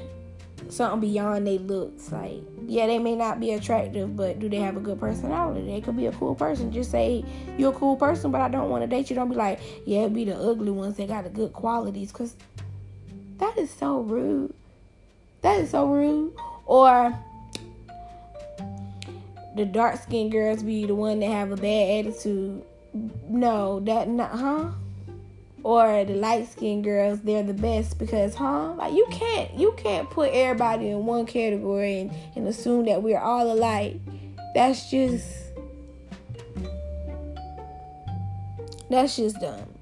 something 0.68 1.00
beyond 1.00 1.46
their 1.46 1.58
looks. 1.58 2.10
Like, 2.10 2.42
yeah, 2.66 2.86
they 2.86 2.98
may 2.98 3.14
not 3.14 3.40
be 3.40 3.52
attractive, 3.52 4.16
but 4.16 4.38
do 4.38 4.48
they 4.48 4.58
have 4.58 4.76
a 4.76 4.80
good 4.80 4.98
personality? 4.98 5.66
They 5.66 5.80
could 5.80 5.96
be 5.96 6.06
a 6.06 6.12
cool 6.12 6.34
person. 6.34 6.72
Just 6.72 6.90
say 6.90 7.24
you're 7.58 7.72
a 7.72 7.76
cool 7.76 7.96
person, 7.96 8.30
but 8.30 8.40
I 8.40 8.48
don't 8.48 8.70
want 8.70 8.82
to 8.82 8.86
date 8.86 9.10
you. 9.10 9.16
Don't 9.16 9.28
be 9.28 9.36
like, 9.36 9.60
yeah, 9.84 10.02
it 10.02 10.14
be 10.14 10.24
the 10.24 10.36
ugly 10.36 10.70
ones 10.70 10.96
that 10.96 11.08
got 11.08 11.24
the 11.24 11.30
good 11.30 11.52
qualities, 11.52 12.12
because 12.12 12.34
that 13.38 13.58
is 13.58 13.70
so 13.70 14.00
rude. 14.00 14.54
That 15.42 15.60
is 15.60 15.70
so 15.70 15.86
rude. 15.86 16.32
Or 16.66 17.14
the 19.54 19.64
dark 19.64 20.00
skinned 20.00 20.32
girls 20.32 20.62
be 20.62 20.86
the 20.86 20.94
one 20.94 21.20
that 21.20 21.30
have 21.30 21.52
a 21.52 21.56
bad 21.56 22.06
attitude. 22.06 22.62
No, 23.28 23.80
that 23.80 24.08
not 24.08 24.30
huh? 24.30 24.70
Or 25.62 26.04
the 26.04 26.14
light 26.14 26.50
skinned 26.50 26.84
girls, 26.84 27.20
they're 27.20 27.42
the 27.42 27.54
best 27.54 27.98
because 27.98 28.34
huh? 28.34 28.74
Like 28.74 28.92
you 28.92 29.06
can't 29.10 29.54
you 29.54 29.74
can't 29.76 30.10
put 30.10 30.30
everybody 30.32 30.88
in 30.90 31.06
one 31.06 31.26
category 31.26 32.00
and, 32.00 32.12
and 32.36 32.48
assume 32.48 32.86
that 32.86 33.02
we're 33.02 33.20
all 33.20 33.50
alike. 33.50 33.96
That's 34.54 34.90
just 34.90 35.44
that's 38.90 39.16
just 39.16 39.40
dumb. 39.40 39.74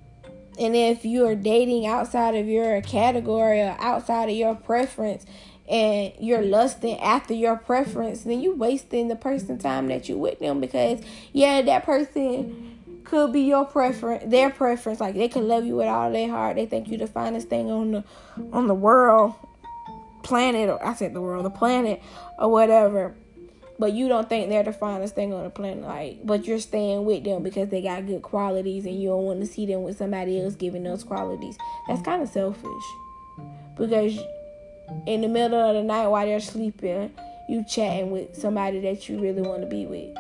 And 0.58 0.76
if 0.76 1.04
you're 1.04 1.34
dating 1.34 1.86
outside 1.86 2.34
of 2.34 2.46
your 2.46 2.80
category 2.82 3.60
or 3.60 3.74
outside 3.78 4.28
of 4.28 4.36
your 4.36 4.54
preference, 4.54 5.26
and 5.68 6.12
you're 6.18 6.40
mm. 6.40 6.50
lusting 6.50 6.98
after 7.00 7.34
your 7.34 7.56
preference, 7.56 8.22
then 8.22 8.40
you 8.40 8.54
wasting 8.54 9.08
the 9.08 9.16
person 9.16 9.58
time 9.58 9.88
that 9.88 10.08
you 10.08 10.18
with 10.18 10.38
them 10.38 10.60
because 10.60 11.00
yeah, 11.32 11.62
that 11.62 11.84
person 11.84 12.78
could 13.04 13.32
be 13.32 13.42
your 13.42 13.64
preference, 13.64 14.24
their 14.26 14.50
preference. 14.50 15.00
Like 15.00 15.14
they 15.14 15.28
could 15.28 15.44
love 15.44 15.64
you 15.64 15.76
with 15.76 15.86
all 15.86 16.10
their 16.10 16.28
heart. 16.28 16.56
They 16.56 16.66
think 16.66 16.88
you 16.88 16.96
the 16.98 17.06
finest 17.06 17.48
thing 17.48 17.70
on 17.70 17.92
the 17.92 18.04
on 18.52 18.66
the 18.66 18.74
world, 18.74 19.34
planet. 20.22 20.68
Or 20.68 20.84
I 20.84 20.94
said 20.94 21.14
the 21.14 21.20
world, 21.20 21.44
the 21.44 21.50
planet, 21.50 22.02
or 22.38 22.50
whatever. 22.50 23.14
But 23.78 23.94
you 23.94 24.06
don't 24.06 24.28
think 24.28 24.48
they're 24.48 24.62
the 24.62 24.72
finest 24.72 25.14
thing 25.14 25.32
on 25.32 25.42
the 25.44 25.50
planet, 25.50 25.82
like. 25.82 26.24
But 26.24 26.46
you're 26.46 26.60
staying 26.60 27.04
with 27.04 27.24
them 27.24 27.42
because 27.42 27.68
they 27.68 27.82
got 27.82 28.06
good 28.06 28.22
qualities, 28.22 28.86
and 28.86 29.00
you 29.00 29.08
don't 29.08 29.24
want 29.24 29.40
to 29.40 29.46
see 29.46 29.66
them 29.66 29.82
with 29.82 29.98
somebody 29.98 30.40
else 30.40 30.54
giving 30.54 30.84
those 30.84 31.02
qualities. 31.02 31.56
That's 31.88 32.02
kind 32.02 32.22
of 32.22 32.28
selfish, 32.28 32.84
because 33.76 34.18
in 35.06 35.20
the 35.20 35.28
middle 35.28 35.58
of 35.58 35.74
the 35.74 35.82
night 35.82 36.08
while 36.08 36.26
they're 36.26 36.40
sleeping, 36.40 37.12
you 37.48 37.64
chatting 37.68 38.10
with 38.10 38.36
somebody 38.36 38.80
that 38.80 39.08
you 39.08 39.20
really 39.20 39.42
want 39.42 39.62
to 39.62 39.68
be 39.68 39.86
with. 39.86 40.16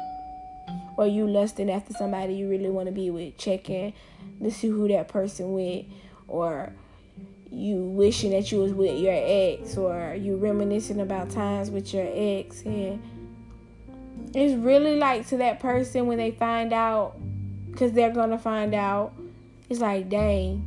Or 0.96 1.06
you 1.06 1.26
lusting 1.26 1.70
after 1.70 1.94
somebody 1.94 2.34
you 2.34 2.48
really 2.48 2.68
want 2.68 2.86
to 2.86 2.92
be 2.92 3.10
with, 3.10 3.38
checking 3.38 3.94
to 4.42 4.50
see 4.50 4.68
who 4.68 4.88
that 4.88 5.08
person 5.08 5.52
with, 5.52 5.86
or 6.28 6.72
you 7.50 7.76
wishing 7.76 8.30
that 8.32 8.50
you 8.50 8.60
was 8.60 8.72
with 8.72 8.98
your 8.98 9.14
ex, 9.14 9.76
or 9.76 10.14
you 10.18 10.36
reminiscing 10.36 11.00
about 11.00 11.30
times 11.30 11.70
with 11.70 11.92
your 11.94 12.08
ex, 12.12 12.62
and 12.62 13.02
it's 14.34 14.54
really 14.54 14.96
like 14.96 15.26
to 15.28 15.36
that 15.38 15.60
person 15.60 16.06
when 16.06 16.18
they 16.18 16.30
find 16.30 16.72
out, 16.72 17.16
because 17.70 17.92
they're 17.92 18.12
gonna 18.12 18.38
find 18.38 18.74
out. 18.74 19.12
It's 19.68 19.80
like, 19.80 20.08
dang, 20.08 20.62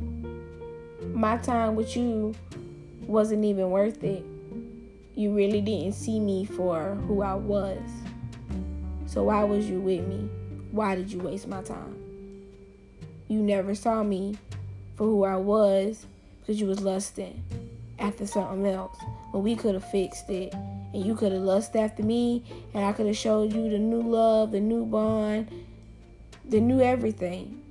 my 1.12 1.36
time 1.36 1.76
with 1.76 1.96
you 1.96 2.34
wasn't 3.06 3.44
even 3.44 3.70
worth 3.70 4.02
it. 4.02 4.24
You 5.14 5.34
really 5.34 5.60
didn't 5.60 5.92
see 5.92 6.20
me 6.20 6.44
for 6.44 6.94
who 7.06 7.22
I 7.22 7.34
was. 7.34 7.80
So 9.06 9.24
why 9.24 9.44
was 9.44 9.68
you 9.68 9.80
with 9.80 10.06
me? 10.06 10.28
Why 10.72 10.94
did 10.94 11.10
you 11.10 11.20
waste 11.20 11.48
my 11.48 11.62
time? 11.62 11.96
You 13.28 13.40
never 13.40 13.74
saw 13.74 14.02
me 14.02 14.36
for 14.96 15.04
who 15.04 15.24
I 15.24 15.36
was 15.36 16.06
because 16.40 16.60
you 16.60 16.66
was 16.66 16.80
lusting 16.80 17.42
after 17.98 18.26
something 18.26 18.66
else. 18.66 18.98
When 19.30 19.42
we 19.42 19.56
could 19.56 19.74
have 19.74 19.88
fixed 19.90 20.28
it 20.28 20.52
and 20.52 21.04
you 21.04 21.14
could 21.14 21.32
have 21.32 21.42
lusted 21.42 21.80
after 21.80 22.02
me 22.02 22.44
and 22.74 22.84
I 22.84 22.92
could 22.92 23.06
have 23.06 23.16
showed 23.16 23.52
you 23.52 23.70
the 23.70 23.78
new 23.78 24.02
love, 24.02 24.52
the 24.52 24.60
new 24.60 24.84
bond, 24.84 25.50
the 26.44 26.60
new 26.60 26.80
everything. 26.80 27.62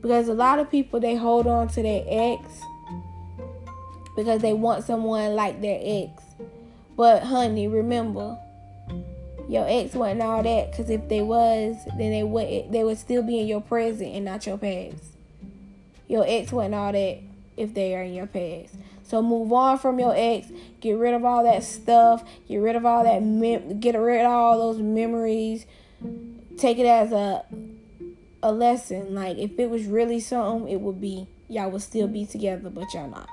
Because 0.00 0.28
a 0.28 0.34
lot 0.34 0.58
of 0.58 0.70
people 0.70 1.00
they 1.00 1.14
hold 1.14 1.46
on 1.46 1.68
to 1.68 1.82
their 1.82 2.04
ex 2.06 2.40
because 4.16 4.42
they 4.42 4.52
want 4.52 4.84
someone 4.84 5.34
like 5.34 5.60
their 5.60 5.78
ex. 5.82 6.22
But 6.96 7.24
honey, 7.24 7.66
remember, 7.66 8.38
your 9.48 9.66
ex 9.68 9.94
wasn't 9.94 10.22
all 10.22 10.42
that. 10.42 10.70
Because 10.70 10.90
if 10.90 11.08
they 11.08 11.22
was, 11.22 11.76
then 11.98 12.10
they 12.10 12.22
would 12.22 12.72
they 12.72 12.84
would 12.84 12.98
still 12.98 13.22
be 13.22 13.40
in 13.40 13.46
your 13.46 13.60
present 13.60 14.14
and 14.14 14.24
not 14.24 14.46
your 14.46 14.58
past. 14.58 15.02
Your 16.08 16.24
ex 16.26 16.52
wasn't 16.52 16.74
all 16.74 16.92
that 16.92 17.18
if 17.56 17.74
they 17.74 17.94
are 17.94 18.02
in 18.02 18.14
your 18.14 18.26
past. 18.26 18.74
So 19.04 19.22
move 19.22 19.52
on 19.52 19.78
from 19.78 19.98
your 19.98 20.14
ex. 20.16 20.48
Get 20.80 20.92
rid 20.92 21.14
of 21.14 21.24
all 21.24 21.44
that 21.44 21.62
stuff. 21.62 22.24
Get 22.48 22.58
rid 22.58 22.76
of 22.76 22.86
all 22.86 23.04
that. 23.04 23.22
Mem- 23.22 23.80
get 23.80 23.96
rid 23.96 24.24
of 24.24 24.30
all 24.30 24.58
those 24.58 24.80
memories. 24.80 25.66
Take 26.56 26.78
it 26.78 26.86
as 26.86 27.12
a 27.12 27.44
a 28.42 28.52
lesson. 28.52 29.14
Like 29.14 29.38
if 29.38 29.58
it 29.58 29.68
was 29.68 29.84
really 29.86 30.20
something, 30.20 30.70
it 30.70 30.80
would 30.80 31.00
be 31.00 31.26
y'all 31.48 31.70
would 31.70 31.82
still 31.82 32.08
be 32.08 32.26
together, 32.26 32.70
but 32.70 32.92
y'all 32.94 33.08
not. 33.08 33.28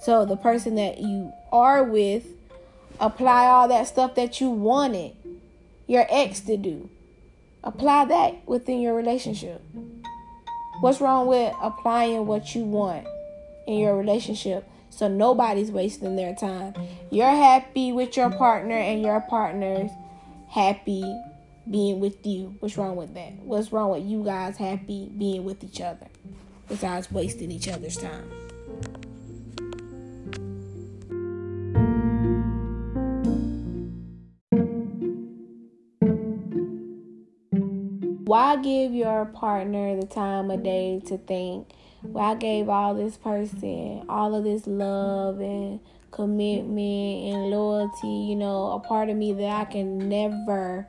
So 0.00 0.24
the 0.24 0.36
person 0.36 0.76
that 0.76 0.98
you 0.98 1.32
are 1.52 1.82
with, 1.82 2.26
apply 3.00 3.46
all 3.46 3.68
that 3.68 3.86
stuff 3.86 4.14
that 4.14 4.40
you 4.40 4.50
wanted 4.50 5.16
your 5.86 6.06
ex 6.08 6.40
to 6.40 6.56
do. 6.56 6.88
Apply 7.64 8.04
that 8.04 8.46
within 8.46 8.80
your 8.80 8.94
relationship. 8.94 9.62
What's 10.80 11.00
wrong 11.00 11.26
with 11.26 11.52
applying 11.60 12.26
what 12.26 12.54
you 12.54 12.62
want 12.62 13.06
in 13.66 13.78
your 13.78 13.96
relationship 13.96 14.68
so 14.90 15.08
nobody's 15.08 15.72
wasting 15.72 16.14
their 16.14 16.34
time? 16.34 16.74
You're 17.10 17.26
happy 17.28 17.90
with 17.90 18.16
your 18.16 18.30
partner 18.30 18.76
and 18.76 19.02
your 19.02 19.20
partner's 19.22 19.90
happy 20.48 21.02
being 21.68 21.98
with 22.00 22.24
you. 22.24 22.54
What's 22.60 22.78
wrong 22.78 22.96
with 22.96 23.14
that? 23.14 23.32
What's 23.40 23.72
wrong 23.72 23.90
with 23.90 24.04
you 24.04 24.22
guys 24.22 24.56
happy 24.56 25.10
being 25.18 25.44
with 25.44 25.64
each 25.64 25.80
other 25.80 26.06
besides 26.68 27.10
wasting 27.10 27.50
each 27.50 27.68
other's 27.68 27.96
time? 27.96 28.30
Why 38.28 38.56
give 38.56 38.92
your 38.92 39.24
partner 39.24 39.98
the 39.98 40.06
time 40.06 40.50
of 40.50 40.62
day 40.62 41.00
to 41.06 41.14
mm-hmm. 41.14 41.24
think? 41.24 41.68
Well, 42.02 42.32
I 42.32 42.34
gave 42.34 42.68
all 42.68 42.94
this 42.94 43.16
person 43.16 44.04
all 44.06 44.34
of 44.34 44.44
this 44.44 44.66
love 44.66 45.40
and 45.40 45.80
commitment 46.10 47.34
and 47.34 47.50
loyalty, 47.50 48.26
you 48.28 48.36
know, 48.36 48.72
a 48.72 48.80
part 48.80 49.08
of 49.08 49.16
me 49.16 49.32
that 49.32 49.62
I 49.62 49.64
can 49.64 50.10
never 50.10 50.86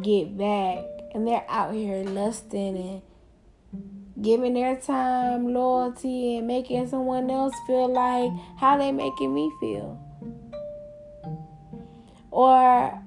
get 0.00 0.38
back. 0.38 0.84
And 1.12 1.28
they're 1.28 1.44
out 1.50 1.74
here 1.74 2.02
lusting 2.02 2.78
and 2.78 3.02
giving 4.22 4.54
their 4.54 4.76
time, 4.76 5.52
loyalty, 5.52 6.38
and 6.38 6.46
making 6.46 6.88
someone 6.88 7.30
else 7.30 7.54
feel 7.66 7.92
like 7.92 8.32
how 8.56 8.78
they 8.78 8.90
making 8.90 9.34
me 9.34 9.52
feel. 9.60 10.00
Or 12.30 13.02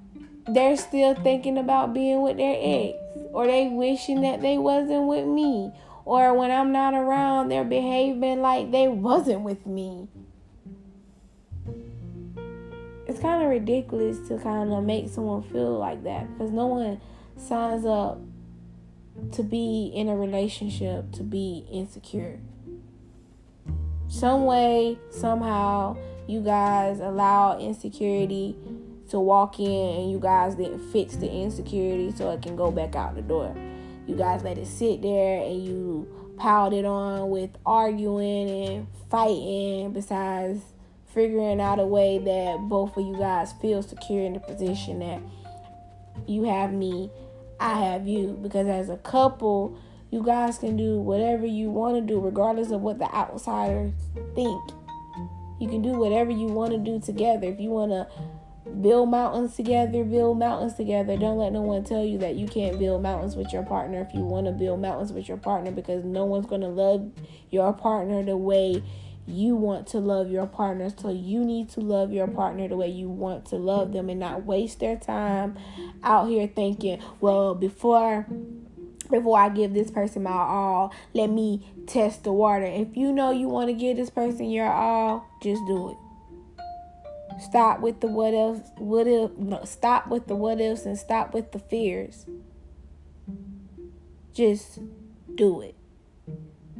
they're 0.47 0.77
still 0.77 1.15
thinking 1.15 1.57
about 1.57 1.95
being 1.95 2.21
with 2.21 2.37
their 2.37 2.55
ex. 2.59 3.01
Or 3.33 3.47
they 3.47 3.67
wishing 3.69 4.21
that 4.21 4.41
they 4.41 4.57
wasn't 4.57 5.07
with 5.07 5.25
me. 5.25 5.71
Or 6.05 6.33
when 6.33 6.51
I'm 6.51 6.71
not 6.71 6.93
around, 6.93 7.49
they're 7.49 7.63
behaving 7.63 8.41
like 8.41 8.71
they 8.71 8.87
wasn't 8.87 9.41
with 9.41 9.65
me. 9.65 10.07
It's 13.07 13.19
kind 13.19 13.43
of 13.43 13.49
ridiculous 13.49 14.27
to 14.29 14.37
kind 14.37 14.71
of 14.71 14.83
make 14.83 15.09
someone 15.09 15.43
feel 15.43 15.77
like 15.77 16.03
that 16.03 16.31
because 16.31 16.51
no 16.51 16.67
one 16.67 17.01
signs 17.37 17.85
up 17.85 18.19
to 19.33 19.43
be 19.43 19.91
in 19.93 20.07
a 20.07 20.15
relationship 20.15 21.11
to 21.13 21.23
be 21.23 21.65
insecure. 21.71 22.39
Some 24.07 24.45
way, 24.45 24.97
somehow, 25.09 25.97
you 26.27 26.41
guys 26.41 26.99
allow 26.99 27.59
insecurity 27.59 28.55
to 29.11 29.19
walk 29.19 29.59
in 29.59 29.99
and 29.99 30.11
you 30.11 30.19
guys 30.19 30.55
didn't 30.55 30.91
fix 30.91 31.15
the 31.15 31.31
insecurity 31.31 32.11
so 32.11 32.31
it 32.31 32.41
can 32.41 32.55
go 32.55 32.71
back 32.71 32.95
out 32.95 33.15
the 33.15 33.21
door. 33.21 33.55
You 34.07 34.15
guys 34.15 34.43
let 34.43 34.57
it 34.57 34.67
sit 34.67 35.01
there 35.01 35.43
and 35.43 35.63
you 35.63 36.33
piled 36.37 36.73
it 36.73 36.85
on 36.85 37.29
with 37.29 37.51
arguing 37.65 38.49
and 38.49 38.87
fighting 39.09 39.93
besides 39.93 40.61
figuring 41.13 41.61
out 41.61 41.79
a 41.79 41.85
way 41.85 42.17
that 42.17 42.57
both 42.69 42.97
of 42.97 43.05
you 43.05 43.15
guys 43.17 43.53
feel 43.61 43.83
secure 43.83 44.23
in 44.23 44.33
the 44.33 44.39
position 44.39 44.99
that 44.99 45.21
you 46.27 46.43
have 46.43 46.73
me 46.73 47.11
I 47.61 47.75
have 47.75 48.07
you. 48.07 48.37
Because 48.41 48.67
as 48.67 48.89
a 48.89 48.97
couple, 48.97 49.77
you 50.09 50.23
guys 50.23 50.57
can 50.57 50.75
do 50.75 50.99
whatever 50.99 51.45
you 51.45 51.69
want 51.69 51.95
to 51.95 52.01
do, 52.01 52.19
regardless 52.19 52.71
of 52.71 52.81
what 52.81 52.97
the 52.97 53.05
outsiders 53.15 53.93
think. 54.35 54.71
You 55.59 55.69
can 55.69 55.83
do 55.83 55.91
whatever 55.91 56.31
you 56.31 56.47
want 56.47 56.71
to 56.71 56.79
do 56.79 56.99
together. 56.99 57.47
If 57.47 57.59
you 57.59 57.69
want 57.69 57.91
to 57.91 58.07
build 58.81 59.09
mountains 59.09 59.55
together, 59.55 60.03
build 60.03 60.39
mountains 60.39 60.75
together. 60.75 61.17
Don't 61.17 61.37
let 61.37 61.51
no 61.51 61.61
one 61.61 61.83
tell 61.83 62.03
you 62.03 62.17
that 62.19 62.35
you 62.35 62.47
can't 62.47 62.79
build 62.79 63.03
mountains 63.03 63.35
with 63.35 63.51
your 63.51 63.63
partner 63.63 64.01
if 64.01 64.13
you 64.13 64.21
want 64.21 64.45
to 64.47 64.51
build 64.51 64.81
mountains 64.81 65.11
with 65.11 65.27
your 65.27 65.37
partner 65.37 65.71
because 65.71 66.03
no 66.03 66.25
one's 66.25 66.45
going 66.45 66.61
to 66.61 66.67
love 66.67 67.11
your 67.49 67.73
partner 67.73 68.23
the 68.23 68.37
way 68.37 68.83
you 69.27 69.55
want 69.55 69.87
to 69.87 69.99
love 69.99 70.31
your 70.31 70.47
partner. 70.47 70.89
So 70.95 71.09
you 71.09 71.43
need 71.43 71.69
to 71.69 71.79
love 71.79 72.11
your 72.11 72.27
partner 72.27 72.67
the 72.67 72.77
way 72.77 72.89
you 72.89 73.09
want 73.09 73.45
to 73.47 73.55
love 73.55 73.93
them 73.93 74.09
and 74.09 74.19
not 74.19 74.45
waste 74.45 74.79
their 74.79 74.97
time 74.97 75.57
out 76.03 76.29
here 76.29 76.47
thinking, 76.47 77.01
well, 77.19 77.55
before 77.55 78.25
before 79.09 79.37
I 79.37 79.49
give 79.49 79.73
this 79.73 79.91
person 79.91 80.23
my 80.23 80.31
all, 80.31 80.93
let 81.13 81.29
me 81.29 81.69
test 81.85 82.23
the 82.23 82.31
water. 82.31 82.65
If 82.65 82.95
you 82.95 83.11
know 83.11 83.31
you 83.31 83.49
want 83.49 83.67
to 83.67 83.73
give 83.73 83.97
this 83.97 84.09
person 84.09 84.49
your 84.49 84.71
all, 84.71 85.27
just 85.43 85.61
do 85.67 85.91
it. 85.91 85.97
Stop 87.41 87.79
with 87.81 87.99
the 88.01 88.07
what 88.07 88.33
else, 88.33 88.59
what 88.77 89.07
if, 89.07 89.31
no, 89.37 89.63
stop 89.65 90.07
with 90.07 90.27
the 90.27 90.35
what 90.35 90.61
ifs 90.61 90.85
and 90.85 90.97
stop 90.97 91.33
with 91.33 91.51
the 91.51 91.59
fears. 91.59 92.25
Just 94.33 94.79
do 95.35 95.61
it 95.61 95.75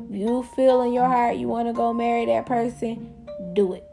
you 0.09 0.43
feel 0.55 0.82
in 0.82 0.93
your 0.93 1.05
heart 1.05 1.38
you 1.38 1.47
want 1.47 1.68
to 1.68 1.74
go 1.74 1.93
marry 1.93 2.26
that 2.26 2.45
person, 2.45 3.14
do 3.53 3.74
it. 3.74 3.84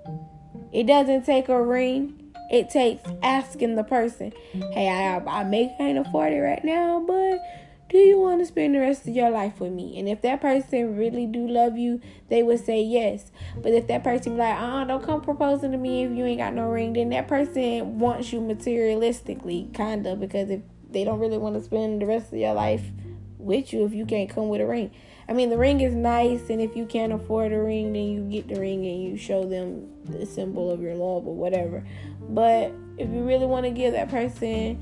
It 0.73 0.87
doesn't 0.87 1.25
take 1.25 1.49
a 1.49 1.61
ring. 1.61 2.15
It 2.51 2.71
takes 2.71 3.03
asking 3.23 3.75
the 3.75 3.85
person, 3.85 4.33
"Hey, 4.73 4.89
I 4.89 5.19
I 5.19 5.45
may 5.45 5.75
can't 5.77 5.99
afford 5.99 6.33
it 6.33 6.41
right 6.41 6.65
now, 6.65 7.01
but 7.07 7.41
do 7.89 7.99
you 7.99 8.21
want 8.21 8.41
to 8.41 8.47
spend 8.47 8.75
the 8.75 8.81
rest 8.81 9.07
of 9.07 9.15
your 9.15 9.31
life 9.31 9.61
with 9.61 9.73
me?" 9.73 9.99
And 9.99 10.09
if 10.09 10.21
that 10.23 10.41
person 10.41 10.97
really 10.97 11.27
do 11.27 11.47
love 11.47 11.79
you, 11.79 12.01
they 12.29 12.43
would 12.43 12.61
say 12.61 12.83
yes. 12.83 13.31
But 13.63 13.73
if 13.73 13.87
that 13.89 14.05
person 14.05 14.35
be 14.35 14.39
like, 14.39 14.61
"Uh, 14.61 14.85
don't 14.85 15.03
come 15.03 15.21
proposing 15.21 15.73
to 15.73 15.79
me 15.79 16.05
if 16.05 16.13
you 16.13 16.25
ain't 16.25 16.39
got 16.39 16.55
no 16.55 16.69
ring," 16.69 16.93
then 16.93 17.11
that 17.11 17.29
person 17.29 17.99
wants 17.99 18.33
you 18.33 18.41
materialistically, 18.41 19.73
kinda, 19.73 20.17
because 20.17 20.51
if 20.51 20.61
they 20.91 21.05
don't 21.05 21.19
really 21.19 21.39
want 21.39 21.55
to 21.55 21.63
spend 21.63 22.01
the 22.01 22.07
rest 22.07 22.33
of 22.33 22.39
your 22.39 22.55
life 22.55 22.91
with 23.39 23.73
you 23.73 23.85
if 23.85 23.95
you 23.95 24.05
can't 24.05 24.29
come 24.29 24.49
with 24.49 24.61
a 24.61 24.67
ring. 24.67 24.91
I 25.29 25.35
mean, 25.35 25.51
the 25.51 25.59
ring 25.59 25.81
is 25.81 25.95
nice, 25.95 26.49
and 26.49 26.61
if 26.61 26.75
you 26.75 26.87
can't 26.87 27.13
afford 27.13 27.53
a 27.53 27.63
ring, 27.63 27.93
then 27.93 28.05
you 28.05 28.23
get 28.23 28.49
the 28.49 28.59
ring 28.59 28.87
and 28.87 29.03
you 29.03 29.17
show 29.17 29.45
them 29.45 29.87
the 30.05 30.25
symbol 30.25 30.71
of 30.71 30.81
your 30.81 30.95
love 30.95 31.27
or 31.27 31.35
whatever. 31.35 31.85
But 32.31 32.73
if 32.97 33.11
you 33.11 33.23
really 33.23 33.47
want 33.47 33.65
to 33.65 33.71
give 33.71 33.93
that 33.93 34.09
person 34.09 34.79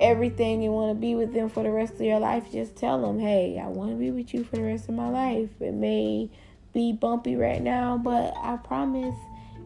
everything 0.00 0.64
and 0.64 0.72
want 0.72 0.96
to 0.96 1.00
be 1.00 1.14
with 1.14 1.32
them 1.32 1.48
for 1.48 1.62
the 1.62 1.70
rest 1.70 1.94
of 1.94 2.02
your 2.02 2.20
life, 2.20 2.50
just 2.52 2.76
tell 2.76 3.00
them, 3.00 3.18
hey, 3.18 3.60
I 3.62 3.66
want 3.68 3.90
to 3.90 3.96
be 3.96 4.10
with 4.10 4.32
you 4.32 4.44
for 4.44 4.56
the 4.56 4.62
rest 4.62 4.88
of 4.88 4.94
my 4.94 5.08
life. 5.08 5.50
It 5.60 5.74
may 5.74 6.30
be 6.72 6.92
bumpy 6.92 7.36
right 7.36 7.62
now, 7.62 7.98
but 7.98 8.34
I 8.36 8.56
promise 8.56 9.16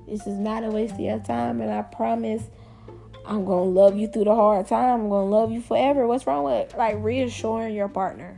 this 0.08 0.26
is 0.26 0.38
not 0.38 0.64
a 0.64 0.70
waste 0.70 0.94
of 0.94 1.00
your 1.00 1.18
time, 1.18 1.60
and 1.60 1.70
I 1.70 1.82
promise. 1.82 2.42
I'm 3.24 3.44
gonna 3.44 3.62
love 3.62 3.96
you 3.96 4.08
through 4.08 4.24
the 4.24 4.34
hard 4.34 4.66
time. 4.66 5.02
I'm 5.02 5.08
gonna 5.08 5.30
love 5.30 5.52
you 5.52 5.60
forever. 5.60 6.08
What's 6.08 6.26
wrong 6.26 6.42
with 6.42 6.74
like 6.74 6.96
reassuring 6.98 7.72
your 7.72 7.88
partner? 7.88 8.36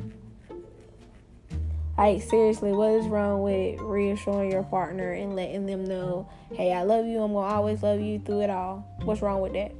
Like, 1.97 2.22
seriously, 2.22 2.72
what 2.72 2.90
is 2.90 3.07
wrong 3.07 3.42
with 3.42 3.80
reassuring 3.80 4.51
your 4.51 4.64
partner 4.64 5.12
and 5.12 5.36
letting 5.36 5.66
them 5.66 5.84
know, 5.84 6.28
hey, 6.53 6.72
I 6.72 6.82
love 6.82 7.07
you, 7.07 7.22
I'm 7.22 7.32
going 7.32 7.49
to 7.49 7.55
always 7.55 7.82
love 7.84 8.01
you 8.01 8.18
through 8.18 8.42
it 8.42 8.51
all? 8.51 8.84
What's 9.05 9.22
wrong 9.22 9.40
with 9.40 9.53
that? 9.53 9.72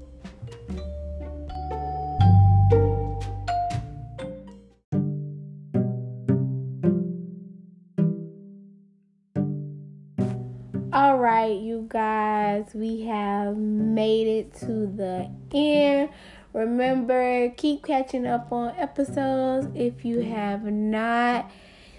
Guys, 11.89 12.71
we 12.75 13.03
have 13.03 13.57
made 13.57 14.27
it 14.27 14.55
to 14.61 14.87
the 14.87 15.31
end. 15.53 16.11
Remember, 16.53 17.51
keep 17.51 17.85
catching 17.85 18.27
up 18.27 18.53
on 18.53 18.75
episodes 18.77 19.69
if 19.75 20.05
you 20.05 20.21
have 20.21 20.65
not. 20.65 21.51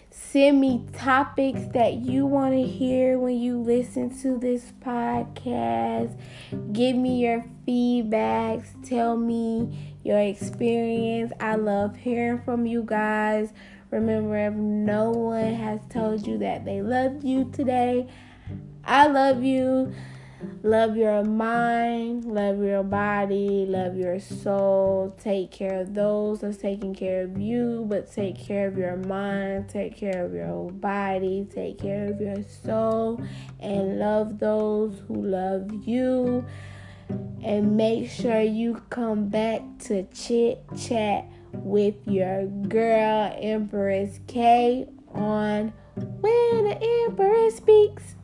Send 0.09 0.61
me 0.61 0.85
topics 0.93 1.61
that 1.73 1.95
you 1.95 2.25
want 2.25 2.53
to 2.53 2.63
hear 2.63 3.19
when 3.19 3.37
you 3.37 3.59
listen 3.59 4.17
to 4.21 4.37
this 4.37 4.71
podcast. 4.81 6.17
Give 6.71 6.95
me 6.95 7.21
your 7.21 7.45
feedbacks. 7.67 8.67
Tell 8.87 9.17
me 9.17 9.97
your 10.03 10.19
experience. 10.19 11.33
I 11.39 11.55
love 11.55 11.97
hearing 11.97 12.41
from 12.43 12.65
you 12.65 12.83
guys. 12.83 13.51
Remember, 13.91 14.37
if 14.37 14.53
no 14.53 15.11
one 15.11 15.53
has 15.53 15.79
told 15.89 16.25
you 16.25 16.37
that 16.39 16.65
they 16.65 16.81
love 16.81 17.23
you 17.23 17.49
today, 17.53 18.07
I 18.85 19.07
love 19.07 19.43
you. 19.43 19.93
Love 20.63 20.97
your 20.97 21.23
mind, 21.23 22.25
love 22.25 22.61
your 22.61 22.83
body, 22.83 23.65
love 23.67 23.95
your 23.95 24.19
soul. 24.19 25.15
Take 25.19 25.51
care 25.51 25.81
of 25.81 25.93
those 25.93 26.41
that's 26.41 26.57
taking 26.57 26.93
care 26.93 27.23
of 27.23 27.39
you, 27.39 27.85
but 27.87 28.11
take 28.11 28.37
care 28.37 28.67
of 28.67 28.77
your 28.77 28.97
mind, 28.97 29.69
take 29.69 29.95
care 29.95 30.25
of 30.25 30.33
your 30.33 30.71
body, 30.71 31.47
take 31.53 31.79
care 31.79 32.11
of 32.11 32.19
your 32.19 32.43
soul, 32.43 33.23
and 33.59 33.97
love 33.99 34.39
those 34.39 35.01
who 35.07 35.25
love 35.25 35.71
you. 35.87 36.45
And 37.43 37.77
make 37.77 38.09
sure 38.09 38.41
you 38.41 38.81
come 38.89 39.29
back 39.29 39.61
to 39.85 40.03
chit 40.13 40.63
chat 40.77 41.25
with 41.53 41.95
your 42.07 42.47
girl, 42.47 43.35
Empress 43.39 44.19
K, 44.27 44.87
on 45.13 45.71
When 45.95 46.63
the 46.65 47.05
Empress 47.07 47.57
Speaks. 47.57 48.14